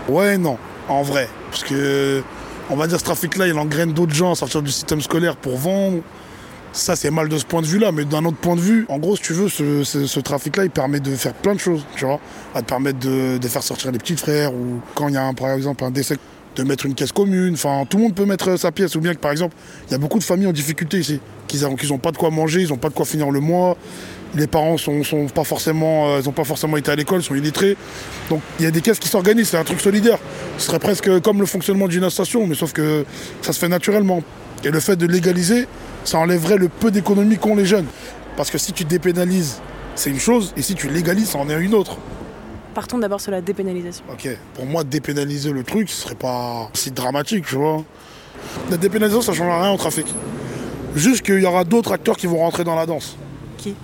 Ouais, 0.09 0.37
non, 0.37 0.57
en 0.89 1.03
vrai. 1.03 1.29
Parce 1.51 1.63
que, 1.63 2.23
on 2.69 2.75
va 2.75 2.87
dire, 2.87 2.97
ce 2.97 3.03
trafic-là, 3.03 3.47
il 3.47 3.57
engraine 3.57 3.93
d'autres 3.93 4.13
gens 4.13 4.31
à 4.31 4.35
sortir 4.35 4.61
du 4.61 4.71
système 4.71 5.01
scolaire 5.01 5.35
pour 5.35 5.57
vendre. 5.57 6.01
Ça, 6.73 6.95
c'est 6.95 7.11
mal 7.11 7.29
de 7.29 7.37
ce 7.37 7.45
point 7.45 7.61
de 7.61 7.67
vue-là, 7.67 7.91
mais 7.91 8.03
d'un 8.03 8.25
autre 8.25 8.37
point 8.37 8.55
de 8.55 8.61
vue, 8.61 8.87
en 8.89 8.97
gros, 8.97 9.15
si 9.15 9.21
tu 9.21 9.33
veux, 9.33 9.47
ce, 9.47 10.19
trafic-là, 10.19 10.63
il 10.63 10.71
permet 10.71 10.99
de 10.99 11.15
faire 11.15 11.35
plein 11.35 11.53
de 11.53 11.59
choses, 11.59 11.85
tu 11.95 12.03
vois. 12.03 12.19
Va 12.55 12.63
te 12.63 12.67
permettre 12.67 12.97
de, 12.97 13.47
faire 13.47 13.61
sortir 13.61 13.91
les 13.91 13.99
petits 13.99 14.17
frères, 14.17 14.51
ou 14.51 14.81
quand 14.95 15.07
il 15.07 15.13
y 15.13 15.17
a, 15.17 15.31
par 15.33 15.51
exemple, 15.51 15.83
un 15.83 15.91
décès, 15.91 16.17
de 16.55 16.63
mettre 16.63 16.87
une 16.87 16.95
caisse 16.95 17.11
commune. 17.11 17.53
Enfin, 17.53 17.83
tout 17.87 17.97
le 17.97 18.03
monde 18.03 18.15
peut 18.15 18.25
mettre 18.25 18.57
sa 18.57 18.71
pièce. 18.71 18.95
Ou 18.95 19.01
bien 19.01 19.13
que, 19.13 19.19
par 19.19 19.31
exemple, 19.31 19.55
il 19.87 19.91
y 19.91 19.95
a 19.95 19.99
beaucoup 19.99 20.17
de 20.17 20.23
familles 20.23 20.47
en 20.47 20.51
difficulté 20.51 20.97
ici, 20.97 21.19
qui 21.47 21.59
n'ont 21.59 21.99
pas 21.99 22.11
de 22.11 22.17
quoi 22.17 22.31
manger, 22.31 22.61
ils 22.61 22.69
n'ont 22.69 22.77
pas 22.77 22.89
de 22.89 22.95
quoi 22.95 23.05
finir 23.05 23.29
le 23.29 23.39
mois. 23.39 23.77
Les 24.35 24.47
parents 24.47 24.77
sont, 24.77 25.03
pas 25.33 25.43
forcément, 25.43 26.07
euh, 26.07 26.21
ils 26.21 26.25
n'ont 26.25 26.31
pas 26.31 26.43
forcément 26.43 26.75
été 26.77 26.91
à 26.91 26.95
l'école, 26.95 27.21
sont 27.21 27.35
illettrés. 27.35 27.77
Donc 28.31 28.41
il 28.59 28.65
y 28.65 28.67
a 28.67 28.71
des 28.71 28.81
caisses 28.81 28.97
qui 28.97 29.07
s'organisent, 29.07 29.49
c'est 29.49 29.57
un 29.57 29.63
truc 29.63 29.79
solidaire. 29.79 30.17
Ce 30.57 30.65
serait 30.65 30.79
presque 30.79 31.19
comme 31.19 31.39
le 31.39 31.45
fonctionnement 31.45 31.87
d'une 31.87 32.09
station, 32.09 32.47
mais 32.47 32.55
sauf 32.55 32.73
que 32.73 33.05
ça 33.43 33.53
se 33.53 33.59
fait 33.59 33.69
naturellement. 33.69 34.23
Et 34.63 34.71
le 34.71 34.79
fait 34.79 34.95
de 34.95 35.05
légaliser, 35.05 35.67
ça 36.03 36.19
enlèverait 36.19 36.57
le 36.57 36.69
peu 36.69 36.91
d'économie 36.91 37.37
qu'ont 37.37 37.55
les 37.55 37.65
jeunes. 37.65 37.87
Parce 38.35 38.49
que 38.49 38.57
si 38.57 38.73
tu 38.73 38.83
dépénalises, 38.83 39.61
c'est 39.95 40.09
une 40.09 40.19
chose, 40.19 40.53
et 40.57 40.61
si 40.61 40.75
tu 40.75 40.89
légalises, 40.89 41.29
ça 41.29 41.37
en 41.37 41.49
est 41.49 41.59
une 41.61 41.73
autre. 41.73 41.97
Partons 42.73 42.97
d'abord 42.97 43.21
sur 43.21 43.31
la 43.31 43.41
dépénalisation. 43.41 44.03
Ok, 44.11 44.27
pour 44.55 44.65
moi, 44.65 44.83
dépénaliser 44.83 45.51
le 45.51 45.63
truc, 45.63 45.89
ce 45.89 46.01
serait 46.01 46.15
pas 46.15 46.69
si 46.73 46.91
dramatique, 46.91 47.45
tu 47.45 47.55
vois. 47.55 47.83
La 48.71 48.77
dépénalisation, 48.77 49.21
ça 49.21 49.31
ne 49.31 49.37
changera 49.37 49.61
rien 49.61 49.71
au 49.71 49.77
trafic. 49.77 50.07
Juste 50.95 51.21
qu'il 51.21 51.39
y 51.39 51.45
aura 51.45 51.63
d'autres 51.63 51.91
acteurs 51.91 52.17
qui 52.17 52.27
vont 52.27 52.37
rentrer 52.37 52.63
dans 52.63 52.75
la 52.75 52.85
danse. 52.85 53.15
Qui? 53.57 53.75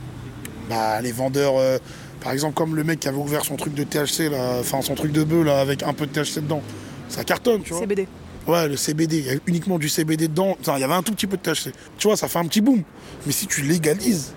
Bah, 0.70 1.02
les 1.02 1.12
vendeurs, 1.12 1.54
euh, 1.58 1.78
par 2.22 2.32
exemple, 2.32 2.56
comme 2.56 2.76
le 2.76 2.84
mec 2.84 3.00
qui 3.00 3.08
avait 3.08 3.18
ouvert 3.18 3.46
son 3.46 3.56
truc 3.56 3.74
de 3.74 3.84
THC, 3.84 4.32
enfin 4.60 4.82
son 4.82 4.96
truc 4.96 5.12
de 5.12 5.24
bœuf, 5.24 5.46
là, 5.46 5.60
avec 5.60 5.84
un 5.84 5.94
peu 5.94 6.08
de 6.08 6.12
THC 6.12 6.42
dedans. 6.42 6.62
Ça 7.08 7.24
cartonne, 7.24 7.62
tu 7.62 7.74
vois. 7.74 7.82
CBD. 7.82 8.08
Ouais, 8.50 8.68
le 8.68 8.78
CBD, 8.78 9.20
il 9.20 9.26
y 9.28 9.30
a 9.30 9.34
uniquement 9.46 9.78
du 9.78 9.90
CBD 9.90 10.28
dedans. 10.28 10.58
il 10.76 10.80
y 10.80 10.84
avait 10.84 10.96
un 10.96 11.04
tout 11.04 11.14
petit 11.14 11.28
peu 11.28 11.38
de 11.38 11.42
THC. 11.44 11.72
Tu 12.00 12.08
vois, 12.08 12.18
ça 12.18 12.28
fait 12.28 12.40
un 12.40 12.46
petit 12.46 12.62
boom. 12.62 12.82
Mais 13.28 13.32
si 13.32 13.46
tu 13.46 13.62
légalises, 13.62 14.34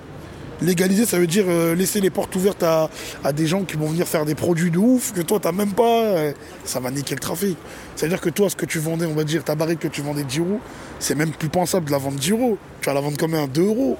légaliser, 0.61 1.07
ça 1.07 1.19
veut 1.19 1.27
dire 1.27 1.47
euh, 1.49 1.75
laisser 1.75 1.99
les 2.03 2.11
portes 2.11 2.37
ouvertes 2.37 2.63
à, 2.63 2.91
des 3.33 3.47
gens 3.47 3.63
qui 3.65 3.79
vont 3.79 3.87
venir 3.87 4.07
faire 4.07 4.27
des 4.27 4.35
produits 4.35 4.71
de 4.71 4.77
ouf 4.77 5.15
que 5.15 5.23
toi, 5.23 5.41
t'as 5.41 5.53
même 5.53 5.73
pas. 5.73 6.03
Euh, 6.03 6.33
ça 6.63 6.79
va 6.79 6.91
niquer 6.91 7.15
le 7.15 7.21
trafic. 7.21 7.57
Ça 7.97 8.05
veut 8.05 8.11
dire 8.11 8.21
que 8.21 8.29
toi, 8.29 8.51
ce 8.51 8.57
que 8.57 8.67
tu 8.67 8.81
vendais, 8.81 9.07
on 9.07 9.15
va 9.15 9.25
dire, 9.25 9.45
ta 9.45 9.55
barrique 9.55 9.79
que 9.79 9.89
tu 9.89 10.03
vendais 10.03 10.25
10 10.25 10.41
euros, 10.41 10.61
c'est 10.99 11.15
même 11.15 11.31
plus 11.31 11.49
pensable 11.49 11.87
de 11.87 11.93
la 11.93 11.99
vendre 11.99 12.19
10 12.19 12.33
euros. 12.33 12.59
Tu 12.83 12.91
vas 12.91 12.93
la 12.93 13.01
vendre 13.01 13.17
comme 13.17 13.33
un 13.33 13.47
2 13.47 13.63
euros. 13.63 13.97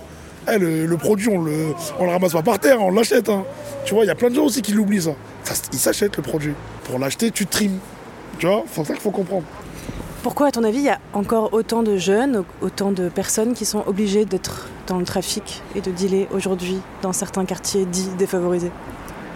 Eh, 0.53 0.59
le, 0.59 0.95
produit, 0.99 1.29
on 1.29 1.41
le, 1.41 1.69
on 1.99 2.05
le 2.05 2.11
ramasse 2.11 2.33
pas 2.33 2.43
par 2.43 2.59
terre, 2.59 2.83
on 2.83 2.91
l'achète. 2.91 3.31
Hein. 3.31 3.45
Tu 3.87 3.95
vois, 3.95 4.05
il 4.05 4.09
y 4.09 4.11
a 4.11 4.15
plein 4.15 4.29
de 4.29 4.35
gens 4.35 4.45
aussi 4.45 4.61
qui 4.61 4.73
l'oublient 4.73 5.01
ça. 5.01 5.15
ça 5.43 5.55
ils 5.73 5.79
s'achètent 5.79 6.19
le 6.19 6.23
produit. 6.23 6.53
Pour 6.85 6.99
l'acheter, 6.99 7.31
tu 7.31 7.47
trimes 7.47 7.79
Tu 8.39 8.47
vois, 8.47 8.65
c'est 8.71 8.85
ça 8.85 8.93
qu'il 8.93 9.03
faut 9.03 9.11
comprendre. 9.11 9.45
Pourquoi, 10.23 10.47
à 10.47 10.51
ton 10.53 10.63
avis, 10.63 10.79
il 10.79 10.85
y 10.85 10.89
a 10.89 11.01
encore 11.15 11.53
autant 11.53 11.83
de 11.83 11.97
jeunes, 11.97 12.45
autant 12.61 12.93
de 12.93 13.09
personnes 13.09 13.55
qui 13.55 13.65
sont 13.65 13.83
obligées 13.89 14.25
d'être 14.25 14.69
dans 14.87 14.99
le 14.99 15.05
trafic 15.05 15.63
et 15.75 15.81
de 15.81 15.91
dealer 15.91 16.29
aujourd'hui 16.33 16.79
dans 17.03 17.13
certains 17.13 17.45
quartiers 17.45 17.87
dits 17.87 18.09
défavorisés? 18.17 18.71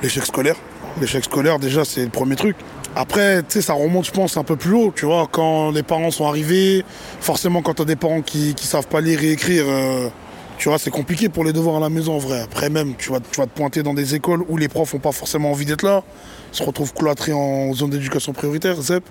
L'échec 0.00 0.24
scolaire. 0.24 0.54
L'échec 1.00 1.24
scolaire, 1.24 1.58
déjà, 1.58 1.84
c'est 1.84 2.04
le 2.04 2.10
premier 2.10 2.36
truc. 2.36 2.56
Après, 2.94 3.42
tu 3.42 3.54
sais, 3.54 3.62
ça 3.62 3.72
remonte, 3.72 4.06
je 4.06 4.12
pense, 4.12 4.36
un 4.36 4.44
peu 4.44 4.54
plus 4.54 4.74
haut. 4.74 4.92
Tu 4.94 5.06
vois, 5.06 5.26
quand 5.28 5.72
les 5.72 5.82
parents 5.82 6.12
sont 6.12 6.26
arrivés, 6.26 6.84
forcément, 7.20 7.62
quand 7.62 7.74
tu 7.74 7.82
as 7.82 7.84
des 7.84 7.96
parents 7.96 8.22
qui, 8.22 8.54
qui 8.54 8.68
savent 8.68 8.86
pas 8.86 9.00
lire 9.00 9.24
et 9.24 9.32
écrire, 9.32 9.64
euh, 9.66 10.08
tu 10.56 10.68
vois, 10.68 10.78
c'est 10.78 10.92
compliqué 10.92 11.28
pour 11.28 11.42
les 11.42 11.52
devoirs 11.52 11.78
à 11.78 11.80
la 11.80 11.88
maison, 11.88 12.14
en 12.14 12.18
vrai. 12.18 12.42
Après, 12.42 12.70
même, 12.70 12.94
tu 12.96 13.10
vas, 13.10 13.18
tu 13.18 13.40
vas 13.40 13.46
te 13.46 13.56
pointer 13.56 13.82
dans 13.82 13.92
des 13.92 14.14
écoles 14.14 14.44
où 14.48 14.56
les 14.56 14.68
profs 14.68 14.94
n'ont 14.94 15.00
pas 15.00 15.10
forcément 15.10 15.50
envie 15.50 15.66
d'être 15.66 15.82
là, 15.82 16.04
se 16.52 16.62
retrouvent 16.62 16.94
cloîtrés 16.94 17.32
en 17.32 17.72
zone 17.72 17.90
d'éducation 17.90 18.32
prioritaire, 18.32 18.80
ZEP. 18.80 19.02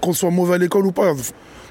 Qu'on 0.00 0.12
soit 0.12 0.30
mauvais 0.30 0.54
à 0.54 0.58
l'école 0.58 0.86
ou 0.86 0.92
pas, 0.92 1.12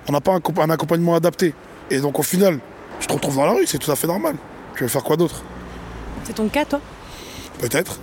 on 0.08 0.12
n'a 0.12 0.22
pas 0.22 0.34
un, 0.34 0.62
un 0.62 0.70
accompagnement 0.70 1.16
adapté. 1.16 1.54
Et 1.90 2.00
donc, 2.00 2.20
au 2.20 2.24
final, 2.24 2.60
tu 3.00 3.08
te 3.08 3.14
retrouves 3.14 3.36
dans 3.36 3.46
la 3.46 3.52
rue, 3.54 3.66
c'est 3.66 3.78
tout 3.80 3.92
à 3.92 3.96
fait 3.96 4.08
normal. 4.08 4.36
Tu 4.76 4.84
veux 4.84 4.90
faire 4.90 5.04
quoi 5.04 5.18
d'autre? 5.18 5.42
C'est 6.24 6.34
ton 6.34 6.48
cas, 6.48 6.66
toi? 6.66 6.80
Peut-être. 7.60 8.00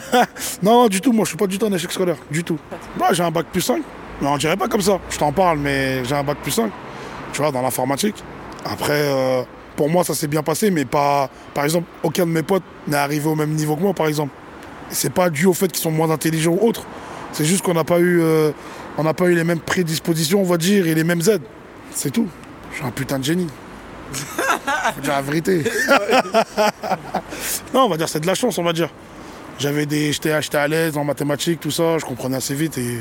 non, 0.62 0.88
du 0.88 1.00
tout, 1.00 1.12
moi 1.12 1.24
je 1.24 1.28
suis 1.28 1.36
pas 1.36 1.46
du 1.46 1.58
tout 1.58 1.66
un 1.66 1.72
échec 1.72 1.92
scolaire, 1.92 2.16
du 2.30 2.42
tout. 2.42 2.58
Moi 2.98 3.12
j'ai 3.12 3.22
un 3.22 3.30
bac 3.30 3.46
plus 3.52 3.60
5, 3.60 3.80
mais 4.20 4.26
on 4.26 4.36
dirait 4.36 4.56
pas 4.56 4.66
comme 4.66 4.80
ça. 4.80 4.98
Je 5.10 5.18
t'en 5.18 5.30
parle, 5.30 5.58
mais 5.58 6.04
j'ai 6.04 6.14
un 6.16 6.24
bac 6.24 6.38
plus 6.42 6.50
5, 6.50 6.72
tu 7.32 7.40
vois, 7.40 7.52
dans 7.52 7.62
l'informatique. 7.62 8.16
Après, 8.64 9.02
euh, 9.04 9.42
pour 9.76 9.88
moi 9.88 10.02
ça 10.02 10.14
s'est 10.14 10.26
bien 10.26 10.42
passé, 10.42 10.72
mais 10.72 10.84
pas. 10.84 11.30
Par 11.54 11.62
exemple, 11.62 11.86
aucun 12.02 12.26
de 12.26 12.32
mes 12.32 12.42
potes 12.42 12.64
n'est 12.88 12.96
arrivé 12.96 13.28
au 13.28 13.36
même 13.36 13.50
niveau 13.52 13.76
que 13.76 13.82
moi, 13.82 13.94
par 13.94 14.08
exemple. 14.08 14.32
C'est 14.90 15.12
pas 15.12 15.30
dû 15.30 15.46
au 15.46 15.52
fait 15.52 15.68
qu'ils 15.68 15.82
sont 15.82 15.92
moins 15.92 16.10
intelligents 16.10 16.56
ou 16.60 16.66
autres. 16.66 16.84
C'est 17.32 17.44
juste 17.44 17.62
qu'on 17.62 17.74
n'a 17.74 17.84
pas 17.84 18.00
eu. 18.00 18.20
euh, 18.20 18.50
on 18.98 19.02
n'a 19.02 19.14
pas 19.14 19.26
eu 19.26 19.34
les 19.34 19.44
mêmes 19.44 19.60
prédispositions, 19.60 20.40
on 20.40 20.44
va 20.44 20.56
dire, 20.56 20.86
et 20.86 20.94
les 20.94 21.04
mêmes 21.04 21.22
aides. 21.28 21.42
C'est 21.92 22.10
tout. 22.10 22.28
Je 22.70 22.76
suis 22.76 22.84
un 22.84 22.90
putain 22.90 23.18
de 23.18 23.24
génie. 23.24 23.48
Faut 24.12 25.00
dire 25.00 25.12
la 25.12 25.22
vérité. 25.22 25.62
non, 27.74 27.84
on 27.84 27.88
va 27.88 27.96
dire 27.96 28.08
c'est 28.08 28.20
de 28.20 28.26
la 28.26 28.34
chance, 28.34 28.58
on 28.58 28.62
va 28.62 28.72
dire. 28.72 28.90
J'avais 29.58 29.86
des, 29.86 30.12
j'étais, 30.12 30.30
à 30.30 30.68
l'aise 30.68 30.96
en 30.96 31.04
mathématiques, 31.04 31.60
tout 31.60 31.70
ça, 31.70 31.98
je 31.98 32.04
comprenais 32.04 32.36
assez 32.36 32.54
vite 32.54 32.76
et 32.78 32.98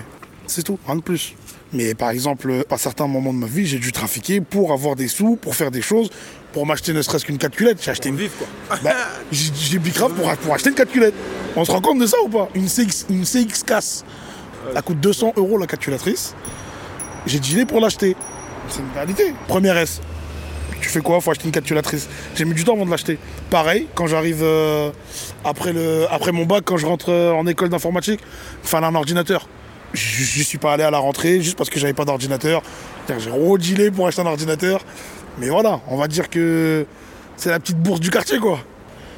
c'est 0.47 0.63
tout, 0.63 0.79
rien 0.85 0.95
de 0.95 1.01
plus. 1.01 1.35
Mais 1.73 1.93
par 1.93 2.11
exemple, 2.11 2.63
à 2.69 2.77
certains 2.77 3.07
moments 3.07 3.33
de 3.33 3.39
ma 3.39 3.47
vie, 3.47 3.65
j'ai 3.65 3.79
dû 3.79 3.91
trafiquer 3.91 4.39
pour 4.39 4.71
avoir 4.71 4.95
des 4.95 5.09
sous, 5.09 5.35
pour 5.35 5.55
faire 5.55 5.71
des 5.71 5.81
choses, 5.81 6.09
pour 6.53 6.65
m'acheter 6.65 6.93
ne 6.93 7.01
serait-ce 7.01 7.25
qu'une 7.25 7.37
calculette. 7.37 7.79
J'ai 7.81 7.91
acheté 7.91 8.09
une. 8.09 8.17
Bah, 8.83 8.93
j'ai, 9.31 9.51
j'ai 9.53 9.79
bicrave 9.79 10.13
pour, 10.13 10.31
pour 10.37 10.53
acheter 10.53 10.69
une 10.69 10.75
calculette. 10.75 11.13
On 11.55 11.65
se 11.65 11.71
rend 11.71 11.81
compte 11.81 11.99
de 11.99 12.07
ça 12.07 12.17
ou 12.23 12.29
pas? 12.29 12.49
Une 12.55 12.67
CX, 12.67 13.05
une 13.09 13.25
CX 13.25 13.63
casse. 13.65 14.05
Elle 14.73 14.81
coûte 14.81 14.99
200 14.99 15.33
euros 15.37 15.57
la 15.57 15.67
calculatrice. 15.67 16.35
J'ai 17.25 17.39
dealé 17.39 17.65
pour 17.65 17.81
l'acheter. 17.81 18.15
C'est 18.69 18.79
une 18.79 18.91
réalité. 18.93 19.33
Première 19.47 19.77
S. 19.77 20.01
Tu 20.81 20.89
fais 20.89 21.01
quoi? 21.01 21.19
Faut 21.21 21.31
acheter 21.31 21.45
une 21.45 21.51
calculatrice. 21.51 22.07
J'ai 22.35 22.45
mis 22.45 22.53
du 22.53 22.63
temps 22.63 22.73
avant 22.73 22.85
de 22.85 22.91
l'acheter. 22.91 23.17
Pareil, 23.49 23.87
quand 23.95 24.07
j'arrive 24.07 24.41
euh, 24.43 24.91
après, 25.43 25.73
mon 26.31 26.45
bac, 26.45 26.63
quand 26.65 26.77
je 26.77 26.85
rentre 26.85 27.11
euh, 27.11 27.31
en 27.31 27.47
école 27.47 27.69
d'informatique, 27.69 28.19
il 28.63 28.69
fallait 28.69 28.85
un 28.85 28.95
ordinateur. 28.95 29.47
Je 29.93 30.43
suis 30.43 30.57
pas 30.57 30.73
allé 30.73 30.83
à 30.83 30.91
la 30.91 30.97
rentrée 30.97 31.41
juste 31.41 31.57
parce 31.57 31.69
que 31.69 31.79
j'avais 31.79 31.93
pas 31.93 32.05
d'ordinateur. 32.05 32.61
J'ai 33.17 33.29
redealé 33.29 33.91
pour 33.91 34.07
acheter 34.07 34.21
un 34.21 34.25
ordinateur. 34.25 34.81
Mais 35.37 35.49
voilà, 35.49 35.81
on 35.87 35.97
va 35.97 36.07
dire 36.07 36.29
que 36.29 36.85
c'est 37.37 37.49
la 37.49 37.59
petite 37.59 37.77
bourse 37.77 37.99
du 37.99 38.09
quartier, 38.09 38.39
quoi. 38.39 38.59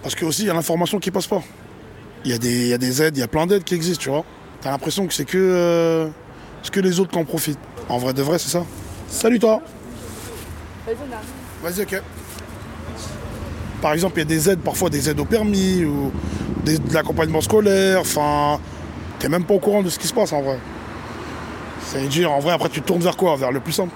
Parce 0.04 0.16
que 0.16 0.26
aussi, 0.26 0.44
il 0.44 0.48
y 0.48 0.50
a 0.50 0.54
l'information 0.54 1.00
qui 1.00 1.12
passe 1.12 1.28
pas. 1.28 1.42
Il 2.26 2.32
y, 2.32 2.68
y 2.68 2.74
a 2.74 2.78
des 2.78 3.02
aides, 3.02 3.18
il 3.18 3.20
y 3.20 3.24
a 3.24 3.28
plein 3.28 3.48
d'aides 3.48 3.64
qui 3.64 3.76
existent, 3.76 4.04
tu 4.04 4.10
vois. 4.10 4.24
T'as 4.62 4.72
l'impression 4.72 5.08
que 5.08 5.14
c'est 5.14 5.26
que, 5.26 5.38
euh, 5.38 6.08
c'est 6.64 6.72
que 6.72 6.80
les 6.80 7.00
autres 7.00 7.12
qui 7.12 7.18
en 7.20 7.26
profitent. 7.26 7.60
En 7.90 7.98
vrai 7.98 8.14
de 8.14 8.22
vrai, 8.22 8.40
c'est 8.40 8.50
ça. 8.50 8.66
Salut 9.08 9.40
toi 9.40 9.62
Vas-y, 11.64 11.82
ok. 11.84 12.02
Par 13.82 13.94
exemple, 13.94 14.16
il 14.18 14.20
y 14.20 14.22
a 14.22 14.26
des 14.26 14.50
aides, 14.50 14.60
parfois 14.60 14.90
des 14.90 15.10
aides 15.10 15.20
au 15.20 15.26
permis 15.26 15.86
ou 15.86 16.12
des- 16.64 16.80
de 16.80 16.94
l'accompagnement 16.94 17.42
scolaire. 17.42 18.02
Enfin, 18.02 18.60
t'es 19.20 19.30
même 19.30 19.44
pas 19.44 19.54
au 19.54 19.60
courant 19.60 19.84
de 19.84 19.90
ce 19.90 20.00
qui 20.00 20.08
se 20.08 20.14
passe 20.14 20.34
en 20.34 20.42
vrai. 20.42 20.58
C'est-à-dire, 21.86 22.32
en 22.32 22.40
vrai, 22.40 22.54
après, 22.54 22.70
tu 22.70 22.82
te 22.82 22.88
tournes 22.88 23.02
vers 23.02 23.16
quoi? 23.16 23.36
Vers 23.38 23.52
le 23.52 23.60
plus 23.60 23.72
simple. 23.74 23.94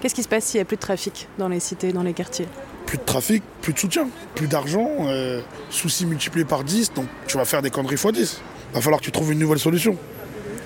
Qu'est-ce 0.00 0.14
qui 0.14 0.22
se 0.22 0.28
passe 0.28 0.44
s'il 0.44 0.58
n'y 0.58 0.62
a 0.62 0.64
plus 0.66 0.76
de 0.76 0.82
trafic 0.82 1.28
dans 1.38 1.48
les 1.48 1.60
cités, 1.60 1.92
dans 1.92 2.02
les 2.02 2.12
quartiers? 2.12 2.46
Plus 2.86 2.98
de 2.98 3.02
trafic, 3.04 3.42
plus 3.62 3.72
de 3.72 3.78
soutien, 3.78 4.08
plus 4.34 4.46
d'argent, 4.46 4.88
euh, 5.08 5.40
soucis 5.70 6.06
multipliés 6.06 6.44
par 6.44 6.62
10, 6.62 6.92
donc 6.92 7.06
tu 7.26 7.36
vas 7.38 7.44
faire 7.46 7.62
des 7.62 7.70
conneries 7.70 7.94
x 7.96 8.06
10. 8.12 8.40
Va 8.74 8.80
falloir 8.80 9.00
que 9.00 9.04
tu 9.04 9.12
trouves 9.12 9.32
une 9.32 9.38
nouvelle 9.38 9.58
solution, 9.58 9.96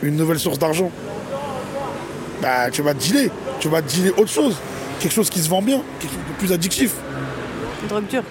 une 0.03 0.17
nouvelle 0.17 0.39
source 0.39 0.59
d'argent. 0.59 0.91
Bah, 2.43 2.71
tu 2.71 2.83
vas 2.83 2.95
te 2.95 3.01
dealer, 3.01 3.31
tu 3.61 3.69
vas 3.69 3.83
te 3.83 3.89
dealer 3.89 4.13
autre 4.17 4.31
chose, 4.31 4.57
quelque 5.01 5.13
chose 5.13 5.31
qui 5.31 5.41
se 5.41 5.49
vend 5.49 5.63
bien, 5.63 5.83
quelque 6.01 6.13
chose 6.13 6.21
de 6.29 6.39
plus 6.39 6.53
addictif. 6.53 6.95
Une 7.83 7.89
drogue 7.89 8.07
dure 8.07 8.25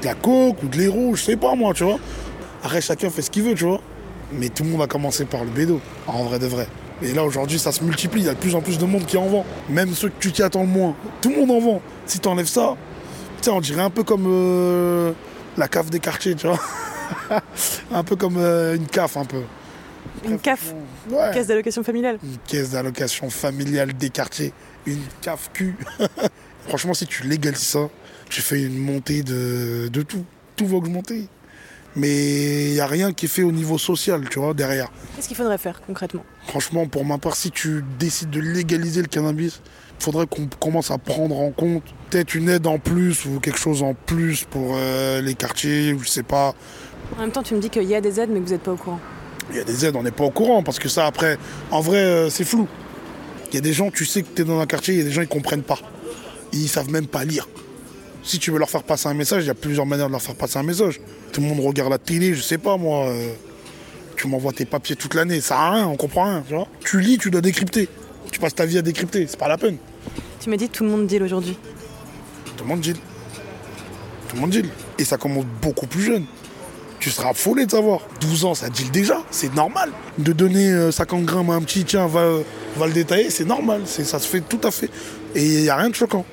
de 0.00 0.06
la 0.06 0.14
coke 0.14 0.62
ou 0.62 0.68
de 0.68 0.76
l'héros, 0.76 1.14
je 1.14 1.22
sais 1.22 1.36
pas 1.36 1.54
moi, 1.54 1.74
tu 1.74 1.84
vois. 1.84 1.98
Après, 2.62 2.80
chacun 2.80 3.10
fait 3.10 3.22
ce 3.22 3.30
qu'il 3.30 3.42
veut, 3.42 3.54
tu 3.54 3.64
vois. 3.64 3.80
Mais 4.32 4.48
tout 4.48 4.62
le 4.62 4.70
monde 4.70 4.82
a 4.82 4.86
commencé 4.86 5.24
par 5.24 5.44
le 5.44 5.50
bédo, 5.50 5.80
en 6.06 6.24
vrai 6.24 6.38
de 6.38 6.46
vrai. 6.46 6.66
Et 7.02 7.12
là, 7.12 7.24
aujourd'hui, 7.24 7.58
ça 7.58 7.72
se 7.72 7.82
multiplie. 7.82 8.20
Il 8.20 8.26
y 8.26 8.28
a 8.28 8.34
de 8.34 8.38
plus 8.38 8.54
en 8.54 8.60
plus 8.60 8.78
de 8.78 8.84
monde 8.84 9.06
qui 9.06 9.16
en 9.16 9.26
vend. 9.26 9.44
Même 9.68 9.94
ceux 9.94 10.08
que 10.08 10.20
tu 10.20 10.32
t'y 10.32 10.42
attends 10.42 10.62
le 10.62 10.68
moins. 10.68 10.94
Tout 11.20 11.30
le 11.30 11.36
monde 11.36 11.50
en 11.50 11.60
vend. 11.60 11.80
Si 12.06 12.18
tu 12.20 12.28
enlèves 12.28 12.46
ça, 12.46 12.76
tu 13.38 13.44
sais, 13.44 13.50
on 13.50 13.60
dirait 13.60 13.82
un 13.82 13.90
peu 13.90 14.02
comme 14.02 14.26
euh, 14.26 15.12
la 15.56 15.68
cave 15.68 15.90
des 15.90 16.00
quartiers, 16.00 16.34
tu 16.34 16.46
vois. 16.46 16.58
un 17.92 18.04
peu 18.04 18.16
comme 18.16 18.36
euh, 18.38 18.76
une 18.76 18.86
CAF, 18.86 19.16
un 19.16 19.24
peu. 19.24 19.42
Une 20.24 20.38
CAF 20.38 20.74
Ouais. 21.10 21.30
Caisse 21.32 21.46
d'allocation 21.46 21.82
familiale 21.82 22.18
Une 22.22 22.36
caisse 22.46 22.70
d'allocation 22.70 23.30
familiale 23.30 23.92
des 23.94 24.10
quartiers. 24.10 24.52
Une 24.86 25.00
CAF 25.22 25.50
Q. 25.52 25.76
Franchement, 26.68 26.94
si 26.94 27.06
tu 27.06 27.26
légalises 27.26 27.60
ça, 27.60 27.88
tu 28.28 28.42
fais 28.42 28.62
une 28.62 28.78
montée 28.78 29.22
de, 29.22 29.88
de 29.88 30.02
tout. 30.02 30.24
Tout 30.56 30.66
va 30.66 30.76
augmenter. 30.76 31.28
Mais 31.96 32.68
il 32.68 32.72
n'y 32.74 32.80
a 32.80 32.86
rien 32.86 33.12
qui 33.12 33.26
est 33.26 33.28
fait 33.28 33.42
au 33.42 33.50
niveau 33.50 33.76
social, 33.78 34.28
tu 34.28 34.38
vois, 34.38 34.54
derrière. 34.54 34.88
Qu'est-ce 35.16 35.26
qu'il 35.26 35.36
faudrait 35.36 35.58
faire 35.58 35.80
concrètement? 35.84 36.24
Franchement, 36.46 36.86
pour 36.86 37.04
ma 37.04 37.18
part, 37.18 37.34
si 37.34 37.50
tu 37.50 37.84
décides 37.98 38.30
de 38.30 38.40
légaliser 38.40 39.02
le 39.02 39.08
cannabis, 39.08 39.60
il 39.98 40.04
faudrait 40.04 40.26
qu'on 40.26 40.46
commence 40.60 40.90
à 40.90 40.98
prendre 40.98 41.38
en 41.40 41.50
compte 41.50 41.82
peut-être 42.08 42.34
une 42.34 42.48
aide 42.48 42.66
en 42.66 42.78
plus 42.78 43.24
ou 43.26 43.40
quelque 43.40 43.58
chose 43.58 43.82
en 43.82 43.94
plus 43.94 44.44
pour 44.44 44.74
euh, 44.76 45.20
les 45.20 45.34
quartiers, 45.34 45.92
ou 45.92 46.00
je 46.02 46.08
sais 46.08 46.22
pas. 46.22 46.54
En 47.16 47.20
même 47.22 47.32
temps, 47.32 47.42
tu 47.42 47.54
me 47.54 47.60
dis 47.60 47.70
qu'il 47.70 47.84
y 47.84 47.94
a 47.94 48.00
des 48.00 48.20
aides, 48.20 48.30
mais 48.30 48.40
que 48.40 48.44
vous 48.46 48.52
n'êtes 48.52 48.62
pas 48.62 48.72
au 48.72 48.76
courant. 48.76 49.00
Il 49.50 49.56
y 49.56 49.60
a 49.60 49.64
des 49.64 49.84
aides, 49.84 49.96
on 49.96 50.02
n'est 50.02 50.10
pas 50.10 50.24
au 50.24 50.30
courant 50.30 50.62
parce 50.62 50.78
que 50.78 50.88
ça, 50.88 51.06
après, 51.06 51.36
en 51.70 51.80
vrai, 51.80 51.98
euh, 51.98 52.30
c'est 52.30 52.44
flou. 52.44 52.68
Il 53.50 53.56
y 53.56 53.58
a 53.58 53.60
des 53.60 53.72
gens, 53.72 53.90
tu 53.90 54.04
sais 54.04 54.22
que 54.22 54.28
tu 54.34 54.42
es 54.42 54.44
dans 54.44 54.60
un 54.60 54.66
quartier, 54.66 54.94
il 54.94 54.98
y 54.98 55.00
a 55.00 55.04
des 55.04 55.10
gens, 55.10 55.22
ils 55.22 55.28
comprennent 55.28 55.62
pas. 55.64 55.78
Ils 56.52 56.68
savent 56.68 56.90
même 56.90 57.06
pas 57.06 57.24
lire. 57.24 57.48
Si 58.22 58.38
tu 58.38 58.50
veux 58.50 58.58
leur 58.58 58.70
faire 58.70 58.84
passer 58.84 59.08
un 59.08 59.14
message, 59.14 59.44
il 59.44 59.46
y 59.48 59.50
a 59.50 59.54
plusieurs 59.54 59.86
manières 59.86 60.06
de 60.06 60.12
leur 60.12 60.22
faire 60.22 60.36
passer 60.36 60.58
un 60.58 60.62
message. 60.62 61.00
Tout 61.32 61.40
le 61.40 61.48
monde 61.48 61.60
regarde 61.60 61.90
la 61.90 61.98
télé, 61.98 62.34
je 62.34 62.42
sais 62.42 62.58
pas 62.58 62.76
moi. 62.76 63.08
euh, 63.08 63.32
tu 64.16 64.28
m'envoies 64.28 64.52
tes 64.52 64.66
papiers 64.66 64.96
toute 64.96 65.14
l'année, 65.14 65.40
ça 65.40 65.58
a 65.58 65.70
rien, 65.70 65.86
on 65.88 65.96
comprend 65.96 66.24
rien, 66.24 66.44
tu 66.46 66.54
vois. 66.54 66.68
Tu 66.80 67.00
lis, 67.00 67.16
tu 67.16 67.30
dois 67.30 67.40
décrypter. 67.40 67.88
Tu 68.30 68.38
passes 68.38 68.54
ta 68.54 68.66
vie 68.66 68.76
à 68.76 68.82
décrypter, 68.82 69.26
c'est 69.26 69.38
pas 69.38 69.48
la 69.48 69.56
peine. 69.56 69.78
Tu 70.40 70.50
m'as 70.50 70.56
dit 70.56 70.68
tout 70.68 70.84
le 70.84 70.90
monde 70.90 71.06
deal 71.06 71.22
aujourd'hui. 71.22 71.56
Tout 72.56 72.64
le 72.64 72.68
monde 72.68 72.80
deal. 72.80 72.96
Tout 74.28 74.36
le 74.36 74.40
monde 74.42 74.50
deal. 74.50 74.68
Et 74.98 75.04
ça 75.04 75.16
commence 75.16 75.46
beaucoup 75.62 75.86
plus 75.86 76.02
jeune. 76.02 76.26
Tu 77.00 77.10
seras 77.10 77.30
affolé 77.30 77.64
de 77.64 77.70
savoir. 77.70 78.00
12 78.20 78.44
ans, 78.44 78.54
ça 78.54 78.68
deal 78.68 78.90
déjà, 78.90 79.22
c'est 79.30 79.54
normal. 79.54 79.90
De 80.18 80.32
donner 80.32 80.70
euh, 80.70 80.92
50 80.92 81.24
grammes 81.24 81.48
à 81.48 81.54
un 81.54 81.62
petit, 81.62 81.84
tiens, 81.84 82.06
va, 82.06 82.28
va 82.76 82.86
le 82.86 82.92
détailler, 82.92 83.30
c'est 83.30 83.46
normal. 83.46 83.82
Ça 83.86 84.18
se 84.18 84.28
fait 84.28 84.42
tout 84.42 84.60
à 84.64 84.70
fait. 84.70 84.90
Et 85.34 85.44
il 85.44 85.62
n'y 85.62 85.70
a 85.70 85.76
rien 85.76 85.88
de 85.88 85.94
choquant. 85.94 86.26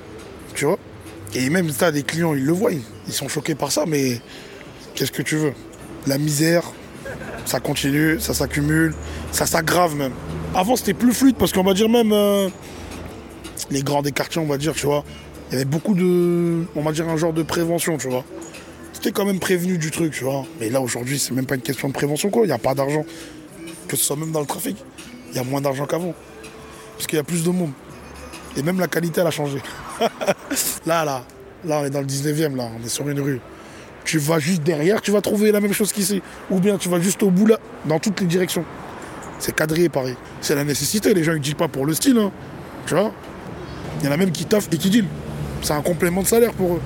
Tu 0.53 0.65
vois 0.65 0.77
Et 1.33 1.49
même 1.49 1.69
ça, 1.69 1.91
des 1.91 2.03
clients, 2.03 2.35
ils 2.35 2.43
le 2.43 2.51
voient. 2.51 2.71
Ils 3.07 3.13
sont 3.13 3.29
choqués 3.29 3.55
par 3.55 3.71
ça, 3.71 3.85
mais 3.87 4.19
qu'est-ce 4.93 5.11
que 5.11 5.21
tu 5.21 5.37
veux? 5.37 5.53
La 6.05 6.17
misère, 6.17 6.63
ça 7.45 7.61
continue, 7.61 8.19
ça 8.19 8.33
s'accumule, 8.33 8.93
ça 9.31 9.45
s'aggrave 9.45 9.95
même. 9.95 10.13
Avant, 10.53 10.75
c'était 10.75 10.93
plus 10.93 11.13
fluide 11.13 11.37
parce 11.37 11.53
qu'on 11.53 11.63
va 11.63 11.73
dire 11.73 11.87
même 11.87 12.11
euh, 12.11 12.49
les 13.69 13.83
grands 13.83 14.01
des 14.01 14.11
quartiers, 14.11 14.41
on 14.41 14.47
va 14.47 14.57
dire, 14.57 14.73
tu 14.73 14.85
vois. 14.85 15.05
Il 15.49 15.53
y 15.53 15.55
avait 15.55 15.65
beaucoup 15.65 15.93
de, 15.93 16.65
on 16.75 16.81
va 16.81 16.91
dire, 16.91 17.07
un 17.07 17.15
genre 17.15 17.31
de 17.31 17.43
prévention, 17.43 17.97
tu 17.97 18.09
vois. 18.09 18.25
Quand 19.13 19.25
même 19.25 19.39
prévenu 19.39 19.77
du 19.77 19.89
truc, 19.89 20.13
tu 20.13 20.25
vois. 20.25 20.45
Mais 20.59 20.69
là, 20.69 20.81
aujourd'hui, 20.81 21.17
c'est 21.17 21.33
même 21.33 21.45
pas 21.45 21.55
une 21.55 21.61
question 21.61 21.87
de 21.87 21.93
prévention, 21.93 22.29
quoi. 22.29 22.43
Il 22.43 22.47
n'y 22.47 22.53
a 22.53 22.57
pas 22.57 22.75
d'argent. 22.75 23.05
Que 23.87 23.95
ce 23.95 24.03
soit 24.03 24.15
même 24.15 24.31
dans 24.31 24.41
le 24.41 24.45
trafic. 24.45 24.75
Il 25.31 25.37
y 25.37 25.39
a 25.39 25.43
moins 25.43 25.61
d'argent 25.61 25.85
qu'avant. 25.85 26.13
Parce 26.95 27.07
qu'il 27.07 27.15
y 27.15 27.19
a 27.19 27.23
plus 27.23 27.43
de 27.43 27.49
monde. 27.49 27.71
Et 28.57 28.63
même 28.63 28.79
la 28.79 28.87
qualité, 28.87 29.21
elle 29.21 29.27
a 29.27 29.31
changé. 29.31 29.59
là, 30.85 31.05
là, 31.05 31.23
là, 31.63 31.79
on 31.81 31.85
est 31.85 31.89
dans 31.89 32.01
le 32.01 32.05
19e, 32.05 32.55
là. 32.55 32.69
On 32.77 32.85
est 32.85 32.89
sur 32.89 33.07
une 33.07 33.21
rue. 33.21 33.39
Tu 34.03 34.17
vas 34.19 34.39
juste 34.39 34.63
derrière, 34.63 35.01
tu 35.01 35.11
vas 35.11 35.21
trouver 35.21 35.51
la 35.51 35.61
même 35.61 35.73
chose 35.73 35.91
qu'ici. 35.91 36.21
Ou 36.49 36.59
bien 36.59 36.77
tu 36.77 36.89
vas 36.89 36.99
juste 36.99 37.23
au 37.23 37.29
bout, 37.29 37.45
là, 37.45 37.59
dans 37.85 37.99
toutes 37.99 38.19
les 38.19 38.27
directions. 38.27 38.65
C'est 39.39 39.55
quadrillé, 39.55 39.89
pareil. 39.89 40.15
C'est 40.41 40.55
la 40.55 40.63
nécessité. 40.63 41.13
Les 41.13 41.23
gens, 41.23 41.33
ils 41.33 41.41
disent 41.41 41.53
pas 41.53 41.67
pour 41.67 41.85
le 41.85 41.93
style, 41.93 42.17
hein. 42.17 42.31
Tu 42.85 42.93
vois? 42.93 43.11
Il 43.99 44.05
y 44.05 44.09
en 44.09 44.11
a 44.11 44.17
même 44.17 44.31
qui 44.31 44.45
taffent 44.45 44.69
et 44.71 44.77
qui 44.77 44.89
deal. 44.89 45.05
C'est 45.61 45.73
un 45.73 45.81
complément 45.81 46.21
de 46.21 46.27
salaire 46.27 46.53
pour 46.53 46.75
eux. 46.75 46.81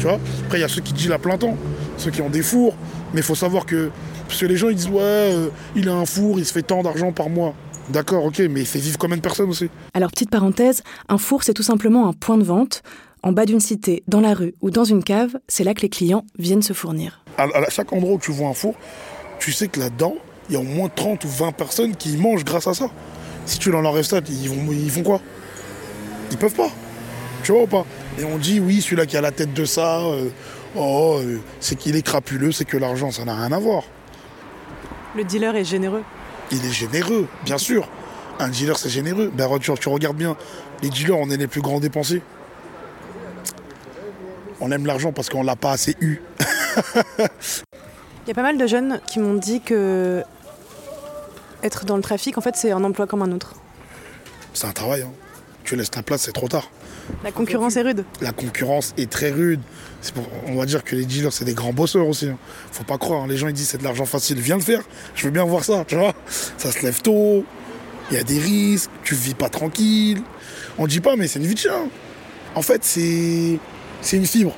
Tu 0.00 0.06
vois 0.06 0.18
Après, 0.46 0.58
il 0.58 0.62
y 0.62 0.64
a 0.64 0.68
ceux 0.68 0.80
qui 0.80 1.12
à 1.12 1.18
plein 1.18 1.36
temps, 1.36 1.56
ceux 1.98 2.10
qui 2.10 2.22
ont 2.22 2.30
des 2.30 2.42
fours. 2.42 2.74
Mais 3.12 3.20
il 3.20 3.22
faut 3.22 3.34
savoir 3.34 3.66
que. 3.66 3.90
Parce 4.26 4.40
que 4.40 4.46
les 4.46 4.56
gens, 4.56 4.70
ils 4.70 4.76
disent, 4.76 4.88
ouais, 4.88 5.02
euh, 5.02 5.48
il 5.76 5.88
a 5.88 5.94
un 5.94 6.06
four, 6.06 6.38
il 6.38 6.46
se 6.46 6.52
fait 6.52 6.62
tant 6.62 6.82
d'argent 6.82 7.12
par 7.12 7.28
mois. 7.28 7.54
D'accord, 7.90 8.24
ok, 8.24 8.38
mais 8.50 8.60
il 8.60 8.66
fait 8.66 8.78
vivre 8.78 8.96
combien 8.96 9.16
de 9.16 9.22
personnes 9.22 9.50
aussi? 9.50 9.68
Alors, 9.92 10.10
petite 10.10 10.30
parenthèse, 10.30 10.82
un 11.08 11.18
four, 11.18 11.42
c'est 11.42 11.52
tout 11.52 11.62
simplement 11.62 12.08
un 12.08 12.12
point 12.12 12.38
de 12.38 12.44
vente. 12.44 12.82
En 13.22 13.32
bas 13.32 13.44
d'une 13.44 13.60
cité, 13.60 14.02
dans 14.08 14.20
la 14.20 14.32
rue 14.32 14.54
ou 14.62 14.70
dans 14.70 14.84
une 14.84 15.04
cave, 15.04 15.36
c'est 15.46 15.64
là 15.64 15.74
que 15.74 15.82
les 15.82 15.90
clients 15.90 16.24
viennent 16.38 16.62
se 16.62 16.72
fournir. 16.72 17.22
à, 17.36 17.42
à 17.42 17.68
chaque 17.68 17.92
endroit 17.92 18.14
où 18.14 18.18
tu 18.18 18.32
vois 18.32 18.48
un 18.48 18.54
four, 18.54 18.74
tu 19.38 19.52
sais 19.52 19.68
que 19.68 19.78
là-dedans, 19.80 20.14
il 20.48 20.54
y 20.54 20.56
a 20.56 20.60
au 20.60 20.64
moins 20.64 20.88
30 20.88 21.24
ou 21.24 21.28
20 21.28 21.52
personnes 21.52 21.96
qui 21.96 22.16
mangent 22.16 22.44
grâce 22.44 22.66
à 22.66 22.72
ça. 22.72 22.88
Si 23.44 23.58
tu 23.58 23.70
leur 23.70 23.84
enlèves 23.84 24.04
ça, 24.04 24.20
ils, 24.26 24.48
vont, 24.48 24.72
ils 24.72 24.90
font 24.90 25.02
quoi? 25.02 25.20
Ils 26.30 26.38
peuvent 26.38 26.54
pas. 26.54 26.70
Tu 27.42 27.52
vois 27.52 27.64
ou 27.64 27.66
pas? 27.66 27.84
Et 28.18 28.24
on 28.24 28.38
dit, 28.38 28.60
oui, 28.60 28.80
celui-là 28.80 29.06
qui 29.06 29.16
a 29.16 29.20
la 29.20 29.32
tête 29.32 29.54
de 29.54 29.64
ça, 29.64 30.00
euh, 30.00 30.28
oh, 30.76 31.18
euh, 31.22 31.38
c'est 31.60 31.76
qu'il 31.76 31.96
est 31.96 32.02
crapuleux, 32.02 32.52
c'est 32.52 32.64
que 32.64 32.76
l'argent, 32.76 33.10
ça 33.10 33.24
n'a 33.24 33.34
rien 33.34 33.52
à 33.52 33.58
voir. 33.58 33.84
Le 35.16 35.24
dealer 35.24 35.56
est 35.56 35.64
généreux. 35.64 36.02
Il 36.50 36.64
est 36.64 36.72
généreux, 36.72 37.26
bien 37.44 37.58
sûr. 37.58 37.88
Un 38.38 38.48
dealer, 38.48 38.78
c'est 38.78 38.90
généreux. 38.90 39.30
Ben, 39.34 39.48
tu, 39.58 39.72
tu 39.74 39.88
regardes 39.88 40.16
bien, 40.16 40.36
les 40.82 40.88
dealers, 40.90 41.18
on 41.18 41.30
est 41.30 41.36
les 41.36 41.46
plus 41.46 41.60
grands 41.60 41.80
dépensiers. 41.80 42.22
On 44.60 44.70
aime 44.70 44.86
l'argent 44.86 45.12
parce 45.12 45.28
qu'on 45.28 45.42
l'a 45.42 45.56
pas 45.56 45.72
assez 45.72 45.96
eu. 46.00 46.20
Il 48.26 48.28
y 48.28 48.30
a 48.30 48.34
pas 48.34 48.42
mal 48.42 48.58
de 48.58 48.66
jeunes 48.66 49.00
qui 49.06 49.18
m'ont 49.18 49.34
dit 49.34 49.60
que 49.60 50.22
être 51.62 51.84
dans 51.84 51.96
le 51.96 52.02
trafic, 52.02 52.36
en 52.38 52.40
fait, 52.40 52.56
c'est 52.56 52.70
un 52.70 52.84
emploi 52.84 53.06
comme 53.06 53.22
un 53.22 53.32
autre. 53.32 53.54
C'est 54.52 54.66
un 54.66 54.72
travail. 54.72 55.02
hein. 55.02 55.12
Tu 55.64 55.76
laisses 55.76 55.90
ta 55.90 56.02
place, 56.02 56.22
c'est 56.22 56.32
trop 56.32 56.48
tard. 56.48 56.68
La 57.24 57.32
concurrence 57.32 57.76
est 57.76 57.82
rude. 57.82 58.04
La 58.20 58.32
concurrence 58.32 58.94
est 58.98 59.10
très 59.10 59.30
rude. 59.30 59.60
On 60.46 60.56
va 60.56 60.66
dire 60.66 60.82
que 60.84 60.96
les 60.96 61.04
dealers, 61.04 61.32
c'est 61.32 61.44
des 61.44 61.54
grands 61.54 61.72
bosseurs 61.72 62.06
aussi. 62.08 62.28
hein. 62.28 62.38
Faut 62.72 62.84
pas 62.84 62.98
croire. 62.98 63.22
hein. 63.22 63.26
Les 63.28 63.36
gens, 63.36 63.48
ils 63.48 63.52
disent 63.54 63.68
c'est 63.68 63.78
de 63.78 63.84
l'argent 63.84 64.06
facile. 64.06 64.38
Viens 64.40 64.56
le 64.56 64.62
faire. 64.62 64.82
Je 65.14 65.24
veux 65.24 65.30
bien 65.30 65.44
voir 65.44 65.64
ça, 65.64 65.84
tu 65.86 65.96
vois. 65.96 66.14
Ça 66.26 66.72
se 66.72 66.82
lève 66.82 67.00
tôt. 67.02 67.44
Il 68.10 68.16
y 68.16 68.20
a 68.20 68.22
des 68.24 68.38
risques. 68.38 68.90
Tu 69.04 69.14
vis 69.14 69.34
pas 69.34 69.48
tranquille. 69.48 70.22
On 70.78 70.86
dit 70.86 71.00
pas, 71.00 71.16
mais 71.16 71.26
c'est 71.28 71.38
une 71.38 71.46
vie 71.46 71.54
de 71.54 71.58
chien. 71.60 71.88
En 72.54 72.62
fait, 72.62 72.82
c'est 72.84 73.58
une 74.12 74.26
fibre. 74.26 74.54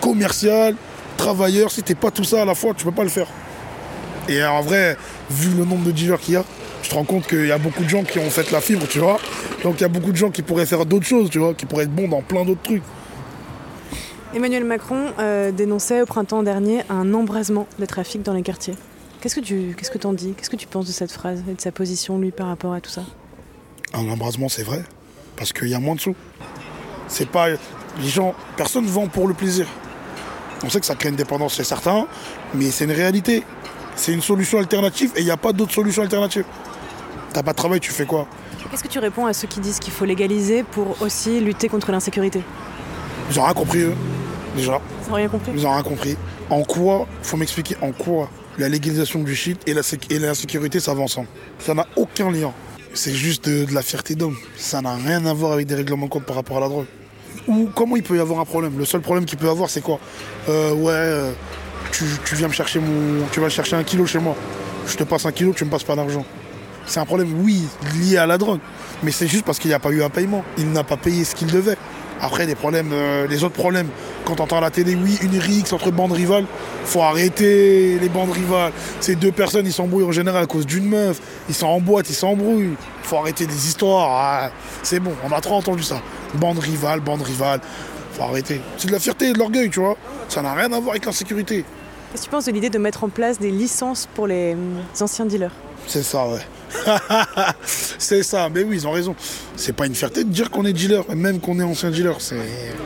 Commercial, 0.00 0.74
travailleur. 1.16 1.70
Si 1.70 1.82
t'es 1.82 1.94
pas 1.94 2.10
tout 2.10 2.24
ça 2.24 2.42
à 2.42 2.44
la 2.44 2.54
fois, 2.54 2.72
tu 2.74 2.84
peux 2.84 2.92
pas 2.92 3.04
le 3.04 3.08
faire. 3.10 3.28
Et 4.28 4.42
en 4.44 4.62
vrai, 4.62 4.96
vu 5.30 5.50
le 5.50 5.64
nombre 5.64 5.84
de 5.84 5.90
dealers 5.90 6.20
qu'il 6.20 6.34
y 6.34 6.36
a, 6.36 6.44
te 6.92 6.98
rends 6.98 7.04
compte 7.04 7.26
qu'il 7.26 7.46
y 7.46 7.52
a 7.52 7.58
beaucoup 7.58 7.84
de 7.84 7.88
gens 7.88 8.04
qui 8.04 8.18
ont 8.18 8.28
fait 8.28 8.50
la 8.50 8.60
fibre, 8.60 8.86
tu 8.86 8.98
vois. 8.98 9.18
Donc 9.62 9.76
il 9.78 9.80
y 9.80 9.84
a 9.84 9.88
beaucoup 9.88 10.12
de 10.12 10.16
gens 10.16 10.30
qui 10.30 10.42
pourraient 10.42 10.66
faire 10.66 10.84
d'autres 10.84 11.06
choses, 11.06 11.30
tu 11.30 11.38
vois, 11.38 11.54
qui 11.54 11.64
pourraient 11.64 11.84
être 11.84 11.94
bons 11.94 12.08
dans 12.08 12.20
plein 12.20 12.44
d'autres 12.44 12.62
trucs. 12.62 12.82
Emmanuel 14.34 14.64
Macron 14.64 15.12
euh, 15.18 15.52
dénonçait 15.52 16.02
au 16.02 16.06
printemps 16.06 16.42
dernier 16.42 16.82
un 16.90 17.12
embrasement 17.14 17.66
des 17.78 17.86
trafics 17.86 18.22
dans 18.22 18.34
les 18.34 18.42
quartiers. 18.42 18.74
Qu'est-ce 19.20 19.36
que 19.36 19.40
tu 19.40 19.74
qu'est-ce 19.76 19.90
que 19.90 19.98
t'en 19.98 20.12
dis? 20.12 20.34
Qu'est-ce 20.36 20.50
que 20.50 20.56
tu 20.56 20.66
penses 20.66 20.86
de 20.86 20.92
cette 20.92 21.12
phrase 21.12 21.42
et 21.50 21.54
de 21.54 21.60
sa 21.60 21.72
position, 21.72 22.18
lui, 22.18 22.30
par 22.30 22.48
rapport 22.48 22.74
à 22.74 22.80
tout 22.80 22.90
ça? 22.90 23.04
Un 23.94 24.08
embrasement, 24.08 24.48
c'est 24.48 24.62
vrai, 24.62 24.82
parce 25.36 25.52
qu'il 25.52 25.68
y 25.68 25.74
a 25.74 25.80
moins 25.80 25.94
de 25.94 26.00
sous. 26.00 26.16
C'est 27.08 27.28
pas. 27.28 27.48
Les 27.50 28.08
gens. 28.08 28.34
Personne 28.56 28.86
vend 28.86 29.06
pour 29.06 29.28
le 29.28 29.34
plaisir. 29.34 29.66
On 30.64 30.70
sait 30.70 30.80
que 30.80 30.86
ça 30.86 30.94
crée 30.94 31.10
une 31.10 31.16
dépendance 31.16 31.54
chez 31.54 31.64
certains, 31.64 32.06
mais 32.54 32.70
c'est 32.70 32.84
une 32.84 32.92
réalité. 32.92 33.44
C'est 33.96 34.12
une 34.12 34.22
solution 34.22 34.58
alternative 34.58 35.12
et 35.16 35.20
il 35.20 35.24
n'y 35.24 35.30
a 35.30 35.36
pas 35.36 35.52
d'autre 35.52 35.72
solution 35.72 36.02
alternative. 36.02 36.44
T'as 37.32 37.42
pas 37.42 37.52
de 37.52 37.56
travail, 37.56 37.80
tu 37.80 37.90
fais 37.92 38.04
quoi 38.04 38.26
Qu'est-ce 38.70 38.82
que 38.82 38.88
tu 38.88 38.98
réponds 38.98 39.26
à 39.26 39.32
ceux 39.32 39.48
qui 39.48 39.60
disent 39.60 39.78
qu'il 39.78 39.92
faut 39.92 40.04
légaliser 40.04 40.62
pour 40.62 41.00
aussi 41.02 41.40
lutter 41.40 41.68
contre 41.68 41.90
l'insécurité? 41.92 42.42
Ils 43.30 43.38
ont 43.40 43.44
rien 43.44 43.54
compris, 43.54 43.80
eux, 43.80 43.94
déjà. 44.56 44.80
Ils 45.06 45.10
n'ont 45.10 45.16
rien 45.16 45.28
compris? 45.28 45.52
Ils 45.54 45.66
ont 45.66 45.72
rien 45.72 45.82
compris. 45.82 46.16
En 46.50 46.62
quoi, 46.62 47.06
faut 47.22 47.36
m'expliquer 47.36 47.76
en 47.80 47.92
quoi 47.92 48.28
la 48.58 48.68
légalisation 48.68 49.20
du 49.22 49.34
shit 49.34 49.60
et 49.66 49.72
la 49.74 49.80
l'insécurité, 50.10 50.78
ça 50.80 50.92
va 50.92 51.00
ensemble. 51.02 51.28
Ça 51.58 51.72
n'a 51.74 51.86
aucun 51.96 52.30
lien. 52.30 52.52
C'est 52.92 53.14
juste 53.14 53.48
de, 53.48 53.64
de 53.64 53.74
la 53.74 53.80
fierté 53.80 54.14
d'homme. 54.14 54.36
Ça 54.56 54.82
n'a 54.82 54.94
rien 54.94 55.24
à 55.24 55.32
voir 55.32 55.52
avec 55.52 55.66
des 55.66 55.74
règlements 55.74 56.06
de 56.06 56.10
compte 56.10 56.24
par 56.24 56.36
rapport 56.36 56.58
à 56.58 56.60
la 56.60 56.68
drogue. 56.68 56.86
Ou 57.48 57.70
comment 57.74 57.96
il 57.96 58.02
peut 58.02 58.16
y 58.16 58.20
avoir 58.20 58.40
un 58.40 58.44
problème? 58.44 58.78
Le 58.78 58.84
seul 58.84 59.00
problème 59.00 59.24
qu'il 59.24 59.38
peut 59.38 59.46
y 59.46 59.50
avoir, 59.50 59.70
c'est 59.70 59.80
quoi? 59.80 59.98
Euh, 60.50 60.74
Ouais, 60.74 60.90
euh, 60.92 61.32
tu, 61.92 62.04
tu 62.26 62.34
viens 62.34 62.48
me 62.48 62.52
chercher 62.52 62.78
mon. 62.80 63.26
Tu 63.32 63.40
vas 63.40 63.48
chercher 63.48 63.76
un 63.76 63.84
kilo 63.84 64.04
chez 64.04 64.18
moi. 64.18 64.36
Je 64.86 64.96
te 64.96 65.04
passe 65.04 65.24
un 65.24 65.32
kilo, 65.32 65.54
tu 65.54 65.64
me 65.64 65.70
passes 65.70 65.84
pas 65.84 65.96
d'argent. 65.96 66.24
C'est 66.86 67.00
un 67.00 67.04
problème, 67.04 67.32
oui, 67.42 67.62
lié 68.00 68.18
à 68.18 68.26
la 68.26 68.38
drogue. 68.38 68.60
Mais 69.02 69.10
c'est 69.10 69.26
juste 69.26 69.44
parce 69.44 69.58
qu'il 69.58 69.68
n'y 69.68 69.74
a 69.74 69.78
pas 69.78 69.90
eu 69.90 70.02
un 70.02 70.10
paiement. 70.10 70.44
Il 70.58 70.70
n'a 70.72 70.84
pas 70.84 70.96
payé 70.96 71.24
ce 71.24 71.34
qu'il 71.34 71.48
devait. 71.48 71.76
Après, 72.20 72.46
les 72.46 72.54
problèmes, 72.54 72.90
euh, 72.92 73.26
les 73.26 73.42
autres 73.42 73.54
problèmes, 73.54 73.88
quand 74.24 74.38
on 74.38 74.44
entend 74.44 74.58
à 74.58 74.60
la 74.60 74.70
télé, 74.70 74.94
oui, 74.94 75.18
une 75.22 75.36
rixe 75.38 75.72
entre 75.72 75.90
bandes 75.90 76.12
rivales, 76.12 76.44
faut 76.84 77.02
arrêter 77.02 77.98
les 77.98 78.08
bandes 78.08 78.30
rivales. 78.30 78.72
Ces 79.00 79.16
deux 79.16 79.32
personnes, 79.32 79.66
ils 79.66 79.72
s'embrouillent 79.72 80.04
en 80.04 80.12
général 80.12 80.44
à 80.44 80.46
cause 80.46 80.64
d'une 80.64 80.88
meuf. 80.88 81.20
Ils 81.48 81.54
sont 81.54 81.66
en 81.66 81.80
boîte, 81.80 82.08
ils 82.10 82.14
s'embrouillent. 82.14 82.76
Faut 83.02 83.16
arrêter 83.16 83.46
des 83.46 83.66
histoires. 83.66 84.10
Ah, 84.12 84.50
c'est 84.84 85.00
bon, 85.00 85.12
on 85.28 85.32
a 85.32 85.40
trop 85.40 85.56
entendu 85.56 85.82
ça. 85.82 86.00
Bande 86.34 86.60
rivale, 86.60 87.00
bande 87.00 87.22
rivale. 87.22 87.60
Faut 88.12 88.22
arrêter. 88.22 88.60
C'est 88.76 88.86
de 88.86 88.92
la 88.92 89.00
fierté 89.00 89.30
et 89.30 89.32
de 89.32 89.38
l'orgueil, 89.38 89.68
tu 89.68 89.80
vois. 89.80 89.96
Ça 90.28 90.42
n'a 90.42 90.54
rien 90.54 90.72
à 90.72 90.78
voir 90.78 90.90
avec 90.90 91.06
l'insécurité. 91.06 91.64
Qu'est-ce 92.12 92.22
que 92.22 92.26
tu 92.26 92.30
penses 92.30 92.44
de 92.44 92.52
l'idée 92.52 92.70
de 92.70 92.78
mettre 92.78 93.02
en 93.02 93.08
place 93.08 93.40
des 93.40 93.50
licences 93.50 94.08
pour 94.14 94.28
les 94.28 94.52
hum, 94.52 94.76
anciens 95.00 95.26
dealers? 95.26 95.54
C'est 95.88 96.04
ça, 96.04 96.28
ouais. 96.28 96.40
c'est 97.64 98.22
ça, 98.22 98.48
mais 98.52 98.62
oui, 98.62 98.76
ils 98.76 98.86
ont 98.86 98.92
raison. 98.92 99.14
C'est 99.56 99.74
pas 99.74 99.86
une 99.86 99.94
fierté 99.94 100.24
de 100.24 100.30
dire 100.30 100.50
qu'on 100.50 100.64
est 100.64 100.72
dealer, 100.72 101.04
même 101.14 101.40
qu'on 101.40 101.58
est 101.60 101.64
ancien 101.64 101.90
dealer. 101.90 102.16
C'est 102.20 102.36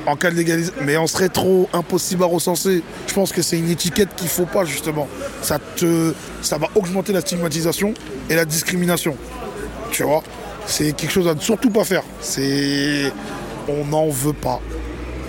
en 0.06 0.16
cas 0.16 0.30
de 0.30 0.36
légalisation. 0.36 0.74
Mais 0.84 0.96
on 0.96 1.06
serait 1.06 1.28
trop 1.28 1.68
impossible 1.72 2.22
à 2.22 2.26
recenser. 2.26 2.82
Je 3.06 3.14
pense 3.14 3.32
que 3.32 3.42
c'est 3.42 3.58
une 3.58 3.70
étiquette 3.70 4.08
qu'il 4.16 4.28
faut 4.28 4.46
pas 4.46 4.64
justement. 4.64 5.08
Ça 5.42 5.58
te, 5.58 6.12
ça 6.42 6.58
va 6.58 6.68
augmenter 6.74 7.12
la 7.12 7.20
stigmatisation 7.20 7.94
et 8.28 8.34
la 8.34 8.44
discrimination. 8.44 9.16
Tu 9.90 10.02
vois, 10.02 10.22
c'est 10.66 10.92
quelque 10.92 11.12
chose 11.12 11.28
à 11.28 11.34
ne 11.34 11.40
surtout 11.40 11.70
pas 11.70 11.84
faire. 11.84 12.02
C'est, 12.20 13.12
on 13.68 13.84
n'en 13.86 14.08
veut 14.08 14.32
pas. 14.32 14.60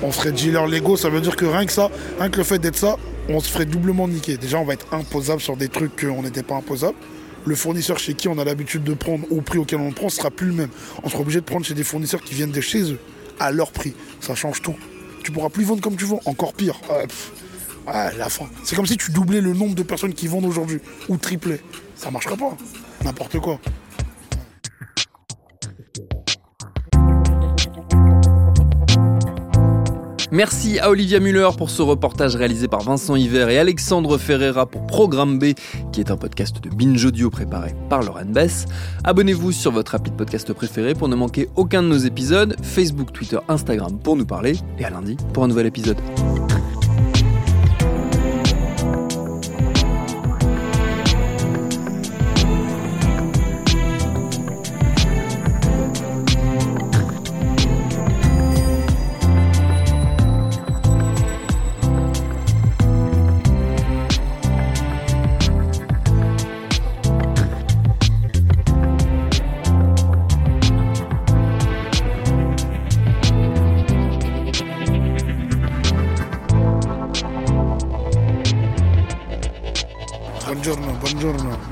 On 0.04 0.12
serait 0.12 0.32
dealer 0.32 0.68
légaux, 0.68 0.98
ça 0.98 1.10
veut 1.10 1.22
dire 1.22 1.36
que 1.36 1.46
rien 1.46 1.66
que 1.66 1.72
ça, 1.72 1.90
rien 2.20 2.30
que 2.30 2.38
le 2.38 2.44
fait 2.44 2.60
d'être 2.60 2.76
ça, 2.76 2.98
on 3.30 3.40
se 3.40 3.50
ferait 3.50 3.66
doublement 3.66 4.08
niquer. 4.08 4.38
Déjà, 4.38 4.60
on 4.60 4.64
va 4.64 4.74
être 4.74 4.86
imposable 4.92 5.42
sur 5.42 5.58
des 5.58 5.70
trucs 5.70 6.02
qu'on 6.02 6.22
n'était 6.22 6.44
pas 6.44 6.56
imposable. 6.56 6.96
Le 7.48 7.56
fournisseur 7.56 7.98
chez 7.98 8.14
qui 8.14 8.28
on 8.28 8.38
a 8.40 8.44
l'habitude 8.44 8.84
de 8.84 8.94
prendre 8.94 9.26
au 9.32 9.40
prix 9.40 9.58
auquel 9.58 9.80
on 9.80 9.88
le 9.88 9.94
prend 9.94 10.10
sera 10.10 10.30
plus 10.30 10.48
le 10.48 10.54
même. 10.54 10.70
On 11.04 11.10
sera 11.10 11.22
obligé 11.22 11.40
de 11.40 11.46
prendre 11.46 11.66
chez 11.66 11.74
des 11.74 11.86
fournisseurs 11.86 12.22
qui 12.22 12.34
viennent 12.34 12.52
de 12.52 12.60
chez 12.60 12.92
eux, 12.92 13.00
à 13.40 13.52
leur 13.52 13.72
prix. 13.72 13.94
Ça 14.20 14.36
change 14.36 14.62
tout. 14.62 14.76
Tu 15.24 15.32
pourras 15.32 15.48
plus 15.48 15.64
vendre 15.64 15.82
comme 15.82 15.96
tu 15.96 16.04
vends, 16.04 16.20
encore 16.26 16.52
pire. 16.52 16.78
Pff. 16.82 17.32
Ouais, 17.88 18.18
la 18.18 18.28
fin. 18.28 18.50
C'est 18.66 18.76
comme 18.76 18.86
si 18.86 18.98
tu 18.98 19.12
doublais 19.12 19.40
le 19.40 19.54
nombre 19.54 19.76
de 19.76 19.84
personnes 19.84 20.14
qui 20.14 20.28
vendent 20.28 20.44
aujourd'hui, 20.44 20.80
ou 21.08 21.16
triplais. 21.16 21.62
Ça 21.96 22.12
marchera 22.12 22.36
pas. 22.36 22.58
N'importe 23.06 23.40
quoi. 23.40 23.62
Merci 30.32 30.78
à 30.80 30.90
Olivia 30.90 31.20
Muller 31.20 31.50
pour 31.58 31.70
ce 31.70 31.82
reportage 31.82 32.36
réalisé 32.36 32.68
par 32.68 32.82
Vincent 32.82 33.16
Hiver 33.16 33.50
et 33.50 33.58
Alexandre 33.58 34.18
Ferreira 34.18 34.66
pour 34.66 34.86
Programme 34.86 35.40
B, 35.40 35.54
qui 35.94 36.02
est 36.02 36.12
un 36.12 36.18
podcast 36.18 36.62
de 36.62 36.70
Binge 36.70 37.06
Audio 37.06 37.30
préparé 37.30 37.74
par 37.90 38.04
Lauren 38.04 38.26
Bess. 38.26 38.66
Abonnez-vous 39.06 39.54
sur 39.54 39.72
votre 39.72 39.96
appli 39.96 40.12
de 40.12 40.18
podcast 40.18 40.52
préféré 40.52 40.96
pour 40.96 41.08
ne 41.08 41.16
manquer 41.16 41.48
aucun 41.56 41.82
de 41.82 41.88
nos 41.88 41.98
épisodes, 41.98 42.58
Facebook, 42.62 43.14
Twitter, 43.14 43.40
Instagram 43.48 43.98
pour 44.04 44.18
nous 44.18 44.26
parler, 44.26 44.58
et 44.78 44.86
à 44.86 44.90
lundi 44.90 45.16
pour 45.34 45.46
un 45.46 45.48
nouvel 45.48 45.68
épisode. 45.68 45.98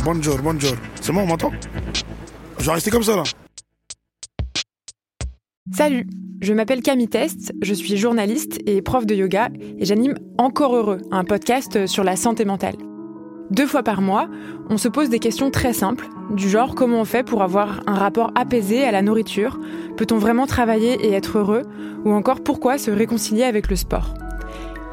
Buongiorno, 0.05 0.43
buongiorno. 0.43 0.79
C'est 1.01 1.11
bon, 1.11 1.21
on 1.21 1.25
m'entend 1.25 1.51
Je 2.59 2.65
vais 2.65 2.71
rester 2.73 2.91
comme 2.91 3.03
ça 3.03 3.15
là. 3.15 3.23
Salut, 5.73 6.05
je 6.41 6.53
m'appelle 6.53 6.83
Camille 6.83 7.07
Test, 7.07 7.53
je 7.63 7.73
suis 7.73 7.97
journaliste 7.97 8.59
et 8.67 8.83
prof 8.83 9.07
de 9.07 9.15
yoga 9.15 9.49
et 9.79 9.83
j'anime 9.83 10.13
Encore 10.37 10.75
Heureux, 10.75 11.01
un 11.09 11.23
podcast 11.23 11.87
sur 11.87 12.03
la 12.03 12.15
santé 12.15 12.45
mentale. 12.45 12.75
Deux 13.49 13.65
fois 13.65 13.81
par 13.81 14.01
mois, 14.01 14.29
on 14.69 14.77
se 14.77 14.87
pose 14.87 15.09
des 15.09 15.17
questions 15.17 15.49
très 15.49 15.73
simples, 15.73 16.07
du 16.29 16.49
genre 16.49 16.75
comment 16.75 17.01
on 17.01 17.05
fait 17.05 17.23
pour 17.23 17.41
avoir 17.41 17.81
un 17.87 17.95
rapport 17.95 18.31
apaisé 18.35 18.83
à 18.83 18.91
la 18.91 19.01
nourriture, 19.01 19.59
peut-on 19.97 20.19
vraiment 20.19 20.45
travailler 20.45 20.93
et 21.03 21.13
être 21.13 21.39
heureux, 21.39 21.63
ou 22.05 22.11
encore 22.11 22.43
pourquoi 22.43 22.77
se 22.77 22.91
réconcilier 22.91 23.43
avec 23.43 23.69
le 23.69 23.75
sport. 23.75 24.13